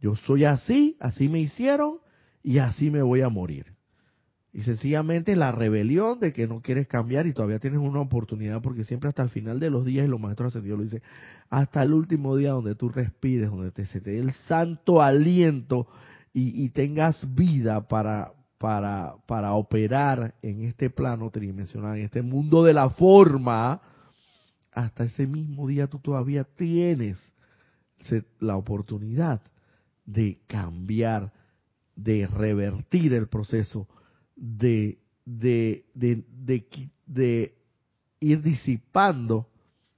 Yo 0.00 0.16
soy 0.16 0.44
así, 0.44 0.96
así 1.00 1.28
me 1.28 1.40
hicieron 1.40 1.98
y 2.42 2.58
así 2.58 2.90
me 2.90 3.02
voy 3.02 3.22
a 3.22 3.28
morir. 3.28 3.73
Y 4.54 4.62
sencillamente 4.62 5.34
la 5.34 5.50
rebelión 5.50 6.20
de 6.20 6.32
que 6.32 6.46
no 6.46 6.62
quieres 6.62 6.86
cambiar 6.86 7.26
y 7.26 7.32
todavía 7.32 7.58
tienes 7.58 7.80
una 7.80 8.00
oportunidad 8.00 8.62
porque 8.62 8.84
siempre 8.84 9.08
hasta 9.08 9.24
el 9.24 9.28
final 9.28 9.58
de 9.58 9.68
los 9.68 9.84
días, 9.84 10.06
y 10.06 10.08
los 10.08 10.20
maestros 10.20 10.52
ascendidos 10.52 10.78
lo 10.78 10.84
dicen, 10.84 11.02
hasta 11.50 11.82
el 11.82 11.92
último 11.92 12.36
día 12.36 12.52
donde 12.52 12.76
tú 12.76 12.88
respires, 12.88 13.50
donde 13.50 13.72
te, 13.72 13.84
se 13.86 14.00
te 14.00 14.12
dé 14.12 14.20
el 14.20 14.32
santo 14.32 15.02
aliento 15.02 15.88
y, 16.32 16.64
y 16.64 16.68
tengas 16.68 17.34
vida 17.34 17.88
para, 17.88 18.32
para, 18.58 19.16
para 19.26 19.54
operar 19.54 20.36
en 20.40 20.62
este 20.62 20.88
plano 20.88 21.30
tridimensional, 21.30 21.98
en 21.98 22.04
este 22.04 22.22
mundo 22.22 22.62
de 22.62 22.74
la 22.74 22.90
forma, 22.90 23.82
hasta 24.70 25.02
ese 25.02 25.26
mismo 25.26 25.66
día 25.66 25.88
tú 25.88 25.98
todavía 25.98 26.44
tienes 26.44 27.18
la 28.38 28.56
oportunidad 28.56 29.42
de 30.04 30.38
cambiar, 30.46 31.32
de 31.96 32.28
revertir 32.28 33.14
el 33.14 33.26
proceso, 33.26 33.88
de, 34.36 34.98
de, 35.24 35.84
de, 35.94 36.24
de, 37.06 37.54
ir 38.20 38.42
disipando, 38.42 39.48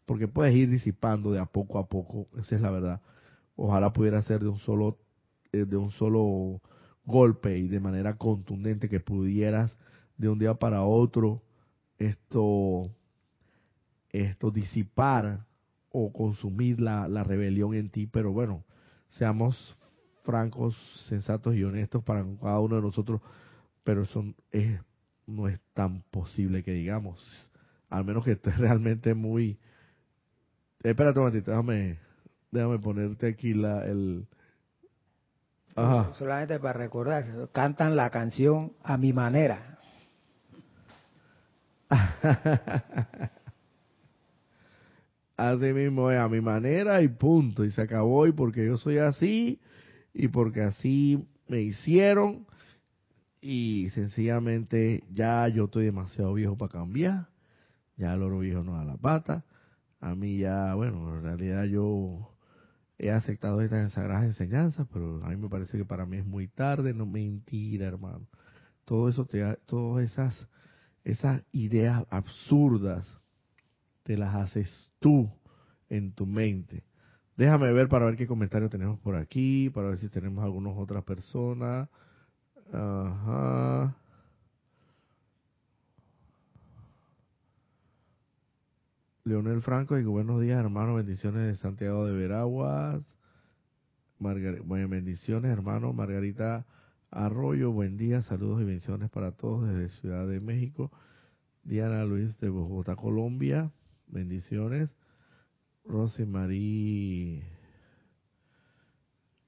porque 0.04 0.28
puedes 0.28 0.54
ir 0.54 0.70
disipando 0.70 1.32
de 1.32 1.40
a 1.40 1.46
poco 1.46 1.78
a 1.78 1.88
poco, 1.88 2.28
esa 2.38 2.56
es 2.56 2.60
la 2.60 2.70
verdad. 2.70 3.00
Ojalá 3.56 3.92
pudiera 3.92 4.22
ser 4.22 4.40
de 4.40 4.48
un 4.48 4.58
solo, 4.58 4.98
eh, 5.52 5.64
de 5.64 5.76
un 5.76 5.90
solo 5.92 6.60
golpe 7.04 7.56
y 7.56 7.68
de 7.68 7.80
manera 7.80 8.16
contundente 8.16 8.88
que 8.88 9.00
pudieras 9.00 9.76
de 10.16 10.28
un 10.28 10.38
día 10.38 10.54
para 10.54 10.82
otro 10.82 11.42
esto, 11.98 12.90
esto 14.10 14.50
disipar 14.50 15.46
o 15.90 16.12
consumir 16.12 16.80
la, 16.80 17.08
la 17.08 17.24
rebelión 17.24 17.74
en 17.74 17.90
ti, 17.90 18.06
pero 18.06 18.32
bueno, 18.32 18.64
seamos 19.10 19.76
francos, 20.24 20.76
sensatos 21.08 21.54
y 21.54 21.64
honestos 21.64 22.02
para 22.02 22.24
cada 22.42 22.60
uno 22.60 22.76
de 22.76 22.82
nosotros, 22.82 23.20
pero 23.86 24.02
eso 24.02 24.22
es, 24.50 24.78
no 25.28 25.46
es 25.46 25.60
tan 25.72 26.02
posible 26.10 26.64
que 26.64 26.72
digamos, 26.72 27.48
al 27.88 28.04
menos 28.04 28.24
que 28.24 28.32
estés 28.32 28.58
realmente 28.58 29.14
muy... 29.14 29.60
espérate 30.82 31.20
un 31.20 31.26
momentito, 31.26 31.52
déjame, 31.52 32.00
déjame 32.50 32.80
ponerte 32.80 33.28
aquí 33.28 33.54
la, 33.54 33.86
el... 33.86 34.26
Ajá. 35.76 36.12
Solamente 36.14 36.58
para 36.58 36.80
recordar, 36.80 37.48
cantan 37.52 37.94
la 37.94 38.10
canción 38.10 38.72
a 38.82 38.98
mi 38.98 39.12
manera. 39.12 39.78
Así 45.36 45.72
mismo 45.72 46.10
es, 46.10 46.18
a 46.18 46.28
mi 46.28 46.40
manera 46.40 47.02
y 47.02 47.08
punto. 47.08 47.62
Y 47.62 47.70
se 47.70 47.82
acabó 47.82 48.26
y 48.26 48.32
porque 48.32 48.66
yo 48.66 48.78
soy 48.78 48.98
así 48.98 49.60
y 50.14 50.26
porque 50.28 50.62
así 50.62 51.28
me 51.46 51.60
hicieron 51.60 52.46
y 53.40 53.90
sencillamente 53.90 55.04
ya 55.12 55.48
yo 55.48 55.64
estoy 55.64 55.86
demasiado 55.86 56.34
viejo 56.34 56.56
para 56.56 56.72
cambiar, 56.72 57.28
ya 57.96 58.14
el 58.14 58.22
oro 58.22 58.40
viejo 58.40 58.62
no 58.62 58.74
da 58.74 58.84
la 58.84 58.96
pata, 58.96 59.44
a 60.00 60.14
mí 60.14 60.38
ya, 60.38 60.74
bueno, 60.74 61.16
en 61.16 61.22
realidad 61.22 61.64
yo 61.64 62.34
he 62.98 63.10
aceptado 63.10 63.60
estas 63.60 63.92
sagradas 63.92 64.24
enseñanzas, 64.24 64.86
pero 64.92 65.24
a 65.24 65.30
mí 65.30 65.36
me 65.36 65.48
parece 65.48 65.78
que 65.78 65.84
para 65.84 66.06
mí 66.06 66.18
es 66.18 66.26
muy 66.26 66.48
tarde, 66.48 66.94
no 66.94 67.06
mentira, 67.06 67.86
hermano. 67.86 68.26
Todo 68.84 69.08
eso 69.08 69.26
te 69.26 69.42
todas 69.66 70.04
esas 70.04 70.48
esas 71.04 71.42
ideas 71.52 72.04
absurdas 72.10 73.12
te 74.02 74.16
las 74.16 74.34
haces 74.34 74.90
tú 74.98 75.30
en 75.88 76.12
tu 76.12 76.26
mente 76.26 76.84
Déjame 77.36 77.70
ver 77.72 77.88
para 77.88 78.06
ver 78.06 78.16
qué 78.16 78.26
comentario 78.26 78.70
tenemos 78.70 78.98
por 79.00 79.14
aquí, 79.14 79.68
para 79.70 79.88
ver 79.88 79.98
si 79.98 80.08
tenemos 80.08 80.42
algunas 80.42 80.74
otras 80.76 81.04
personas. 81.04 81.88
Ajá. 82.72 83.96
Leonel 89.24 89.60
Franco, 89.60 89.96
digo 89.96 90.12
buenos 90.12 90.40
días 90.40 90.58
hermano, 90.58 90.94
bendiciones 90.94 91.42
de 91.46 91.56
Santiago 91.56 92.06
de 92.06 92.16
Veraguas. 92.16 93.02
bueno, 94.18 94.88
bendiciones 94.88 95.50
hermano, 95.50 95.92
Margarita 95.92 96.64
Arroyo, 97.10 97.72
buen 97.72 97.96
día, 97.96 98.22
saludos 98.22 98.62
y 98.62 98.64
bendiciones 98.64 99.10
para 99.10 99.32
todos 99.32 99.68
desde 99.68 99.88
Ciudad 100.00 100.26
de 100.26 100.40
México. 100.40 100.90
Diana 101.64 102.04
Luis 102.04 102.38
de 102.38 102.48
Bogotá, 102.48 102.94
Colombia, 102.94 103.72
bendiciones. 104.06 104.90
Rosy 105.84 106.24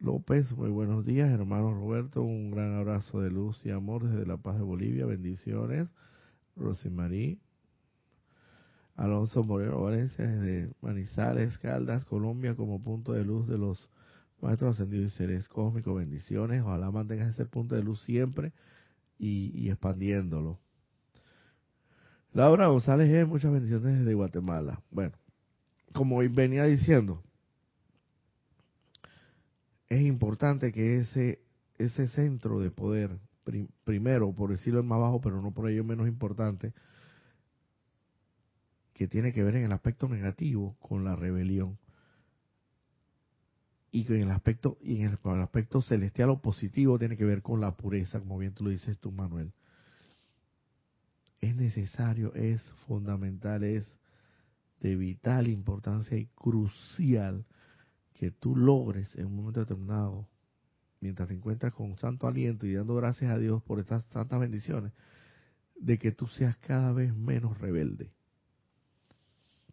López, 0.01 0.53
muy 0.53 0.70
buenos 0.70 1.05
días, 1.05 1.28
hermano 1.28 1.74
Roberto, 1.74 2.22
un 2.22 2.53
gran 2.53 2.76
abrazo 2.76 3.20
de 3.20 3.30
luz 3.30 3.61
y 3.64 3.70
amor 3.70 4.09
desde 4.09 4.26
La 4.26 4.36
Paz 4.36 4.57
de 4.57 4.62
Bolivia, 4.62 5.07
bendiciones. 5.07 5.88
Rosy 6.55 7.40
Alonso 8.94 9.42
Moreno 9.42 9.82
Valencia 9.82 10.24
desde 10.24 10.72
Manizales, 10.82 11.59
Caldas, 11.59 12.05
Colombia, 12.05 12.55
como 12.55 12.80
punto 12.80 13.12
de 13.12 13.24
luz 13.24 13.49
de 13.49 13.59
los 13.59 13.90
maestros 14.40 14.76
ascendidos 14.76 15.14
y 15.14 15.16
seres 15.16 15.49
cósmicos, 15.49 15.96
bendiciones. 15.96 16.62
Ojalá 16.62 16.92
mantengas 16.92 17.30
ese 17.30 17.46
punto 17.46 17.74
de 17.74 17.82
luz 17.82 18.01
siempre 18.03 18.53
y, 19.18 19.51
y 19.53 19.68
expandiéndolo. 19.68 20.61
Laura 22.32 22.68
González, 22.68 23.26
muchas 23.26 23.51
bendiciones 23.51 23.99
desde 23.99 24.14
Guatemala. 24.14 24.80
Bueno, 24.92 25.16
como 25.92 26.18
venía 26.18 26.64
diciendo, 26.64 27.24
es 29.89 30.03
importante 30.03 30.72
que 30.72 30.99
ese, 30.99 31.41
ese 31.78 32.09
centro 32.09 32.61
de 32.61 32.70
poder, 32.70 33.18
primero, 33.84 34.32
por 34.34 34.51
decirlo 34.51 34.80
el 34.80 34.86
más 34.86 35.01
bajo, 35.01 35.20
pero 35.20 35.41
no 35.41 35.53
por 35.53 35.70
ello 35.70 35.84
menos 35.84 36.09
importante, 36.09 36.72
que 38.93 39.07
tiene 39.07 39.32
que 39.32 39.43
ver 39.43 39.57
en 39.57 39.64
el 39.64 39.72
aspecto 39.72 40.09
negativo 40.09 40.76
con 40.80 41.05
la 41.05 41.16
rebelión 41.16 41.78
y 43.91 44.07
en 44.12 44.22
el 44.22 44.30
aspecto 44.30 44.76
y 44.82 45.03
en 45.03 45.18
el, 45.24 45.41
aspecto 45.41 45.80
celestial 45.80 46.30
o 46.30 46.41
positivo 46.41 46.99
tiene 46.99 47.16
que 47.16 47.24
ver 47.24 47.43
con 47.43 47.61
la 47.61 47.76
pureza, 47.76 48.18
como 48.18 48.39
bien 48.39 48.53
tú 48.53 48.64
lo 48.64 48.70
dices 48.70 48.99
tú, 48.99 49.12
Manuel. 49.12 49.53
Es 51.41 51.55
necesario, 51.55 52.34
es 52.34 52.62
fundamental, 52.86 53.64
es 53.64 53.86
de 54.80 54.97
vital 54.97 55.49
importancia 55.49 56.18
y 56.18 56.26
crucial 56.26 57.45
que 58.19 58.33
tú 58.33 58.57
logres 58.57 59.14
en 59.14 59.27
un 59.27 59.37
momento 59.37 59.61
determinado, 59.61 60.29
mientras 61.01 61.29
te 61.29 61.35
encuentras 61.35 61.73
con 61.73 61.97
santo 61.99 62.27
aliento 62.27 62.66
y 62.66 62.75
dando 62.75 62.97
gracias 62.97 63.31
a 63.31 63.39
Dios 63.39 63.62
por 63.62 63.79
estas 63.79 64.05
santas 64.07 64.41
bendiciones, 64.41 64.93
de 65.77 65.99
que 65.99 66.11
tú 66.11 66.27
seas 66.27 66.57
cada 66.57 66.93
vez 66.93 67.14
menos 67.14 67.57
rebelde. 67.59 68.11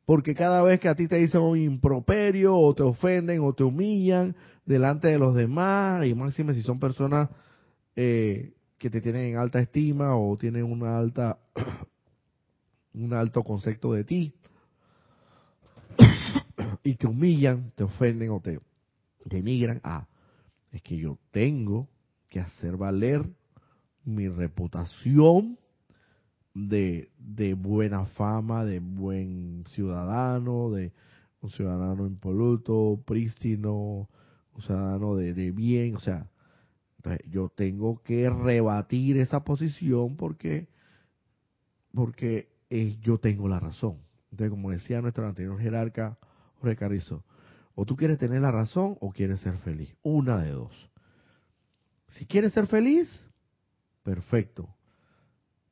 Porque 0.06 0.36
cada 0.36 0.62
vez 0.62 0.80
que 0.80 0.88
a 0.88 0.94
ti 0.94 1.08
te 1.08 1.16
dicen 1.16 1.42
un 1.42 1.58
improperio 1.58 2.56
o 2.56 2.76
te 2.76 2.84
ofenden 2.84 3.42
o 3.42 3.54
te 3.54 3.64
humillan 3.64 4.36
delante 4.64 5.08
de 5.08 5.18
los 5.18 5.34
demás, 5.34 6.06
y 6.06 6.14
máxime 6.14 6.54
si 6.54 6.62
son 6.62 6.80
personas 6.80 7.30
eh, 7.96 8.54
que 8.78 8.92
te 8.92 9.02
tienen 9.02 9.34
en 9.34 9.38
alta 9.38 9.60
estima 9.60 10.16
o 10.16 10.38
tienen 10.38 10.66
una 10.66 11.00
alta 11.00 11.40
un 12.94 13.12
alto 13.12 13.44
concepto 13.44 13.92
de 13.94 14.04
ti, 14.04 14.36
y 16.86 16.96
te 16.96 17.08
humillan, 17.08 17.72
te 17.76 17.84
ofenden 17.84 18.30
o 18.30 18.40
te 18.40 18.60
denigran, 19.26 19.82
ah, 19.84 20.08
es 20.72 20.84
que 20.84 20.96
yo 20.96 21.18
tengo 21.32 21.90
que 22.30 22.40
hacer 22.40 22.78
valer 22.78 23.26
mi 24.04 24.30
reputación 24.30 25.58
de, 26.54 27.10
de 27.18 27.56
buena 27.56 28.06
fama, 28.06 28.66
de 28.66 28.80
buen 28.80 29.66
ciudadano, 29.72 30.70
de 30.70 30.94
un 31.42 31.50
ciudadano 31.50 32.06
impoluto, 32.06 33.02
prístino, 33.04 34.08
un 34.54 34.62
ciudadano 34.62 35.16
de, 35.16 35.34
de 35.34 35.52
bien, 35.52 35.96
o 35.96 36.00
sea, 36.00 36.30
yo 37.28 37.50
tengo 37.50 38.02
que 38.04 38.30
rebatir 38.30 39.18
esa 39.18 39.44
posición 39.44 40.16
porque 40.16 40.68
porque 41.94 42.50
eh, 42.70 42.98
yo 43.02 43.18
tengo 43.20 43.48
la 43.48 43.60
razón. 43.60 43.98
Entonces, 44.32 44.50
como 44.50 44.72
decía 44.72 45.02
nuestro 45.02 45.26
anterior 45.26 45.58
jerarca, 45.60 46.18
Jorge 46.66 46.78
Carrizo, 46.78 47.24
o 47.76 47.86
tú 47.86 47.96
quieres 47.96 48.18
tener 48.18 48.42
la 48.42 48.52
razón 48.52 48.98
o 49.00 49.12
quieres 49.12 49.40
ser 49.42 49.58
feliz. 49.60 49.94
Una 50.02 50.40
de 50.40 50.52
dos. 50.52 50.74
Si 52.10 52.26
quieres 52.26 52.54
ser 52.54 52.66
feliz, 52.66 53.08
perfecto. 54.02 54.68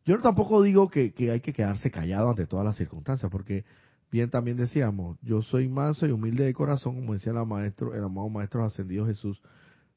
Yo 0.06 0.20
tampoco 0.20 0.62
digo 0.62 0.90
que, 0.90 1.14
hay 1.32 1.40
que 1.40 1.54
quedarse 1.54 1.90
callado 1.90 2.30
ante 2.30 2.46
todas 2.46 2.66
las 2.66 2.76
circunstancias, 2.76 3.32
porque 3.32 3.66
bien 4.12 4.30
también 4.30 4.58
decíamos, 4.58 5.18
yo 5.22 5.42
soy 5.42 5.68
manso 5.68 6.06
y 6.06 6.12
humilde 6.12 6.44
de 6.44 6.54
corazón, 6.54 6.96
como 6.96 7.14
decía 7.14 7.32
el 7.32 7.46
maestro, 7.48 7.96
el 7.96 8.04
amado 8.04 8.30
maestro 8.30 8.64
ascendido 8.64 9.08
Jesús, 9.08 9.42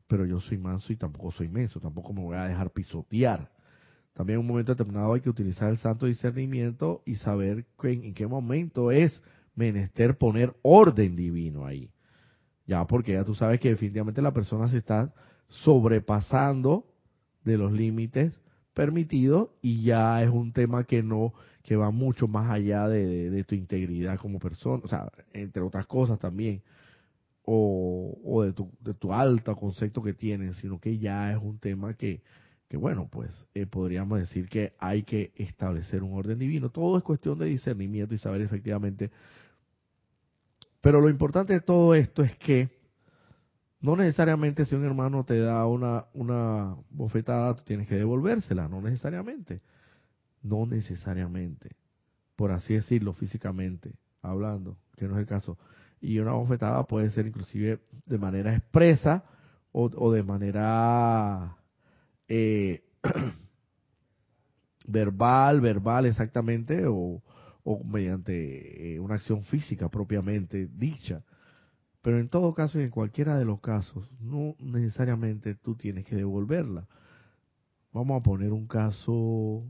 pero 0.06 0.24
yo 0.24 0.40
soy 0.40 0.56
manso 0.56 0.92
y 0.92 0.96
tampoco 0.96 1.32
soy 1.32 1.48
menso, 1.48 1.80
tampoco 1.80 2.14
me 2.14 2.22
voy 2.22 2.36
a 2.36 2.44
dejar 2.44 2.70
pisotear. 2.70 3.50
También 4.14 4.36
en 4.38 4.40
un 4.40 4.46
momento 4.46 4.72
determinado 4.72 5.12
hay 5.12 5.20
que 5.20 5.28
utilizar 5.28 5.68
el 5.68 5.78
santo 5.78 6.06
discernimiento 6.06 7.02
y 7.04 7.16
saber 7.16 7.66
en 7.82 8.14
qué 8.14 8.26
momento 8.26 8.90
es 8.90 9.20
menester 9.56 10.16
poner 10.16 10.54
orden 10.62 11.16
divino 11.16 11.66
ahí. 11.66 11.90
Ya, 12.66 12.86
porque 12.86 13.12
ya 13.14 13.24
tú 13.24 13.34
sabes 13.34 13.58
que 13.58 13.70
definitivamente 13.70 14.22
la 14.22 14.32
persona 14.32 14.68
se 14.68 14.78
está 14.78 15.12
sobrepasando 15.48 16.86
de 17.44 17.56
los 17.56 17.72
límites 17.72 18.32
permitidos 18.74 19.48
y 19.62 19.82
ya 19.82 20.22
es 20.22 20.28
un 20.28 20.52
tema 20.52 20.84
que 20.84 21.02
no, 21.02 21.32
que 21.62 21.76
va 21.76 21.90
mucho 21.90 22.28
más 22.28 22.50
allá 22.50 22.88
de, 22.88 23.42
tu 23.44 23.54
integridad 23.54 24.18
como 24.18 24.38
persona, 24.38 24.82
o 24.84 24.88
sea, 24.88 25.10
entre 25.32 25.62
otras 25.62 25.86
cosas 25.86 26.18
también, 26.18 26.62
o, 27.44 28.18
o 28.24 28.42
de, 28.42 28.52
tu, 28.52 28.70
de 28.80 28.92
tu 28.94 29.12
alto 29.12 29.56
concepto 29.56 30.02
que 30.02 30.12
tienes, 30.12 30.56
sino 30.56 30.78
que 30.78 30.98
ya 30.98 31.32
es 31.32 31.38
un 31.40 31.58
tema 31.58 31.94
que, 31.94 32.22
que 32.68 32.76
bueno, 32.76 33.08
pues 33.10 33.44
eh, 33.54 33.66
podríamos 33.66 34.18
decir 34.18 34.48
que 34.48 34.74
hay 34.78 35.04
que 35.04 35.32
establecer 35.36 36.02
un 36.02 36.14
orden 36.14 36.38
divino. 36.38 36.70
Todo 36.70 36.98
es 36.98 37.04
cuestión 37.04 37.38
de 37.38 37.46
discernimiento 37.46 38.14
y 38.14 38.18
saber 38.18 38.40
efectivamente. 38.40 39.10
Pero 40.80 41.00
lo 41.00 41.08
importante 41.08 41.52
de 41.52 41.60
todo 41.60 41.94
esto 41.94 42.22
es 42.22 42.36
que 42.36 42.70
no 43.80 43.94
necesariamente 43.94 44.64
si 44.64 44.74
un 44.74 44.84
hermano 44.84 45.24
te 45.24 45.38
da 45.38 45.64
una, 45.66 46.06
una 46.12 46.76
bofetada, 46.90 47.54
tú 47.54 47.62
tienes 47.64 47.86
que 47.86 47.94
devolvérsela, 47.94 48.68
no 48.68 48.80
necesariamente. 48.80 49.62
No 50.42 50.66
necesariamente. 50.66 51.76
Por 52.34 52.50
así 52.50 52.74
decirlo, 52.74 53.12
físicamente, 53.12 53.94
hablando, 54.22 54.76
que 54.96 55.06
no 55.06 55.14
es 55.14 55.20
el 55.20 55.26
caso. 55.26 55.56
Y 56.00 56.18
una 56.18 56.32
bofetada 56.32 56.82
puede 56.84 57.10
ser 57.10 57.26
inclusive 57.26 57.80
de 58.06 58.18
manera 58.18 58.54
expresa 58.54 59.24
o, 59.70 59.84
o 59.84 60.12
de 60.12 60.22
manera 60.22 61.56
eh, 62.28 62.82
verbal, 64.86 65.60
verbal 65.60 66.06
exactamente, 66.06 66.84
o, 66.86 67.22
mediante 67.84 68.94
eh, 68.94 69.00
una 69.00 69.16
acción 69.16 69.44
física 69.44 69.88
propiamente 69.88 70.68
dicha. 70.72 71.22
Pero 72.00 72.20
en 72.20 72.28
todo 72.28 72.54
caso 72.54 72.78
y 72.78 72.84
en 72.84 72.90
cualquiera 72.90 73.36
de 73.36 73.44
los 73.44 73.60
casos, 73.60 74.08
no 74.20 74.54
necesariamente 74.60 75.56
tú 75.56 75.74
tienes 75.74 76.04
que 76.04 76.14
devolverla. 76.14 76.86
Vamos 77.92 78.20
a 78.20 78.22
poner 78.22 78.52
un 78.52 78.68
caso, 78.68 79.64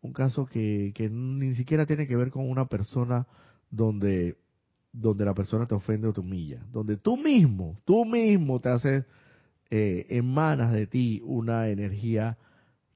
un 0.00 0.12
caso 0.12 0.46
que, 0.46 0.92
que 0.94 1.08
ni 1.08 1.54
siquiera 1.54 1.86
tiene 1.86 2.08
que 2.08 2.16
ver 2.16 2.30
con 2.30 2.50
una 2.50 2.66
persona 2.66 3.28
donde, 3.70 4.36
donde 4.92 5.24
la 5.24 5.34
persona 5.34 5.66
te 5.66 5.74
ofende 5.74 6.08
o 6.08 6.12
te 6.12 6.20
humilla, 6.20 6.66
donde 6.72 6.96
tú 6.96 7.16
mismo, 7.16 7.78
tú 7.84 8.04
mismo 8.04 8.60
te 8.60 8.70
haces 8.70 9.04
eh, 9.70 10.06
emanas 10.10 10.72
de 10.72 10.86
ti 10.86 11.22
una 11.24 11.68
energía 11.68 12.38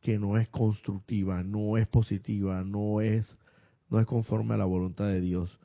que 0.00 0.18
no 0.18 0.38
es 0.38 0.48
constructiva, 0.48 1.42
no 1.42 1.76
es 1.76 1.86
positiva, 1.88 2.62
no 2.64 3.00
es, 3.00 3.36
no 3.88 4.00
es 4.00 4.06
conforme 4.06 4.54
a 4.54 4.58
la 4.58 4.64
voluntad 4.64 5.06
de 5.06 5.20
Dios. 5.20 5.58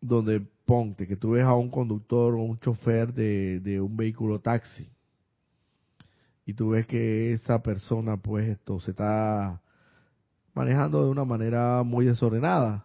Donde 0.00 0.40
ponte 0.66 1.06
que 1.06 1.16
tú 1.16 1.30
ves 1.30 1.44
a 1.44 1.54
un 1.54 1.70
conductor 1.70 2.34
o 2.34 2.42
un 2.42 2.58
chofer 2.58 3.14
de, 3.14 3.60
de 3.60 3.80
un 3.80 3.96
vehículo 3.96 4.40
taxi 4.40 4.90
y 6.46 6.54
tú 6.54 6.70
ves 6.70 6.86
que 6.86 7.32
esa 7.32 7.62
persona 7.62 8.16
pues 8.16 8.48
esto 8.48 8.80
se 8.80 8.90
está 8.90 9.60
manejando 10.52 11.04
de 11.04 11.10
una 11.10 11.24
manera 11.24 11.82
muy 11.82 12.04
desordenada. 12.04 12.84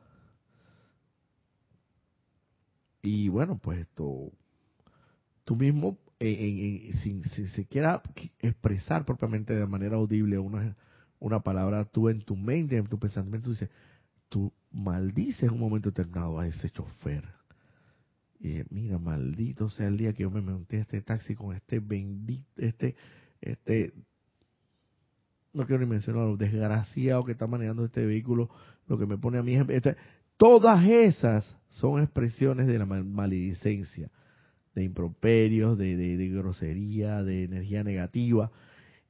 Y 3.01 3.29
bueno, 3.29 3.57
pues 3.61 3.79
esto, 3.79 4.31
tú 5.45 5.55
mismo 5.55 5.97
sin, 6.19 7.23
se 7.23 7.65
quiera 7.65 8.01
expresar 8.39 9.05
propiamente 9.05 9.55
de 9.55 9.65
manera 9.65 9.95
audible 9.95 10.37
una, 10.37 10.75
una 11.19 11.39
palabra, 11.39 11.85
tú 11.85 12.09
en 12.09 12.21
tu 12.21 12.35
mente, 12.35 12.75
en 12.75 12.87
tu 12.87 12.99
pensamiento, 12.99 13.49
dices, 13.49 13.69
tú 14.27 14.51
maldices 14.71 15.49
un 15.49 15.59
momento 15.59 15.89
determinado 15.89 16.39
a 16.39 16.47
ese 16.47 16.69
chofer. 16.69 17.23
Y 18.39 18.61
mira, 18.69 18.97
maldito 18.97 19.69
sea 19.69 19.87
el 19.87 19.97
día 19.97 20.13
que 20.13 20.23
yo 20.23 20.31
me 20.31 20.41
monté 20.41 20.77
a 20.77 20.81
este 20.81 21.01
taxi 21.01 21.35
con 21.35 21.55
este 21.55 21.79
bendito, 21.79 22.45
este, 22.57 22.95
este, 23.41 23.93
no 25.53 25.65
quiero 25.65 25.83
ni 25.83 25.89
mencionarlo, 25.89 26.35
desgraciado 26.37 27.23
que 27.23 27.31
está 27.31 27.47
manejando 27.47 27.85
este 27.85 28.05
vehículo, 28.05 28.49
lo 28.87 28.97
que 28.97 29.05
me 29.05 29.17
pone 29.17 29.37
a 29.37 29.43
mí 29.43 29.55
es, 29.55 29.69
este, 29.69 29.95
todas 30.35 30.85
esas 30.85 31.57
son 31.69 32.01
expresiones 32.01 32.67
de 32.67 32.77
la 32.77 32.85
maledicencia 32.85 34.11
de 34.75 34.83
improperios, 34.83 35.77
de, 35.77 35.95
de, 35.95 36.29
grosería, 36.29 37.23
de 37.23 37.43
energía 37.43 37.83
negativa. 37.83 38.51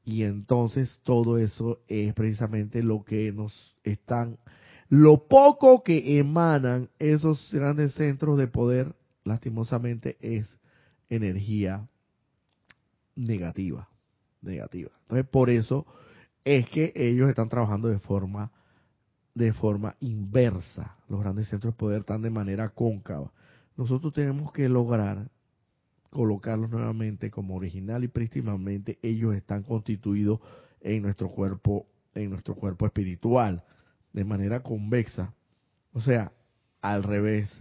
Y 0.03 0.23
entonces 0.23 0.99
todo 1.03 1.37
eso 1.37 1.81
es 1.87 2.13
precisamente 2.13 2.81
lo 2.83 3.03
que 3.03 3.31
nos 3.31 3.75
están, 3.83 4.37
lo 4.89 5.27
poco 5.27 5.83
que 5.83 6.17
emanan 6.17 6.89
esos 6.97 7.49
grandes 7.51 7.93
centros 7.93 8.37
de 8.37 8.47
poder, 8.47 8.95
lastimosamente, 9.23 10.17
es 10.21 10.57
energía 11.09 11.87
negativa, 13.15 13.89
negativa. 14.41 14.91
Entonces 15.03 15.27
por 15.27 15.49
eso 15.49 15.85
es 16.43 16.67
que 16.69 16.93
ellos 16.95 17.29
están 17.29 17.49
trabajando 17.49 17.89
de 17.89 17.99
forma 17.99 18.51
de 19.35 19.53
forma 19.53 19.95
inversa. 20.01 20.97
Los 21.07 21.21
grandes 21.21 21.47
centros 21.47 21.73
de 21.73 21.77
poder 21.77 22.01
están 22.01 22.21
de 22.21 22.29
manera 22.29 22.69
cóncava. 22.69 23.31
Nosotros 23.77 24.13
tenemos 24.13 24.51
que 24.51 24.67
lograr 24.67 25.29
colocarlos 26.09 26.69
nuevamente 26.69 27.29
como 27.29 27.55
original 27.55 28.03
y 28.03 28.07
prístimamente 28.07 28.97
ellos 29.01 29.35
están 29.35 29.63
constituidos 29.63 30.39
en 30.81 31.03
nuestro 31.03 31.29
cuerpo, 31.29 31.87
en 32.15 32.31
nuestro 32.31 32.55
cuerpo 32.55 32.85
espiritual, 32.85 33.63
de 34.13 34.23
manera 34.23 34.61
convexa, 34.61 35.33
o 35.93 36.01
sea, 36.01 36.31
al 36.81 37.03
revés, 37.03 37.51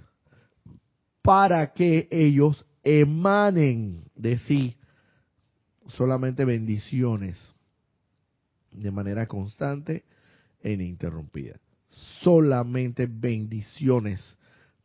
para 1.23 1.73
que 1.73 2.09
ellos 2.11 2.67
emanen 2.85 4.05
de 4.15 4.39
sí 4.39 4.77
solamente 5.89 6.45
bendiciones 6.45 7.37
de 8.71 8.91
manera 8.91 9.27
constante 9.27 10.05
e 10.61 10.73
ininterrumpida. 10.73 11.59
Solamente 12.23 13.07
bendiciones, 13.07 14.37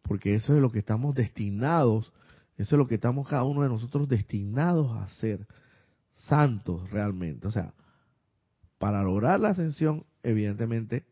porque 0.01 0.36
eso 0.36 0.55
es 0.55 0.61
lo 0.61 0.72
que 0.72 0.80
estamos 0.80 1.16
destinados 1.16 2.11
eso 2.58 2.76
es 2.76 2.78
lo 2.78 2.88
que 2.88 2.95
estamos 2.95 3.28
cada 3.28 3.43
uno 3.43 3.64
de 3.64 3.70
nosotros 3.70 4.08
destinados 4.08 4.91
a 4.97 5.08
ser 5.20 5.47
santos 6.12 6.89
realmente. 6.91 7.47
O 7.47 7.51
sea, 7.51 7.74
para 8.78 9.04
lograr 9.04 9.39
la 9.39 9.49
ascensión, 9.49 10.06
evidentemente, 10.22 11.06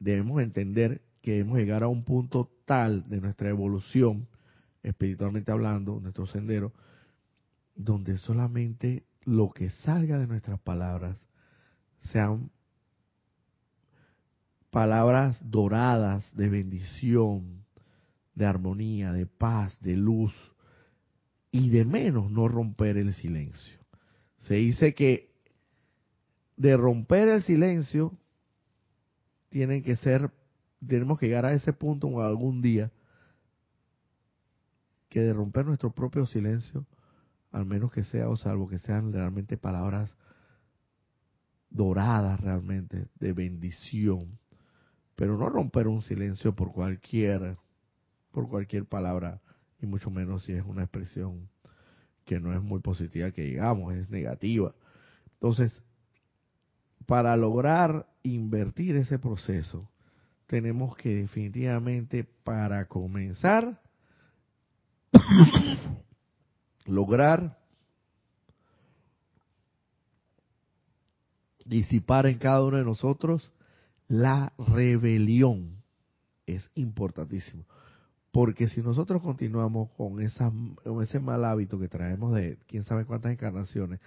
debemos 0.00 0.42
entender 0.42 1.02
que 1.22 1.32
debemos 1.32 1.58
llegar 1.58 1.82
a 1.82 1.88
un 1.88 2.04
punto 2.04 2.50
tal 2.64 3.08
de 3.08 3.20
nuestra 3.20 3.48
evolución, 3.48 4.28
espiritualmente 4.82 5.52
hablando, 5.52 6.00
nuestro 6.00 6.26
sendero, 6.26 6.72
donde 7.74 8.16
solamente 8.16 9.04
lo 9.24 9.50
que 9.50 9.70
salga 9.70 10.18
de 10.18 10.26
nuestras 10.26 10.60
palabras 10.60 11.18
sean 12.00 12.50
palabras 14.70 15.38
doradas 15.42 16.34
de 16.34 16.48
bendición, 16.48 17.65
de 18.36 18.46
armonía, 18.46 19.12
de 19.12 19.26
paz, 19.26 19.80
de 19.80 19.96
luz 19.96 20.32
y 21.50 21.70
de 21.70 21.84
menos 21.84 22.30
no 22.30 22.46
romper 22.46 22.98
el 22.98 23.14
silencio. 23.14 23.78
Se 24.40 24.54
dice 24.54 24.94
que 24.94 25.34
de 26.56 26.76
romper 26.76 27.28
el 27.28 27.42
silencio 27.42 28.12
tienen 29.48 29.82
que 29.82 29.96
ser, 29.96 30.30
tenemos 30.86 31.18
que 31.18 31.26
llegar 31.26 31.46
a 31.46 31.54
ese 31.54 31.72
punto 31.72 32.20
algún 32.22 32.60
día 32.60 32.92
que 35.08 35.20
de 35.20 35.32
romper 35.32 35.64
nuestro 35.64 35.92
propio 35.92 36.26
silencio, 36.26 36.86
al 37.52 37.64
menos 37.64 37.90
que 37.90 38.04
sea, 38.04 38.28
o 38.28 38.36
salvo 38.36 38.68
que 38.68 38.78
sean 38.78 39.12
realmente 39.14 39.56
palabras 39.56 40.14
doradas 41.70 42.38
realmente, 42.40 43.06
de 43.18 43.32
bendición, 43.32 44.38
pero 45.14 45.38
no 45.38 45.48
romper 45.48 45.88
un 45.88 46.02
silencio 46.02 46.54
por 46.54 46.72
cualquier 46.72 47.56
por 48.36 48.50
cualquier 48.50 48.84
palabra, 48.84 49.40
y 49.80 49.86
mucho 49.86 50.10
menos 50.10 50.44
si 50.44 50.52
es 50.52 50.62
una 50.62 50.82
expresión 50.82 51.48
que 52.26 52.38
no 52.38 52.52
es 52.52 52.60
muy 52.60 52.80
positiva 52.80 53.30
que 53.30 53.44
digamos, 53.44 53.94
es 53.94 54.10
negativa. 54.10 54.74
Entonces, 55.32 55.72
para 57.06 57.34
lograr 57.34 58.06
invertir 58.22 58.94
ese 58.96 59.18
proceso, 59.18 59.88
tenemos 60.46 60.94
que 60.98 61.14
definitivamente, 61.14 62.24
para 62.44 62.86
comenzar, 62.88 63.80
lograr 66.84 67.58
disipar 71.64 72.26
en 72.26 72.36
cada 72.36 72.62
uno 72.62 72.76
de 72.76 72.84
nosotros 72.84 73.50
la 74.08 74.52
rebelión. 74.58 75.82
Es 76.44 76.70
importantísimo. 76.74 77.64
Porque 78.36 78.68
si 78.68 78.82
nosotros 78.82 79.22
continuamos 79.22 79.88
con, 79.96 80.20
esa, 80.20 80.52
ese 81.02 81.20
mal 81.20 81.42
hábito 81.42 81.78
que 81.78 81.88
traemos 81.88 82.34
de 82.34 82.58
quién 82.66 82.84
sabe 82.84 83.06
cuántas 83.06 83.32
encarnaciones, 83.32 83.98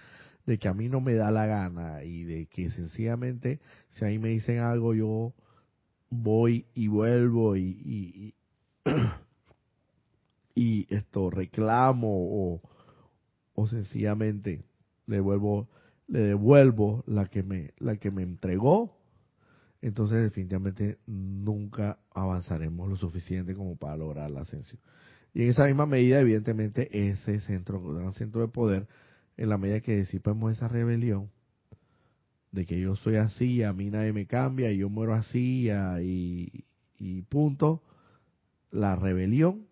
de 0.46 0.56
que 0.56 0.68
a 0.68 0.72
mí 0.72 0.88
no 0.88 1.00
me 1.00 1.14
da 1.14 1.32
la 1.32 1.46
gana 1.46 2.04
y 2.04 2.22
de 2.22 2.46
que 2.46 2.70
sencillamente 2.70 3.58
si 3.88 4.04
a 4.04 4.08
mí 4.08 4.20
me 4.20 4.28
dicen 4.28 4.60
algo 4.60 4.94
yo 4.94 5.32
voy 6.10 6.64
y 6.74 6.86
vuelvo 6.86 7.56
y, 7.56 8.32
y, 10.54 10.86
esto 10.94 11.28
reclamo 11.30 12.08
o, 12.08 12.62
o 13.56 13.66
sencillamente 13.66 14.62
le 15.06 15.16
devuelvo, 15.16 15.66
le 16.06 16.20
devuelvo 16.20 17.02
la 17.08 17.26
que 17.26 17.42
me 17.42 17.72
la 17.78 17.96
que 17.96 18.12
me 18.12 18.22
entregó 18.22 18.99
entonces 19.82 20.22
definitivamente 20.22 20.98
nunca 21.06 21.98
avanzaremos 22.10 22.88
lo 22.88 22.96
suficiente 22.96 23.54
como 23.54 23.76
para 23.76 23.96
lograr 23.96 24.30
la 24.30 24.42
ascensión. 24.42 24.80
Y 25.32 25.42
en 25.42 25.50
esa 25.50 25.66
misma 25.66 25.86
medida, 25.86 26.20
evidentemente, 26.20 27.08
ese 27.08 27.40
centro, 27.40 27.82
gran 27.94 28.12
centro 28.12 28.40
de 28.42 28.48
poder, 28.48 28.88
en 29.36 29.48
la 29.48 29.58
medida 29.58 29.80
que 29.80 29.96
disipemos 29.96 30.52
esa 30.52 30.68
rebelión, 30.68 31.30
de 32.52 32.66
que 32.66 32.80
yo 32.80 32.96
soy 32.96 33.16
así, 33.16 33.62
a 33.62 33.72
mí 33.72 33.90
nadie 33.90 34.12
me 34.12 34.26
cambia 34.26 34.72
y 34.72 34.78
yo 34.78 34.90
muero 34.90 35.14
así 35.14 35.70
y, 36.02 37.22
punto, 37.28 37.82
la 38.70 38.96
rebelión, 38.96 39.66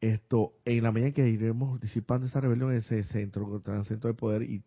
esto, 0.00 0.54
en 0.64 0.84
la 0.84 0.92
medida 0.92 1.12
que 1.12 1.28
iremos 1.28 1.80
disipando 1.80 2.26
esa 2.26 2.40
rebelión, 2.40 2.72
ese 2.72 3.02
centro, 3.04 3.62
centro 3.84 4.08
de 4.08 4.14
poder 4.14 4.42
y 4.44 4.62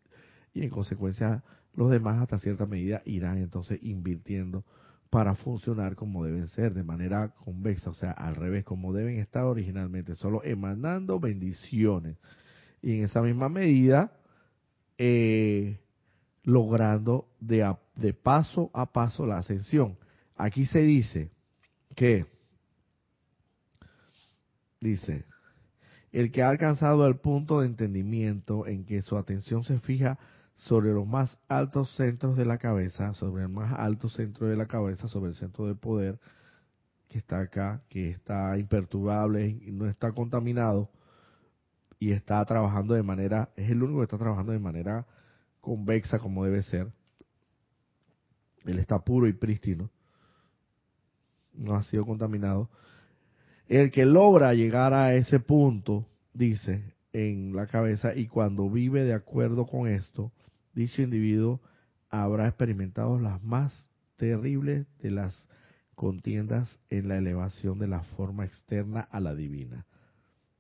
en 0.54 0.70
consecuencia 0.70 1.42
los 1.76 1.90
demás 1.90 2.22
hasta 2.22 2.40
cierta 2.40 2.66
medida 2.66 3.02
irán 3.06 3.38
entonces 3.38 3.80
invirtiendo 3.82 4.64
para 5.10 5.36
funcionar 5.36 5.96
como 5.96 6.26
deben 6.26 6.48
ser, 6.48 6.74
de 6.74 6.84
manera 6.84 7.30
convexa, 7.30 7.92
o 7.92 7.94
sea, 7.94 8.12
al 8.12 8.36
revés, 8.36 8.64
como 8.64 8.94
deben 8.94 9.20
estar 9.20 9.44
originalmente, 9.44 10.16
solo 10.16 10.44
emanando 10.44 11.20
bendiciones. 11.20 12.18
Y 12.82 12.98
en 12.98 13.04
esa 13.04 13.22
misma 13.22 13.48
medida, 13.48 14.12
eh, 14.98 15.80
logrando 16.44 17.28
de, 17.40 17.76
de 17.96 18.14
paso 18.14 18.72
a 18.74 18.92
paso 18.92 19.28
la 19.28 19.38
ascensión. 19.38 19.98
Aquí 20.36 20.66
se 20.66 20.80
dice 20.80 21.30
que, 21.96 22.26
dice, 24.82 25.26
el 26.12 26.32
que 26.32 26.42
ha 26.42 26.50
alcanzado 26.50 27.06
el 27.06 27.18
punto 27.18 27.60
de 27.60 27.68
entendimiento 27.68 28.66
en 28.66 28.84
que 28.84 29.04
su 29.04 29.16
atención 29.16 29.64
se 29.64 29.80
fija 29.80 30.18
sobre 30.56 30.94
los 30.94 31.08
más 31.08 31.38
altos 31.48 31.94
centros 31.96 32.38
de 32.38 32.46
la 32.46 32.58
cabeza, 32.58 33.14
sobre 33.14 33.44
el 33.44 33.50
más 33.50 33.74
alto 33.78 34.10
centro 34.10 34.48
de 34.48 34.56
la 34.56 34.68
cabeza, 34.68 35.08
sobre 35.08 35.32
el 35.32 35.36
centro 35.36 35.66
del 35.66 35.78
poder, 35.78 36.20
que 37.10 37.18
está 37.20 37.40
acá, 37.40 37.84
que 37.90 38.10
está 38.10 38.58
imperturbable 38.58 39.60
no 39.68 39.88
está 39.88 40.12
contaminado, 40.12 40.90
y 42.04 42.12
está 42.12 42.44
trabajando 42.44 42.96
de 42.96 43.04
manera, 43.04 43.50
es 43.56 43.70
el 43.70 43.82
único 43.82 44.00
que 44.00 44.04
está 44.04 44.18
trabajando 44.18 44.52
de 44.52 44.60
manera 44.60 45.08
convexa 45.62 46.20
como 46.20 46.44
debe 46.44 46.62
ser. 46.64 46.92
Él 48.66 48.78
está 48.78 49.00
puro 49.00 49.26
y 49.28 49.32
prístino, 49.32 49.90
no 51.54 51.76
ha 51.76 51.84
sido 51.84 52.06
contaminado. 52.06 52.70
El 53.68 53.90
que 53.90 54.06
logra 54.06 54.54
llegar 54.54 54.94
a 54.94 55.16
ese 55.16 55.40
punto, 55.40 56.06
dice, 56.34 56.93
en 57.14 57.56
la 57.56 57.68
cabeza, 57.68 58.16
y 58.16 58.28
cuando 58.28 58.70
vive 58.70 59.04
de 59.04 59.14
acuerdo 59.14 59.66
con 59.66 59.88
esto, 59.88 60.32
dicho 60.74 61.02
individuo 61.02 61.62
habrá 62.10 62.48
experimentado 62.48 63.20
las 63.20 63.42
más 63.44 63.88
terribles 64.18 64.86
de 65.00 65.12
las 65.12 65.48
contiendas 65.96 66.80
en 66.90 67.08
la 67.08 67.18
elevación 67.18 67.80
de 67.80 67.88
la 67.88 68.02
forma 68.02 68.46
externa 68.46 69.02
a 69.02 69.20
la 69.20 69.36
divina. 69.36 69.86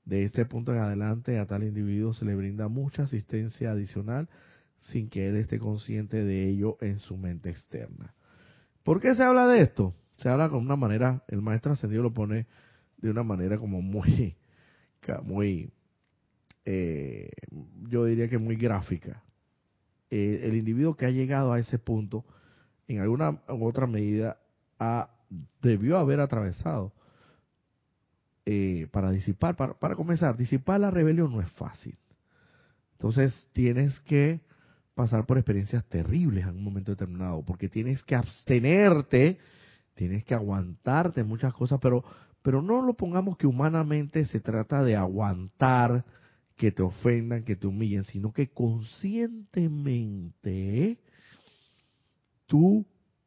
De 0.05 0.23
este 0.23 0.45
punto 0.45 0.73
en 0.73 0.79
adelante 0.79 1.39
a 1.39 1.47
tal 1.47 1.63
individuo 1.63 2.13
se 2.13 2.25
le 2.25 2.35
brinda 2.35 2.67
mucha 2.67 3.03
asistencia 3.03 3.71
adicional 3.71 4.29
sin 4.79 5.09
que 5.09 5.29
él 5.29 5.37
esté 5.37 5.59
consciente 5.59 6.23
de 6.23 6.49
ello 6.49 6.77
en 6.81 6.99
su 6.99 7.17
mente 7.17 7.49
externa. 7.49 8.13
¿Por 8.83 8.99
qué 8.99 9.15
se 9.15 9.23
habla 9.23 9.47
de 9.47 9.61
esto? 9.61 9.95
Se 10.17 10.29
habla 10.29 10.49
con 10.49 10.65
una 10.65 10.75
manera, 10.75 11.23
el 11.29 11.41
maestro 11.41 11.71
ascendido 11.71 12.03
lo 12.03 12.13
pone 12.13 12.47
de 12.97 13.09
una 13.09 13.23
manera 13.23 13.57
como 13.57 13.81
muy, 13.81 14.35
muy, 15.23 15.71
eh, 16.65 17.29
yo 17.89 18.05
diría 18.05 18.29
que 18.29 18.37
muy 18.37 18.55
gráfica. 18.55 19.23
Eh, 20.09 20.41
el 20.43 20.55
individuo 20.55 20.95
que 20.95 21.05
ha 21.05 21.09
llegado 21.09 21.53
a 21.53 21.59
ese 21.59 21.79
punto, 21.79 22.23
en 22.87 22.99
alguna 22.99 23.41
u 23.49 23.65
otra 23.65 23.87
medida, 23.87 24.37
debió 25.61 25.97
haber 25.97 26.19
atravesado 26.19 26.93
eh, 28.45 28.87
para 28.91 29.11
disipar, 29.11 29.55
para, 29.55 29.73
para 29.73 29.95
comenzar, 29.95 30.37
disipar 30.37 30.79
la 30.79 30.91
rebelión 30.91 31.31
no 31.31 31.41
es 31.41 31.51
fácil. 31.53 31.97
Entonces 32.93 33.47
tienes 33.53 33.99
que 34.01 34.41
pasar 34.95 35.25
por 35.25 35.37
experiencias 35.37 35.83
terribles 35.85 36.43
en 36.43 36.57
un 36.57 36.63
momento 36.63 36.91
determinado, 36.91 37.43
porque 37.43 37.69
tienes 37.69 38.03
que 38.03 38.15
abstenerte, 38.15 39.39
tienes 39.95 40.23
que 40.23 40.35
aguantarte 40.35 41.23
muchas 41.23 41.53
cosas, 41.53 41.79
pero, 41.81 42.03
pero 42.41 42.61
no 42.61 42.81
lo 42.81 42.93
pongamos 42.93 43.37
que 43.37 43.47
humanamente 43.47 44.25
se 44.25 44.39
trata 44.39 44.83
de 44.83 44.95
aguantar 44.95 46.05
que 46.55 46.71
te 46.71 46.83
ofendan, 46.83 47.43
que 47.43 47.55
te 47.55 47.65
humillen, 47.67 48.03
sino 48.05 48.31
que 48.31 48.49
conscientemente 48.49 50.99
tú 52.45 52.85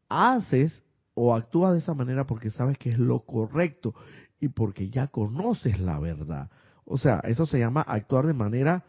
haces 0.09 0.83
o 1.14 1.35
actúas 1.35 1.72
de 1.72 1.81
esa 1.81 1.95
manera 1.95 2.27
porque 2.27 2.51
sabes 2.51 2.79
que 2.79 2.91
es 2.91 2.99
lo 2.99 3.20
correcto 3.20 3.95
y 4.39 4.49
porque 4.49 4.91
ya 4.91 5.09
conoces 5.09 5.81
la 5.81 5.99
verdad. 5.99 6.51
O 6.85 6.99
sea, 6.99 7.20
eso 7.24 7.47
se 7.47 7.59
llama 7.59 7.81
actuar 7.81 8.27
de 8.27 8.35
manera 8.35 8.85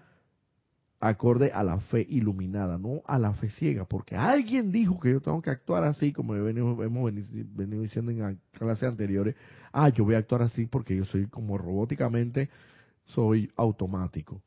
acorde 1.00 1.52
a 1.52 1.64
la 1.64 1.80
fe 1.80 2.06
iluminada, 2.10 2.78
no 2.78 3.02
a 3.06 3.20
la 3.20 3.34
fe 3.34 3.50
ciega, 3.50 3.86
porque 3.86 4.16
alguien 4.16 4.72
dijo 4.72 5.00
que 5.00 5.12
yo 5.12 5.22
tengo 5.22 5.42
que 5.42 5.52
actuar 5.52 5.84
así, 5.84 6.12
como 6.12 6.36
hemos 6.36 6.78
venido 6.78 7.82
diciendo 7.82 8.12
en 8.12 8.40
clases 8.52 8.90
anteriores, 8.90 9.36
ah, 9.72 9.90
yo 9.90 10.06
voy 10.06 10.16
a 10.16 10.20
actuar 10.20 10.42
así 10.42 10.66
porque 10.66 10.96
yo 10.96 11.06
soy 11.06 11.28
como 11.28 11.58
robóticamente 11.58 12.50
soy 13.08 13.52
automático. 13.56 14.42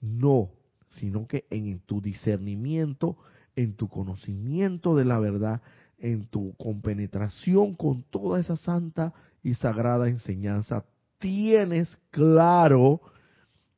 No, 0.00 0.50
sino 0.90 1.26
que 1.26 1.44
en 1.50 1.80
tu 1.80 2.00
discernimiento, 2.00 3.16
en 3.54 3.74
tu 3.74 3.88
conocimiento 3.88 4.96
de 4.96 5.04
la 5.04 5.18
verdad, 5.18 5.62
en 5.98 6.26
tu 6.26 6.54
compenetración 6.56 7.74
con 7.74 8.02
toda 8.04 8.40
esa 8.40 8.56
santa 8.56 9.14
y 9.42 9.54
sagrada 9.54 10.08
enseñanza, 10.08 10.84
tienes 11.18 11.96
claro 12.10 13.00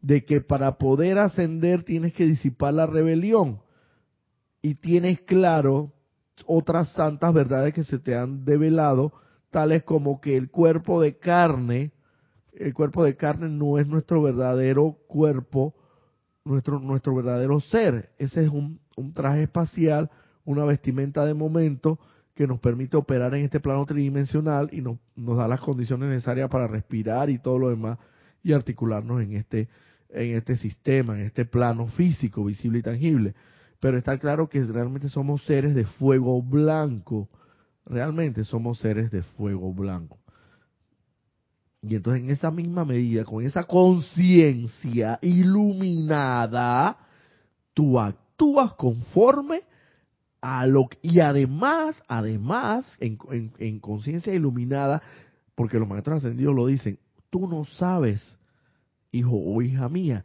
de 0.00 0.24
que 0.24 0.40
para 0.40 0.78
poder 0.78 1.18
ascender 1.18 1.82
tienes 1.82 2.12
que 2.12 2.26
disipar 2.26 2.74
la 2.74 2.86
rebelión. 2.86 3.60
Y 4.62 4.74
tienes 4.74 5.20
claro 5.20 5.92
otras 6.46 6.92
santas 6.92 7.32
verdades 7.32 7.74
que 7.74 7.84
se 7.84 7.98
te 7.98 8.16
han 8.16 8.44
develado, 8.44 9.12
tales 9.50 9.84
como 9.84 10.20
que 10.20 10.36
el 10.36 10.50
cuerpo 10.50 11.00
de 11.00 11.16
carne 11.16 11.92
el 12.58 12.74
cuerpo 12.74 13.04
de 13.04 13.16
carne 13.16 13.48
no 13.48 13.78
es 13.78 13.86
nuestro 13.86 14.20
verdadero 14.22 14.98
cuerpo, 15.06 15.74
nuestro, 16.44 16.80
nuestro 16.80 17.14
verdadero 17.14 17.60
ser. 17.60 18.10
Ese 18.18 18.44
es 18.44 18.50
un, 18.50 18.80
traje 19.14 19.44
espacial, 19.44 20.10
una 20.44 20.64
vestimenta 20.64 21.24
de 21.24 21.34
momento 21.34 21.98
que 22.34 22.46
nos 22.46 22.60
permite 22.60 22.96
operar 22.96 23.34
en 23.34 23.44
este 23.44 23.60
plano 23.60 23.84
tridimensional 23.86 24.68
y 24.72 24.80
nos, 24.80 24.98
nos 25.16 25.36
da 25.36 25.48
las 25.48 25.60
condiciones 25.60 26.08
necesarias 26.08 26.48
para 26.48 26.66
respirar 26.66 27.30
y 27.30 27.38
todo 27.38 27.58
lo 27.58 27.70
demás 27.70 27.98
y 28.42 28.52
articularnos 28.52 29.22
en 29.22 29.34
este, 29.34 29.68
en 30.10 30.36
este 30.36 30.56
sistema, 30.56 31.18
en 31.18 31.26
este 31.26 31.44
plano 31.44 31.86
físico, 31.88 32.44
visible 32.44 32.80
y 32.80 32.82
tangible. 32.82 33.34
Pero 33.80 33.96
está 33.98 34.18
claro 34.18 34.48
que 34.48 34.62
realmente 34.64 35.08
somos 35.08 35.44
seres 35.44 35.74
de 35.74 35.84
fuego 35.84 36.42
blanco. 36.42 37.28
Realmente 37.86 38.44
somos 38.44 38.78
seres 38.78 39.10
de 39.10 39.22
fuego 39.22 39.72
blanco. 39.72 40.17
Y 41.82 41.94
entonces 41.94 42.22
en 42.24 42.30
esa 42.30 42.50
misma 42.50 42.84
medida, 42.84 43.24
con 43.24 43.44
esa 43.44 43.64
conciencia 43.64 45.18
iluminada, 45.22 46.98
tú 47.72 48.00
actúas 48.00 48.72
conforme 48.74 49.60
a 50.40 50.66
lo 50.66 50.88
y 51.02 51.20
además, 51.20 52.02
además, 52.08 52.96
en, 53.00 53.18
en 53.58 53.80
conciencia 53.80 54.34
iluminada, 54.34 55.02
porque 55.54 55.78
los 55.78 55.88
maestros 55.88 56.18
ascendidos 56.18 56.54
lo 56.54 56.66
dicen, 56.66 56.98
tú 57.30 57.48
no 57.48 57.64
sabes, 57.64 58.36
hijo 59.12 59.36
o 59.36 59.62
hija 59.62 59.88
mía, 59.88 60.24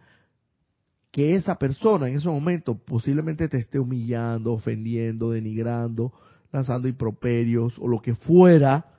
que 1.12 1.36
esa 1.36 1.60
persona 1.60 2.10
en 2.10 2.18
ese 2.18 2.28
momento 2.28 2.76
posiblemente 2.76 3.48
te 3.48 3.58
esté 3.58 3.78
humillando, 3.78 4.54
ofendiendo, 4.54 5.30
denigrando, 5.30 6.12
lanzando 6.52 6.88
improperios 6.88 7.74
o 7.78 7.88
lo 7.88 8.02
que 8.02 8.16
fuera, 8.16 8.93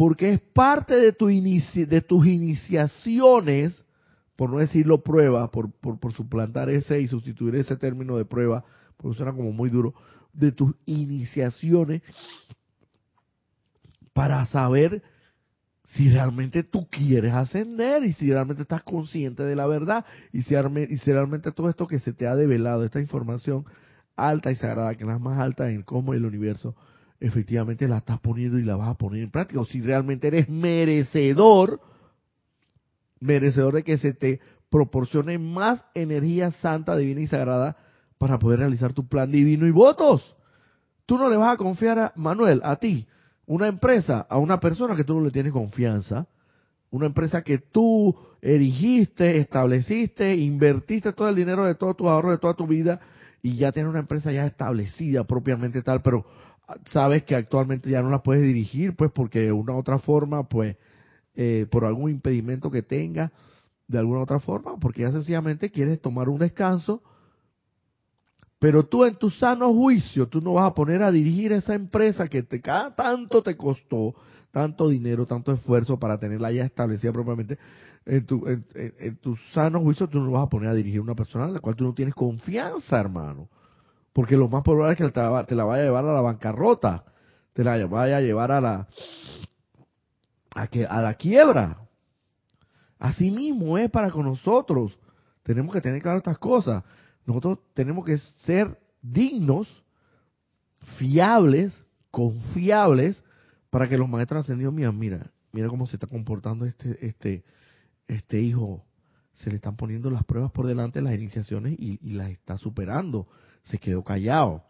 porque 0.00 0.32
es 0.32 0.40
parte 0.40 0.96
de, 0.96 1.12
tu 1.12 1.26
de 1.26 2.00
tus 2.00 2.26
iniciaciones, 2.26 3.84
por 4.34 4.48
no 4.48 4.56
decirlo 4.56 5.02
prueba, 5.02 5.50
por, 5.50 5.72
por, 5.72 6.14
suplantar 6.14 6.70
ese 6.70 7.02
y 7.02 7.06
sustituir 7.06 7.56
ese 7.56 7.76
término 7.76 8.16
de 8.16 8.24
prueba, 8.24 8.64
porque 8.96 9.18
suena 9.18 9.34
como 9.34 9.52
muy 9.52 9.68
duro, 9.68 9.92
de 10.32 10.52
tus 10.52 10.74
iniciaciones 10.86 12.00
para 14.14 14.46
saber 14.46 15.02
si 15.84 16.08
realmente 16.08 16.62
tú 16.62 16.88
quieres 16.88 17.34
ascender 17.34 18.02
y 18.02 18.14
si 18.14 18.30
realmente 18.30 18.62
estás 18.62 18.82
consciente 18.82 19.42
de 19.42 19.54
la 19.54 19.66
verdad 19.66 20.06
y 20.32 20.44
si, 20.44 20.54
y 20.54 20.96
si 20.96 21.12
realmente 21.12 21.52
todo 21.52 21.68
esto 21.68 21.86
que 21.86 21.98
se 21.98 22.14
te 22.14 22.26
ha 22.26 22.34
develado, 22.36 22.84
esta 22.84 23.00
información 23.00 23.66
alta 24.16 24.50
y 24.50 24.56
sagrada, 24.56 24.94
que 24.94 25.02
es 25.02 25.08
la 25.08 25.18
más 25.18 25.38
alta 25.38 25.68
en 25.68 25.76
el 25.76 25.84
cosmos 25.84 26.14
y 26.14 26.20
el 26.20 26.24
universo, 26.24 26.74
efectivamente 27.20 27.86
la 27.86 27.98
estás 27.98 28.18
poniendo 28.20 28.58
y 28.58 28.64
la 28.64 28.76
vas 28.76 28.88
a 28.88 28.98
poner 28.98 29.22
en 29.22 29.30
práctica, 29.30 29.60
o 29.60 29.66
si 29.66 29.80
realmente 29.80 30.28
eres 30.28 30.48
merecedor, 30.48 31.80
merecedor 33.20 33.74
de 33.74 33.84
que 33.84 33.98
se 33.98 34.14
te 34.14 34.40
proporcione 34.70 35.38
más 35.38 35.84
energía 35.94 36.50
santa, 36.52 36.96
divina 36.96 37.20
y 37.20 37.26
sagrada 37.26 37.76
para 38.18 38.38
poder 38.38 38.60
realizar 38.60 38.92
tu 38.92 39.06
plan 39.06 39.30
divino 39.30 39.66
y 39.66 39.70
votos. 39.70 40.36
Tú 41.04 41.18
no 41.18 41.28
le 41.28 41.36
vas 41.36 41.54
a 41.54 41.56
confiar 41.56 41.98
a 41.98 42.12
Manuel, 42.16 42.60
a 42.64 42.76
ti, 42.76 43.06
una 43.46 43.66
empresa, 43.66 44.26
a 44.28 44.38
una 44.38 44.60
persona 44.60 44.96
que 44.96 45.04
tú 45.04 45.14
no 45.18 45.24
le 45.24 45.30
tienes 45.30 45.52
confianza, 45.52 46.26
una 46.90 47.06
empresa 47.06 47.42
que 47.42 47.58
tú 47.58 48.16
erigiste, 48.40 49.38
estableciste, 49.38 50.36
invertiste 50.36 51.12
todo 51.12 51.28
el 51.28 51.34
dinero 51.34 51.64
de 51.64 51.74
todo 51.74 51.94
tu 51.94 52.08
ahorro, 52.08 52.30
de 52.30 52.38
toda 52.38 52.54
tu 52.54 52.66
vida, 52.66 53.00
y 53.42 53.56
ya 53.56 53.72
tienes 53.72 53.90
una 53.90 54.00
empresa 54.00 54.32
ya 54.32 54.46
establecida 54.46 55.24
propiamente 55.24 55.82
tal, 55.82 56.02
pero 56.02 56.26
sabes 56.90 57.24
que 57.24 57.34
actualmente 57.34 57.90
ya 57.90 58.02
no 58.02 58.10
la 58.10 58.22
puedes 58.22 58.42
dirigir, 58.42 58.94
pues 58.94 59.10
porque 59.12 59.40
de 59.40 59.52
una 59.52 59.74
otra 59.76 59.98
forma, 59.98 60.48
pues 60.48 60.76
eh, 61.34 61.66
por 61.70 61.84
algún 61.84 62.10
impedimento 62.10 62.70
que 62.70 62.82
tenga, 62.82 63.32
de 63.88 63.98
alguna 63.98 64.20
otra 64.20 64.40
forma, 64.40 64.76
porque 64.78 65.02
ya 65.02 65.12
sencillamente 65.12 65.70
quieres 65.70 66.00
tomar 66.00 66.28
un 66.28 66.38
descanso, 66.38 67.02
pero 68.58 68.84
tú 68.84 69.04
en 69.04 69.16
tu 69.16 69.30
sano 69.30 69.72
juicio, 69.72 70.28
tú 70.28 70.40
no 70.40 70.52
vas 70.52 70.70
a 70.70 70.74
poner 70.74 71.02
a 71.02 71.10
dirigir 71.10 71.52
esa 71.52 71.74
empresa 71.74 72.28
que 72.28 72.42
te 72.42 72.60
cada 72.60 72.94
tanto 72.94 73.42
te 73.42 73.56
costó, 73.56 74.14
tanto 74.52 74.88
dinero, 74.88 75.26
tanto 75.26 75.52
esfuerzo 75.52 75.98
para 75.98 76.18
tenerla 76.18 76.52
ya 76.52 76.64
establecida 76.64 77.12
propiamente, 77.12 77.58
en 78.04 78.26
tu, 78.26 78.46
en, 78.46 79.16
tu 79.16 79.36
sano 79.54 79.80
juicio 79.80 80.08
tú 80.08 80.20
no 80.20 80.32
vas 80.32 80.44
a 80.46 80.48
poner 80.48 80.68
a 80.68 80.74
dirigir 80.74 81.00
una 81.00 81.14
persona 81.14 81.46
en 81.46 81.54
la 81.54 81.60
cual 81.60 81.76
tú 81.76 81.84
no 81.84 81.94
tienes 81.94 82.14
confianza, 82.14 82.98
hermano. 82.98 83.48
Porque 84.12 84.36
lo 84.36 84.48
más 84.48 84.62
probable 84.62 84.94
es 84.94 84.98
que 84.98 85.10
te 85.10 85.20
la, 85.54 85.64
vaya 85.64 85.82
a 85.82 85.84
llevar 85.84 86.04
a 86.04 86.12
la 86.12 86.20
bancarrota, 86.20 87.04
te 87.52 87.62
la 87.62 87.86
vaya 87.86 88.16
a 88.16 88.20
llevar 88.20 88.50
a 88.50 88.60
la 88.60 88.88
a, 90.54 90.66
que, 90.66 90.84
a 90.84 91.00
la 91.00 91.14
quiebra. 91.14 91.78
Así 92.98 93.30
mismo 93.30 93.78
es 93.78 93.90
para 93.90 94.10
con 94.10 94.26
nosotros. 94.26 94.98
Tenemos 95.42 95.72
que 95.72 95.80
tener 95.80 96.02
claro 96.02 96.18
estas 96.18 96.38
cosas. 96.38 96.84
Nosotros 97.24 97.58
tenemos 97.74 98.04
que 98.04 98.18
ser 98.44 98.78
dignos, 99.00 99.68
fiables, 100.98 101.84
confiables, 102.10 103.22
para 103.70 103.88
que 103.88 103.96
los 103.96 104.08
maestros 104.08 104.44
ascendidos, 104.44 104.74
mira, 104.74 104.90
mira, 104.92 105.30
mira 105.52 105.68
cómo 105.68 105.86
se 105.86 105.96
está 105.96 106.06
comportando 106.06 106.66
este, 106.66 107.06
este, 107.06 107.44
este 108.08 108.40
hijo. 108.40 108.84
Se 109.34 109.48
le 109.48 109.56
están 109.56 109.76
poniendo 109.76 110.10
las 110.10 110.24
pruebas 110.24 110.50
por 110.50 110.66
delante, 110.66 111.00
las 111.00 111.14
iniciaciones, 111.14 111.78
y, 111.78 111.98
y 112.02 112.12
las 112.12 112.30
está 112.30 112.58
superando. 112.58 113.28
Se 113.70 113.78
quedó 113.78 114.02
callado, 114.02 114.64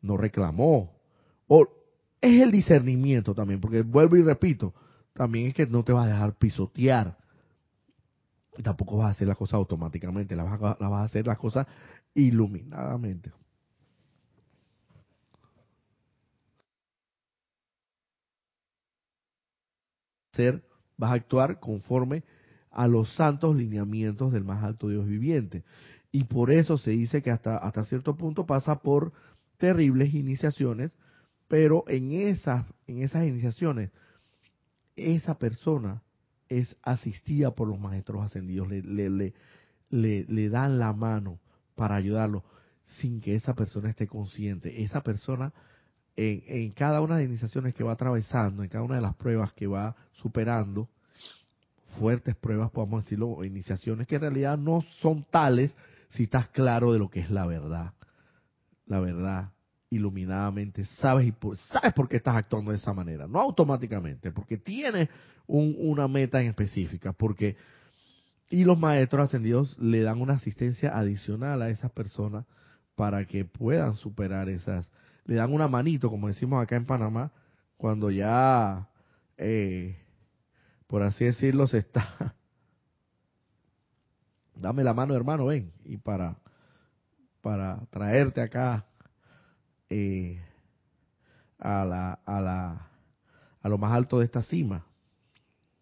no 0.00 0.16
reclamó. 0.16 0.92
O 1.46 1.66
es 2.20 2.42
el 2.42 2.50
discernimiento 2.50 3.34
también, 3.34 3.60
porque 3.60 3.82
vuelvo 3.82 4.16
y 4.16 4.22
repito, 4.22 4.74
también 5.12 5.48
es 5.48 5.54
que 5.54 5.66
no 5.66 5.84
te 5.84 5.92
vas 5.92 6.06
a 6.06 6.12
dejar 6.12 6.34
pisotear. 6.34 7.16
Y 8.56 8.62
tampoco 8.62 8.98
vas 8.98 9.08
a 9.08 9.10
hacer 9.10 9.28
las 9.28 9.36
cosas 9.36 9.54
automáticamente, 9.54 10.36
las 10.36 10.46
vas, 10.46 10.76
a, 10.80 10.88
vas 10.88 11.00
a 11.00 11.04
hacer 11.04 11.26
las 11.26 11.38
cosas 11.38 11.66
iluminadamente. 12.14 13.32
Ser, 20.32 20.64
vas 20.96 21.10
a 21.10 21.14
actuar 21.14 21.60
conforme 21.60 22.24
a 22.70 22.86
los 22.88 23.14
santos 23.14 23.54
lineamientos 23.54 24.32
del 24.32 24.44
más 24.44 24.64
alto 24.64 24.88
Dios 24.88 25.06
viviente. 25.06 25.62
Y 26.12 26.24
por 26.24 26.50
eso 26.50 26.76
se 26.76 26.90
dice 26.90 27.22
que 27.22 27.30
hasta, 27.30 27.56
hasta 27.56 27.84
cierto 27.86 28.16
punto 28.16 28.44
pasa 28.44 28.80
por 28.80 29.12
terribles 29.56 30.12
iniciaciones, 30.12 30.92
pero 31.48 31.84
en 31.88 32.12
esas, 32.12 32.66
en 32.86 33.02
esas 33.02 33.26
iniciaciones 33.26 33.90
esa 34.94 35.38
persona 35.38 36.02
es 36.48 36.76
asistida 36.82 37.54
por 37.54 37.66
los 37.68 37.80
maestros 37.80 38.22
ascendidos, 38.22 38.68
le, 38.68 38.82
le, 38.82 39.32
le, 39.88 40.24
le, 40.28 40.48
dan 40.50 40.78
la 40.78 40.92
mano 40.92 41.38
para 41.74 41.96
ayudarlo 41.96 42.44
sin 43.00 43.22
que 43.22 43.34
esa 43.34 43.54
persona 43.54 43.88
esté 43.88 44.06
consciente. 44.06 44.82
Esa 44.82 45.02
persona 45.02 45.54
en, 46.14 46.42
en, 46.46 46.72
cada 46.72 47.00
una 47.00 47.16
de 47.16 47.22
las 47.22 47.30
iniciaciones 47.30 47.74
que 47.74 47.84
va 47.84 47.92
atravesando, 47.92 48.62
en 48.62 48.68
cada 48.68 48.84
una 48.84 48.96
de 48.96 49.00
las 49.00 49.14
pruebas 49.14 49.54
que 49.54 49.66
va 49.66 49.96
superando, 50.12 50.90
fuertes 51.98 52.36
pruebas, 52.36 52.70
podemos 52.70 53.04
decirlo, 53.04 53.44
iniciaciones 53.44 54.06
que 54.06 54.16
en 54.16 54.22
realidad 54.22 54.58
no 54.58 54.82
son 55.00 55.24
tales 55.30 55.74
si 56.12 56.24
estás 56.24 56.48
claro 56.48 56.92
de 56.92 56.98
lo 56.98 57.10
que 57.10 57.20
es 57.20 57.30
la 57.30 57.46
verdad. 57.46 57.92
La 58.86 59.00
verdad 59.00 59.52
iluminadamente, 59.92 60.86
sabes, 60.86 61.26
y 61.26 61.32
por, 61.32 61.58
sabes 61.58 61.92
por 61.92 62.08
qué 62.08 62.16
estás 62.16 62.34
actuando 62.34 62.70
de 62.70 62.78
esa 62.78 62.94
manera, 62.94 63.26
no 63.28 63.38
automáticamente, 63.40 64.32
porque 64.32 64.56
tienes 64.56 65.10
una 65.46 66.08
meta 66.08 66.40
en 66.40 66.48
específica, 66.48 67.12
porque 67.12 67.56
y 68.48 68.64
los 68.64 68.78
maestros 68.78 69.28
ascendidos 69.28 69.78
le 69.78 70.00
dan 70.02 70.22
una 70.22 70.34
asistencia 70.34 70.96
adicional 70.96 71.60
a 71.60 71.68
esas 71.68 71.90
personas 71.90 72.46
para 72.94 73.26
que 73.26 73.44
puedan 73.44 73.94
superar 73.94 74.48
esas, 74.48 74.90
le 75.26 75.34
dan 75.34 75.52
una 75.52 75.68
manito, 75.68 76.08
como 76.08 76.28
decimos 76.28 76.62
acá 76.62 76.76
en 76.76 76.86
Panamá, 76.86 77.30
cuando 77.76 78.10
ya, 78.10 78.88
eh, 79.36 79.98
por 80.86 81.02
así 81.02 81.26
decirlo, 81.26 81.66
se 81.66 81.78
está, 81.78 82.34
dame 84.62 84.84
la 84.84 84.94
mano 84.94 85.14
hermano, 85.14 85.46
ven, 85.46 85.72
y 85.84 85.98
para, 85.98 86.38
para 87.42 87.84
traerte 87.90 88.40
acá 88.40 88.86
eh, 89.90 90.40
a, 91.58 91.84
la, 91.84 92.12
a, 92.24 92.40
la, 92.40 92.88
a 93.60 93.68
lo 93.68 93.76
más 93.76 93.92
alto 93.92 94.20
de 94.20 94.24
esta 94.24 94.42
cima. 94.42 94.86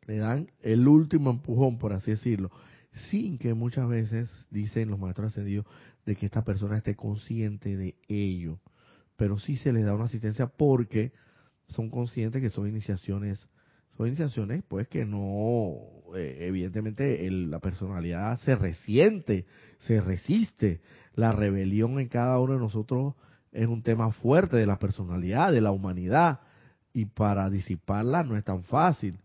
Le 0.06 0.18
dan 0.18 0.50
el 0.62 0.88
último 0.88 1.30
empujón, 1.30 1.78
por 1.78 1.92
así 1.92 2.10
decirlo, 2.10 2.50
sin 3.10 3.38
que 3.38 3.54
muchas 3.54 3.88
veces, 3.88 4.28
dicen 4.50 4.90
los 4.90 4.98
maestros 4.98 5.28
ascendidos, 5.28 5.66
de 6.04 6.16
que 6.16 6.26
esta 6.26 6.42
persona 6.42 6.78
esté 6.78 6.96
consciente 6.96 7.76
de 7.76 7.94
ello. 8.08 8.58
Pero 9.16 9.38
sí 9.38 9.56
se 9.56 9.72
les 9.72 9.84
da 9.84 9.94
una 9.94 10.06
asistencia 10.06 10.46
porque 10.48 11.12
son 11.68 11.90
conscientes 11.90 12.42
que 12.42 12.50
son 12.50 12.66
iniciaciones, 12.66 13.46
son 14.00 14.06
iniciaciones 14.06 14.64
pues 14.66 14.88
que 14.88 15.04
no, 15.04 15.76
eh, 16.16 16.38
evidentemente 16.40 17.30
la 17.30 17.58
personalidad 17.58 18.38
se 18.38 18.56
resiente, 18.56 19.44
se 19.76 20.00
resiste. 20.00 20.80
La 21.14 21.32
rebelión 21.32 22.00
en 22.00 22.08
cada 22.08 22.38
uno 22.38 22.54
de 22.54 22.60
nosotros 22.60 23.14
es 23.52 23.66
un 23.66 23.82
tema 23.82 24.10
fuerte 24.10 24.56
de 24.56 24.64
la 24.64 24.78
personalidad, 24.78 25.52
de 25.52 25.60
la 25.60 25.70
humanidad, 25.70 26.40
y 26.94 27.04
para 27.04 27.50
disiparla 27.50 28.24
no 28.24 28.38
es 28.38 28.44
tan 28.44 28.64
fácil. 28.64 29.18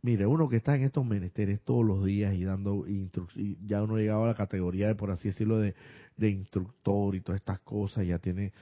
Mire, 0.00 0.24
uno 0.24 0.48
que 0.48 0.56
está 0.56 0.74
en 0.76 0.84
estos 0.84 1.04
menesteres 1.04 1.60
todos 1.60 1.84
los 1.84 2.02
días 2.02 2.34
y 2.34 2.44
dando 2.44 2.86
instrucciones, 2.86 3.58
ya 3.66 3.82
uno 3.82 3.96
ha 3.96 3.98
llegado 3.98 4.24
a 4.24 4.28
la 4.28 4.34
categoría 4.34 4.86
de, 4.86 4.94
por 4.94 5.10
así 5.10 5.28
decirlo, 5.28 5.58
de, 5.58 5.74
instructor 6.16 7.14
y 7.14 7.20
todas 7.20 7.42
estas 7.42 7.60
cosas, 7.60 8.06
ya 8.06 8.18
tiene 8.18 8.54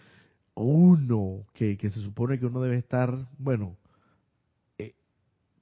uno 0.55 1.47
que, 1.55 1.77
que 1.77 1.89
se 1.89 2.01
supone 2.01 2.41
que 2.41 2.47
uno 2.47 2.61
debe 2.63 2.79
estar, 2.79 3.29
bueno, 3.39 3.77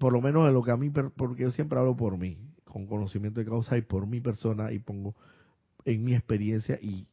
por 0.01 0.15
lo 0.15 0.23
menos 0.23 0.49
en 0.49 0.55
lo 0.55 0.63
que 0.63 0.71
a 0.71 0.79
mí, 0.79 0.89
porque 0.89 1.43
yo 1.43 1.51
siempre 1.51 1.79
hablo 1.79 1.95
por 1.95 2.17
mí, 2.17 2.39
con 2.65 2.87
conocimiento 2.87 3.39
de 3.39 3.47
causa 3.47 3.77
y 3.77 3.83
por 3.83 4.07
mi 4.07 4.23
persona 4.23 4.73
y 4.73 4.79
pongo 4.79 5.15
en 5.85 6.03
mi 6.03 6.15
experiencia 6.15 6.79
y 6.81 7.07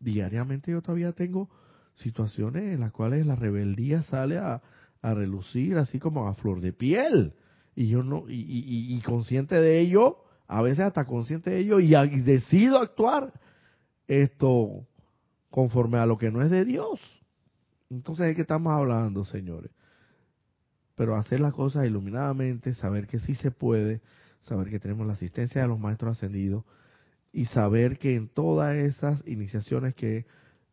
diariamente 0.00 0.72
yo 0.72 0.82
todavía 0.82 1.12
tengo 1.12 1.48
situaciones 1.94 2.64
en 2.64 2.80
las 2.80 2.90
cuales 2.90 3.24
la 3.26 3.36
rebeldía 3.36 4.02
sale 4.02 4.38
a, 4.38 4.60
relucir 5.02 5.78
así 5.78 6.00
como 6.00 6.26
a 6.26 6.34
flor 6.34 6.60
de 6.60 6.72
piel. 6.72 7.34
Y 7.76 7.86
yo 7.86 8.02
no 8.02 8.24
y, 8.28 9.00
consciente 9.06 9.54
de 9.54 9.78
ello 9.78 10.18
a 10.48 10.62
veces 10.62 10.80
hasta 10.80 11.04
consciente 11.04 11.50
de 11.50 11.60
ello 11.60 11.78
y, 11.78 11.94
y, 11.94 12.20
decido 12.22 12.78
actuar 12.78 13.32
esto 14.08 14.84
conforme 15.48 15.98
a 15.98 16.06
lo 16.06 16.18
que 16.18 16.32
no 16.32 16.42
es 16.42 16.50
de 16.50 16.64
Dios. 16.64 17.00
Entonces 17.88 18.26
es 18.26 18.34
que 18.34 18.42
estamos 18.42 18.72
hablando 18.72 19.24
señores 19.24 19.70
pero 20.96 21.14
hacer 21.14 21.38
las 21.38 21.54
cosas 21.54 21.86
iluminadamente 21.86 22.74
saber 22.74 23.06
que 23.06 23.20
sí 23.20 23.36
se 23.36 23.52
puede 23.52 24.00
saber 24.42 24.70
que 24.70 24.80
tenemos 24.80 25.06
la 25.06 25.12
asistencia 25.12 25.62
de 25.62 25.68
los 25.68 25.78
maestros 25.78 26.16
ascendidos 26.16 26.64
y 27.32 27.44
saber 27.46 27.98
que 27.98 28.16
en 28.16 28.28
todas 28.28 28.74
esas 28.76 29.22
iniciaciones 29.26 29.94
que 29.94 30.26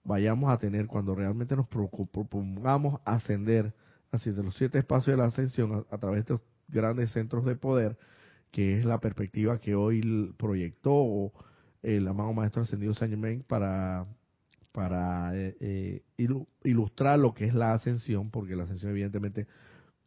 vayamos 0.03 0.51
a 0.51 0.57
tener 0.57 0.87
cuando 0.87 1.13
realmente 1.15 1.55
nos 1.55 1.67
propongamos 1.67 3.01
ascender 3.05 3.73
hacia 4.11 4.31
los 4.33 4.55
siete 4.55 4.77
espacios 4.79 5.17
de 5.17 5.21
la 5.21 5.27
ascensión 5.27 5.85
a, 5.89 5.97
través 5.97 6.17
de 6.17 6.21
estos 6.21 6.41
grandes 6.67 7.11
centros 7.11 7.45
de 7.45 7.55
poder, 7.55 7.97
que 8.51 8.77
es 8.77 8.85
la 8.85 8.99
perspectiva 8.99 9.59
que 9.59 9.75
hoy 9.75 10.33
proyectó 10.37 11.33
el 11.81 12.07
amado 12.07 12.31
Maestro 12.31 12.61
Ascendido 12.61 12.93
Saint 12.93 13.11
Germain 13.11 13.43
para, 13.43 14.05
para 14.71 15.35
eh, 15.35 15.57
eh, 15.59 16.03
ilustrar 16.63 17.19
lo 17.19 17.33
que 17.33 17.45
es 17.45 17.53
la 17.53 17.73
ascensión, 17.73 18.29
porque 18.29 18.55
la 18.55 18.63
ascensión 18.63 18.91
evidentemente 18.91 19.47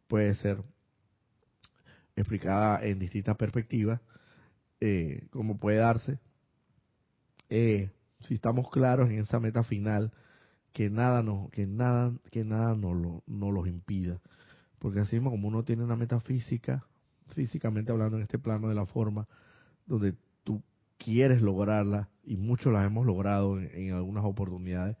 puede 0.07 0.35
ser 0.35 0.63
explicada 2.15 2.83
en 2.85 2.99
distintas 2.99 3.35
perspectivas, 3.37 4.01
eh, 4.79 5.27
como 5.31 5.57
puede 5.57 5.77
darse, 5.77 6.19
eh, 7.49 7.91
si 8.21 8.33
estamos 8.33 8.69
claros 8.69 9.09
en 9.09 9.19
esa 9.19 9.39
meta 9.39 9.63
final, 9.63 10.11
que 10.73 10.89
nada 10.89 11.23
no, 11.23 11.49
que 11.51 11.65
nada, 11.65 12.13
que 12.31 12.43
nada 12.43 12.75
no 12.75 12.93
lo, 12.93 13.23
no 13.25 13.51
los 13.51 13.67
impida. 13.67 14.19
Porque 14.79 14.99
así 14.99 15.15
mismo 15.15 15.31
como 15.31 15.47
uno 15.47 15.63
tiene 15.63 15.83
una 15.83 15.95
meta 15.95 16.19
física, 16.19 16.85
físicamente 17.33 17.91
hablando 17.91 18.17
en 18.17 18.23
este 18.23 18.39
plano 18.39 18.69
de 18.69 18.75
la 18.75 18.85
forma, 18.85 19.27
donde 19.85 20.15
tú 20.43 20.61
quieres 20.97 21.41
lograrla, 21.41 22.09
y 22.23 22.37
muchos 22.37 22.73
la 22.73 22.83
hemos 22.83 23.05
logrado 23.05 23.59
en, 23.59 23.93
algunas 23.93 24.25
oportunidades, 24.25 24.97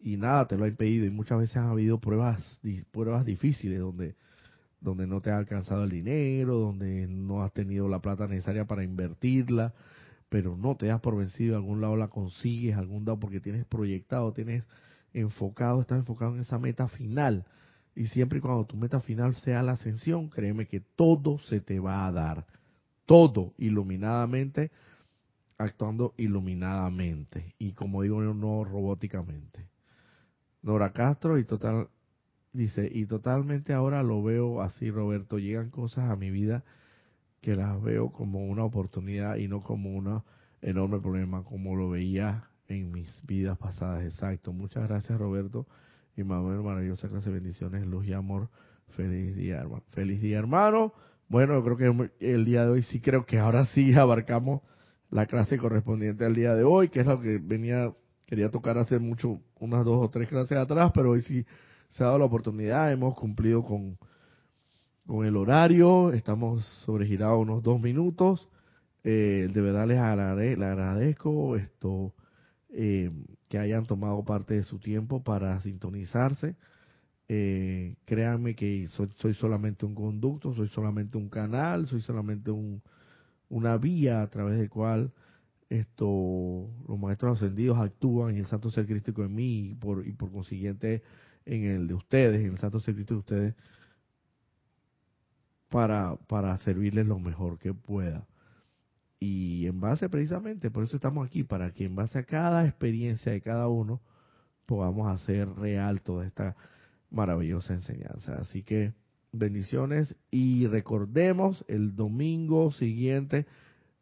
y 0.00 0.16
nada 0.16 0.46
te 0.46 0.56
lo 0.56 0.64
ha 0.64 0.68
impedido, 0.68 1.06
y 1.06 1.10
muchas 1.10 1.38
veces 1.38 1.56
ha 1.56 1.70
habido 1.70 1.98
pruebas, 2.00 2.60
pruebas 2.92 3.24
difíciles 3.24 3.80
donde 3.80 4.14
donde 4.80 5.06
no 5.06 5.20
te 5.20 5.30
ha 5.30 5.36
alcanzado 5.36 5.84
el 5.84 5.90
dinero, 5.90 6.58
donde 6.58 7.06
no 7.08 7.42
has 7.42 7.52
tenido 7.52 7.88
la 7.88 8.00
plata 8.00 8.28
necesaria 8.28 8.66
para 8.66 8.84
invertirla, 8.84 9.74
pero 10.28 10.56
no 10.56 10.76
te 10.76 10.86
das 10.86 11.00
por 11.00 11.16
vencido, 11.16 11.56
algún 11.56 11.80
lado 11.80 11.96
la 11.96 12.08
consigues, 12.08 12.76
algún 12.76 13.04
lado 13.04 13.18
porque 13.18 13.40
tienes 13.40 13.64
proyectado, 13.66 14.32
tienes 14.32 14.64
enfocado, 15.12 15.80
estás 15.80 15.98
enfocado 15.98 16.34
en 16.34 16.42
esa 16.42 16.58
meta 16.58 16.88
final. 16.88 17.44
Y 17.94 18.06
siempre 18.08 18.38
y 18.38 18.42
cuando 18.42 18.66
tu 18.66 18.76
meta 18.76 19.00
final 19.00 19.34
sea 19.36 19.62
la 19.62 19.72
ascensión, 19.72 20.28
créeme 20.28 20.66
que 20.66 20.80
todo 20.80 21.38
se 21.40 21.60
te 21.60 21.80
va 21.80 22.06
a 22.06 22.12
dar. 22.12 22.46
Todo 23.06 23.54
iluminadamente, 23.58 24.70
actuando 25.56 26.14
iluminadamente. 26.18 27.54
Y 27.58 27.72
como 27.72 28.02
digo, 28.02 28.20
no 28.20 28.62
robóticamente. 28.64 29.66
Nora 30.62 30.92
Castro 30.92 31.38
y 31.38 31.44
total 31.44 31.88
dice, 32.52 32.90
y 32.92 33.06
totalmente 33.06 33.72
ahora 33.72 34.02
lo 34.02 34.22
veo 34.22 34.62
así, 34.62 34.90
Roberto, 34.90 35.38
llegan 35.38 35.70
cosas 35.70 36.10
a 36.10 36.16
mi 36.16 36.30
vida 36.30 36.64
que 37.40 37.54
las 37.54 37.80
veo 37.82 38.10
como 38.10 38.46
una 38.46 38.64
oportunidad 38.64 39.36
y 39.36 39.48
no 39.48 39.62
como 39.62 39.90
un 39.94 40.22
enorme 40.60 40.98
problema 40.98 41.44
como 41.44 41.76
lo 41.76 41.90
veía 41.90 42.48
en 42.66 42.90
mis 42.90 43.08
vidas 43.26 43.56
pasadas. 43.58 44.04
Exacto. 44.04 44.52
Muchas 44.52 44.88
gracias, 44.88 45.18
Roberto. 45.18 45.66
Y 46.16 46.24
Manuel, 46.24 46.62
maravillosa 46.62 47.08
clase 47.08 47.30
bendiciones, 47.30 47.86
luz 47.86 48.06
y 48.06 48.12
amor. 48.12 48.48
Feliz 48.88 49.36
día, 49.36 49.58
hermano. 49.60 49.84
Feliz 49.90 50.20
día, 50.20 50.38
hermano. 50.38 50.92
Bueno, 51.28 51.54
yo 51.54 51.64
creo 51.64 51.76
que 51.96 52.10
el 52.32 52.44
día 52.44 52.64
de 52.64 52.70
hoy 52.70 52.82
sí 52.82 53.00
creo 53.00 53.24
que 53.24 53.38
ahora 53.38 53.66
sí 53.66 53.94
abarcamos 53.98 54.62
la 55.10 55.26
clase 55.26 55.58
correspondiente 55.58 56.24
al 56.24 56.34
día 56.34 56.54
de 56.54 56.64
hoy, 56.64 56.88
que 56.88 57.00
es 57.00 57.06
lo 57.06 57.20
que 57.20 57.38
venía, 57.38 57.92
quería 58.28 58.50
tocar 58.50 58.76
hace 58.76 58.98
mucho, 58.98 59.40
unas 59.58 59.84
dos 59.86 60.04
o 60.04 60.10
tres 60.10 60.28
clases 60.28 60.58
atrás, 60.58 60.92
pero 60.94 61.12
hoy 61.12 61.22
sí 61.22 61.46
se 61.88 62.02
ha 62.02 62.06
dado 62.08 62.18
la 62.18 62.26
oportunidad, 62.26 62.92
hemos 62.92 63.14
cumplido 63.14 63.64
con, 63.64 63.96
con 65.06 65.24
el 65.24 65.34
horario, 65.34 66.12
estamos 66.12 66.62
sobregirados 66.84 67.40
unos 67.40 67.62
dos 67.62 67.80
minutos. 67.80 68.46
Eh, 69.02 69.48
de 69.50 69.60
verdad 69.62 69.86
les, 69.86 69.98
agradezco 69.98 71.56
esto 71.56 72.12
eh, 72.68 73.10
que 73.48 73.56
hayan 73.56 73.86
tomado 73.86 74.22
parte 74.24 74.54
de 74.54 74.64
su 74.64 74.78
tiempo 74.78 75.24
para 75.24 75.58
sintonizarse. 75.62 76.56
Eh, 77.28 77.96
créanme 78.04 78.54
que 78.54 78.88
soy, 78.88 79.08
soy, 79.16 79.32
solamente 79.32 79.86
un 79.86 79.94
conducto, 79.94 80.54
soy 80.54 80.68
solamente 80.68 81.16
un 81.16 81.30
canal, 81.30 81.86
soy 81.86 82.02
solamente 82.02 82.50
un, 82.50 82.82
una 83.48 83.78
vía 83.78 84.20
a 84.20 84.28
través 84.28 84.58
de 84.58 84.68
cual 84.68 85.12
esto 85.68 86.70
los 86.86 86.98
maestros 86.98 87.36
ascendidos 87.36 87.78
actúan 87.78 88.30
en 88.30 88.38
el 88.38 88.46
santo 88.46 88.70
ser 88.70 88.86
crístico 88.86 89.24
en 89.24 89.34
mí 89.34 89.70
y 89.70 89.74
por, 89.74 90.06
y 90.06 90.12
por 90.12 90.32
consiguiente 90.32 91.02
en 91.44 91.64
el 91.64 91.88
de 91.88 91.94
ustedes, 91.94 92.40
en 92.40 92.52
el 92.52 92.58
santo 92.58 92.80
ser 92.80 92.94
crístico 92.94 93.14
de 93.14 93.20
ustedes, 93.20 93.54
para, 95.68 96.16
para 96.26 96.56
servirles 96.58 97.06
lo 97.06 97.18
mejor 97.18 97.58
que 97.58 97.74
pueda. 97.74 98.26
Y 99.20 99.66
en 99.66 99.80
base 99.80 100.08
precisamente, 100.08 100.70
por 100.70 100.84
eso 100.84 100.96
estamos 100.96 101.26
aquí, 101.26 101.42
para 101.42 101.72
que 101.72 101.84
en 101.84 101.94
base 101.94 102.18
a 102.18 102.24
cada 102.24 102.66
experiencia 102.66 103.32
de 103.32 103.40
cada 103.40 103.68
uno 103.68 104.00
podamos 104.66 105.10
hacer 105.10 105.48
real 105.54 106.02
toda 106.02 106.26
esta 106.26 106.56
maravillosa 107.10 107.74
enseñanza. 107.74 108.36
Así 108.36 108.62
que 108.62 108.92
bendiciones 109.32 110.14
y 110.30 110.66
recordemos 110.66 111.64
el 111.68 111.96
domingo 111.96 112.70
siguiente, 112.72 113.46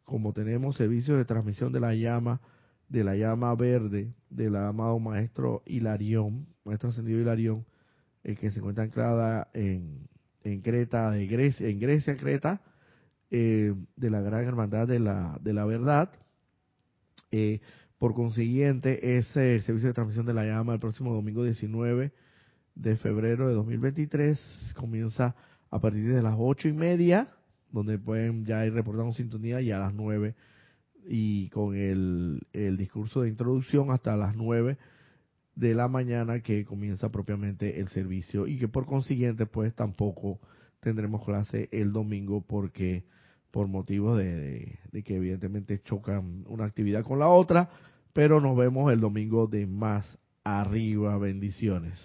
como 0.07 0.31
tenemos 0.31 0.77
servicio 0.77 1.17
de 1.17 1.25
transmisión 1.25 1.73
de 1.73 1.81
la 1.81 1.93
llama, 1.93 2.39
de 2.87 3.03
la 3.03 3.17
llama 3.17 3.53
verde 3.55 4.13
del 4.29 4.55
amado 4.55 4.97
maestro 4.99 5.63
Hilarión, 5.65 6.47
maestro 6.63 6.87
ascendido 6.87 7.19
Hilarión, 7.19 7.65
el 8.23 8.37
que 8.37 8.49
se 8.49 8.59
encuentra 8.59 8.85
anclada 8.85 9.49
en, 9.53 10.07
en 10.45 10.61
Creta, 10.61 11.11
de 11.11 11.27
Grecia, 11.27 11.67
en 11.67 11.81
Grecia, 11.81 12.15
Creta, 12.15 12.61
eh, 13.31 13.75
de 13.97 14.09
la 14.09 14.21
Gran 14.21 14.45
Hermandad 14.45 14.87
de 14.87 14.99
la, 14.99 15.37
de 15.41 15.51
la 15.51 15.65
Verdad. 15.65 16.09
Eh, 17.31 17.59
por 17.97 18.13
consiguiente, 18.13 19.17
ese 19.17 19.59
servicio 19.59 19.89
de 19.89 19.93
transmisión 19.93 20.25
de 20.25 20.33
la 20.33 20.45
llama 20.45 20.73
el 20.73 20.79
próximo 20.79 21.13
domingo 21.13 21.43
19 21.43 22.13
de 22.75 22.95
febrero 22.95 23.49
de 23.49 23.55
2023 23.55 24.39
comienza 24.73 25.35
a 25.69 25.81
partir 25.81 26.13
de 26.13 26.21
las 26.21 26.35
ocho 26.37 26.69
y 26.69 26.73
media, 26.73 27.27
donde 27.71 27.97
pueden 27.97 28.45
ya 28.45 28.65
ir 28.65 28.73
reportando 28.73 29.13
sintonía 29.13 29.61
y 29.61 29.71
a 29.71 29.79
las 29.79 29.93
nueve. 29.93 30.35
Y 31.09 31.49
con 31.49 31.75
el, 31.75 32.41
el 32.53 32.77
discurso 32.77 33.21
de 33.21 33.29
introducción 33.29 33.91
hasta 33.91 34.17
las 34.17 34.35
nueve 34.35 34.77
de 35.55 35.73
la 35.73 35.87
mañana 35.87 36.41
que 36.41 36.65
comienza 36.65 37.09
propiamente 37.09 37.79
el 37.79 37.87
servicio. 37.89 38.47
Y 38.47 38.59
que 38.59 38.67
por 38.67 38.85
consiguiente 38.85 39.45
pues 39.45 39.73
tampoco 39.73 40.39
tendremos 40.79 41.25
clase 41.25 41.69
el 41.71 41.91
domingo 41.91 42.41
porque 42.41 43.03
por 43.51 43.67
motivos 43.67 44.17
de, 44.17 44.77
que 45.03 45.15
evidentemente 45.15 45.81
chocan 45.81 46.43
una 46.47 46.65
actividad 46.65 47.03
con 47.03 47.19
la 47.19 47.27
otra, 47.29 47.69
pero 48.13 48.39
nos 48.39 48.55
vemos 48.57 48.91
el 48.91 48.99
domingo 48.99 49.47
de 49.47 49.65
más 49.65 50.17
arriba, 50.43 51.17
bendiciones. 51.17 51.99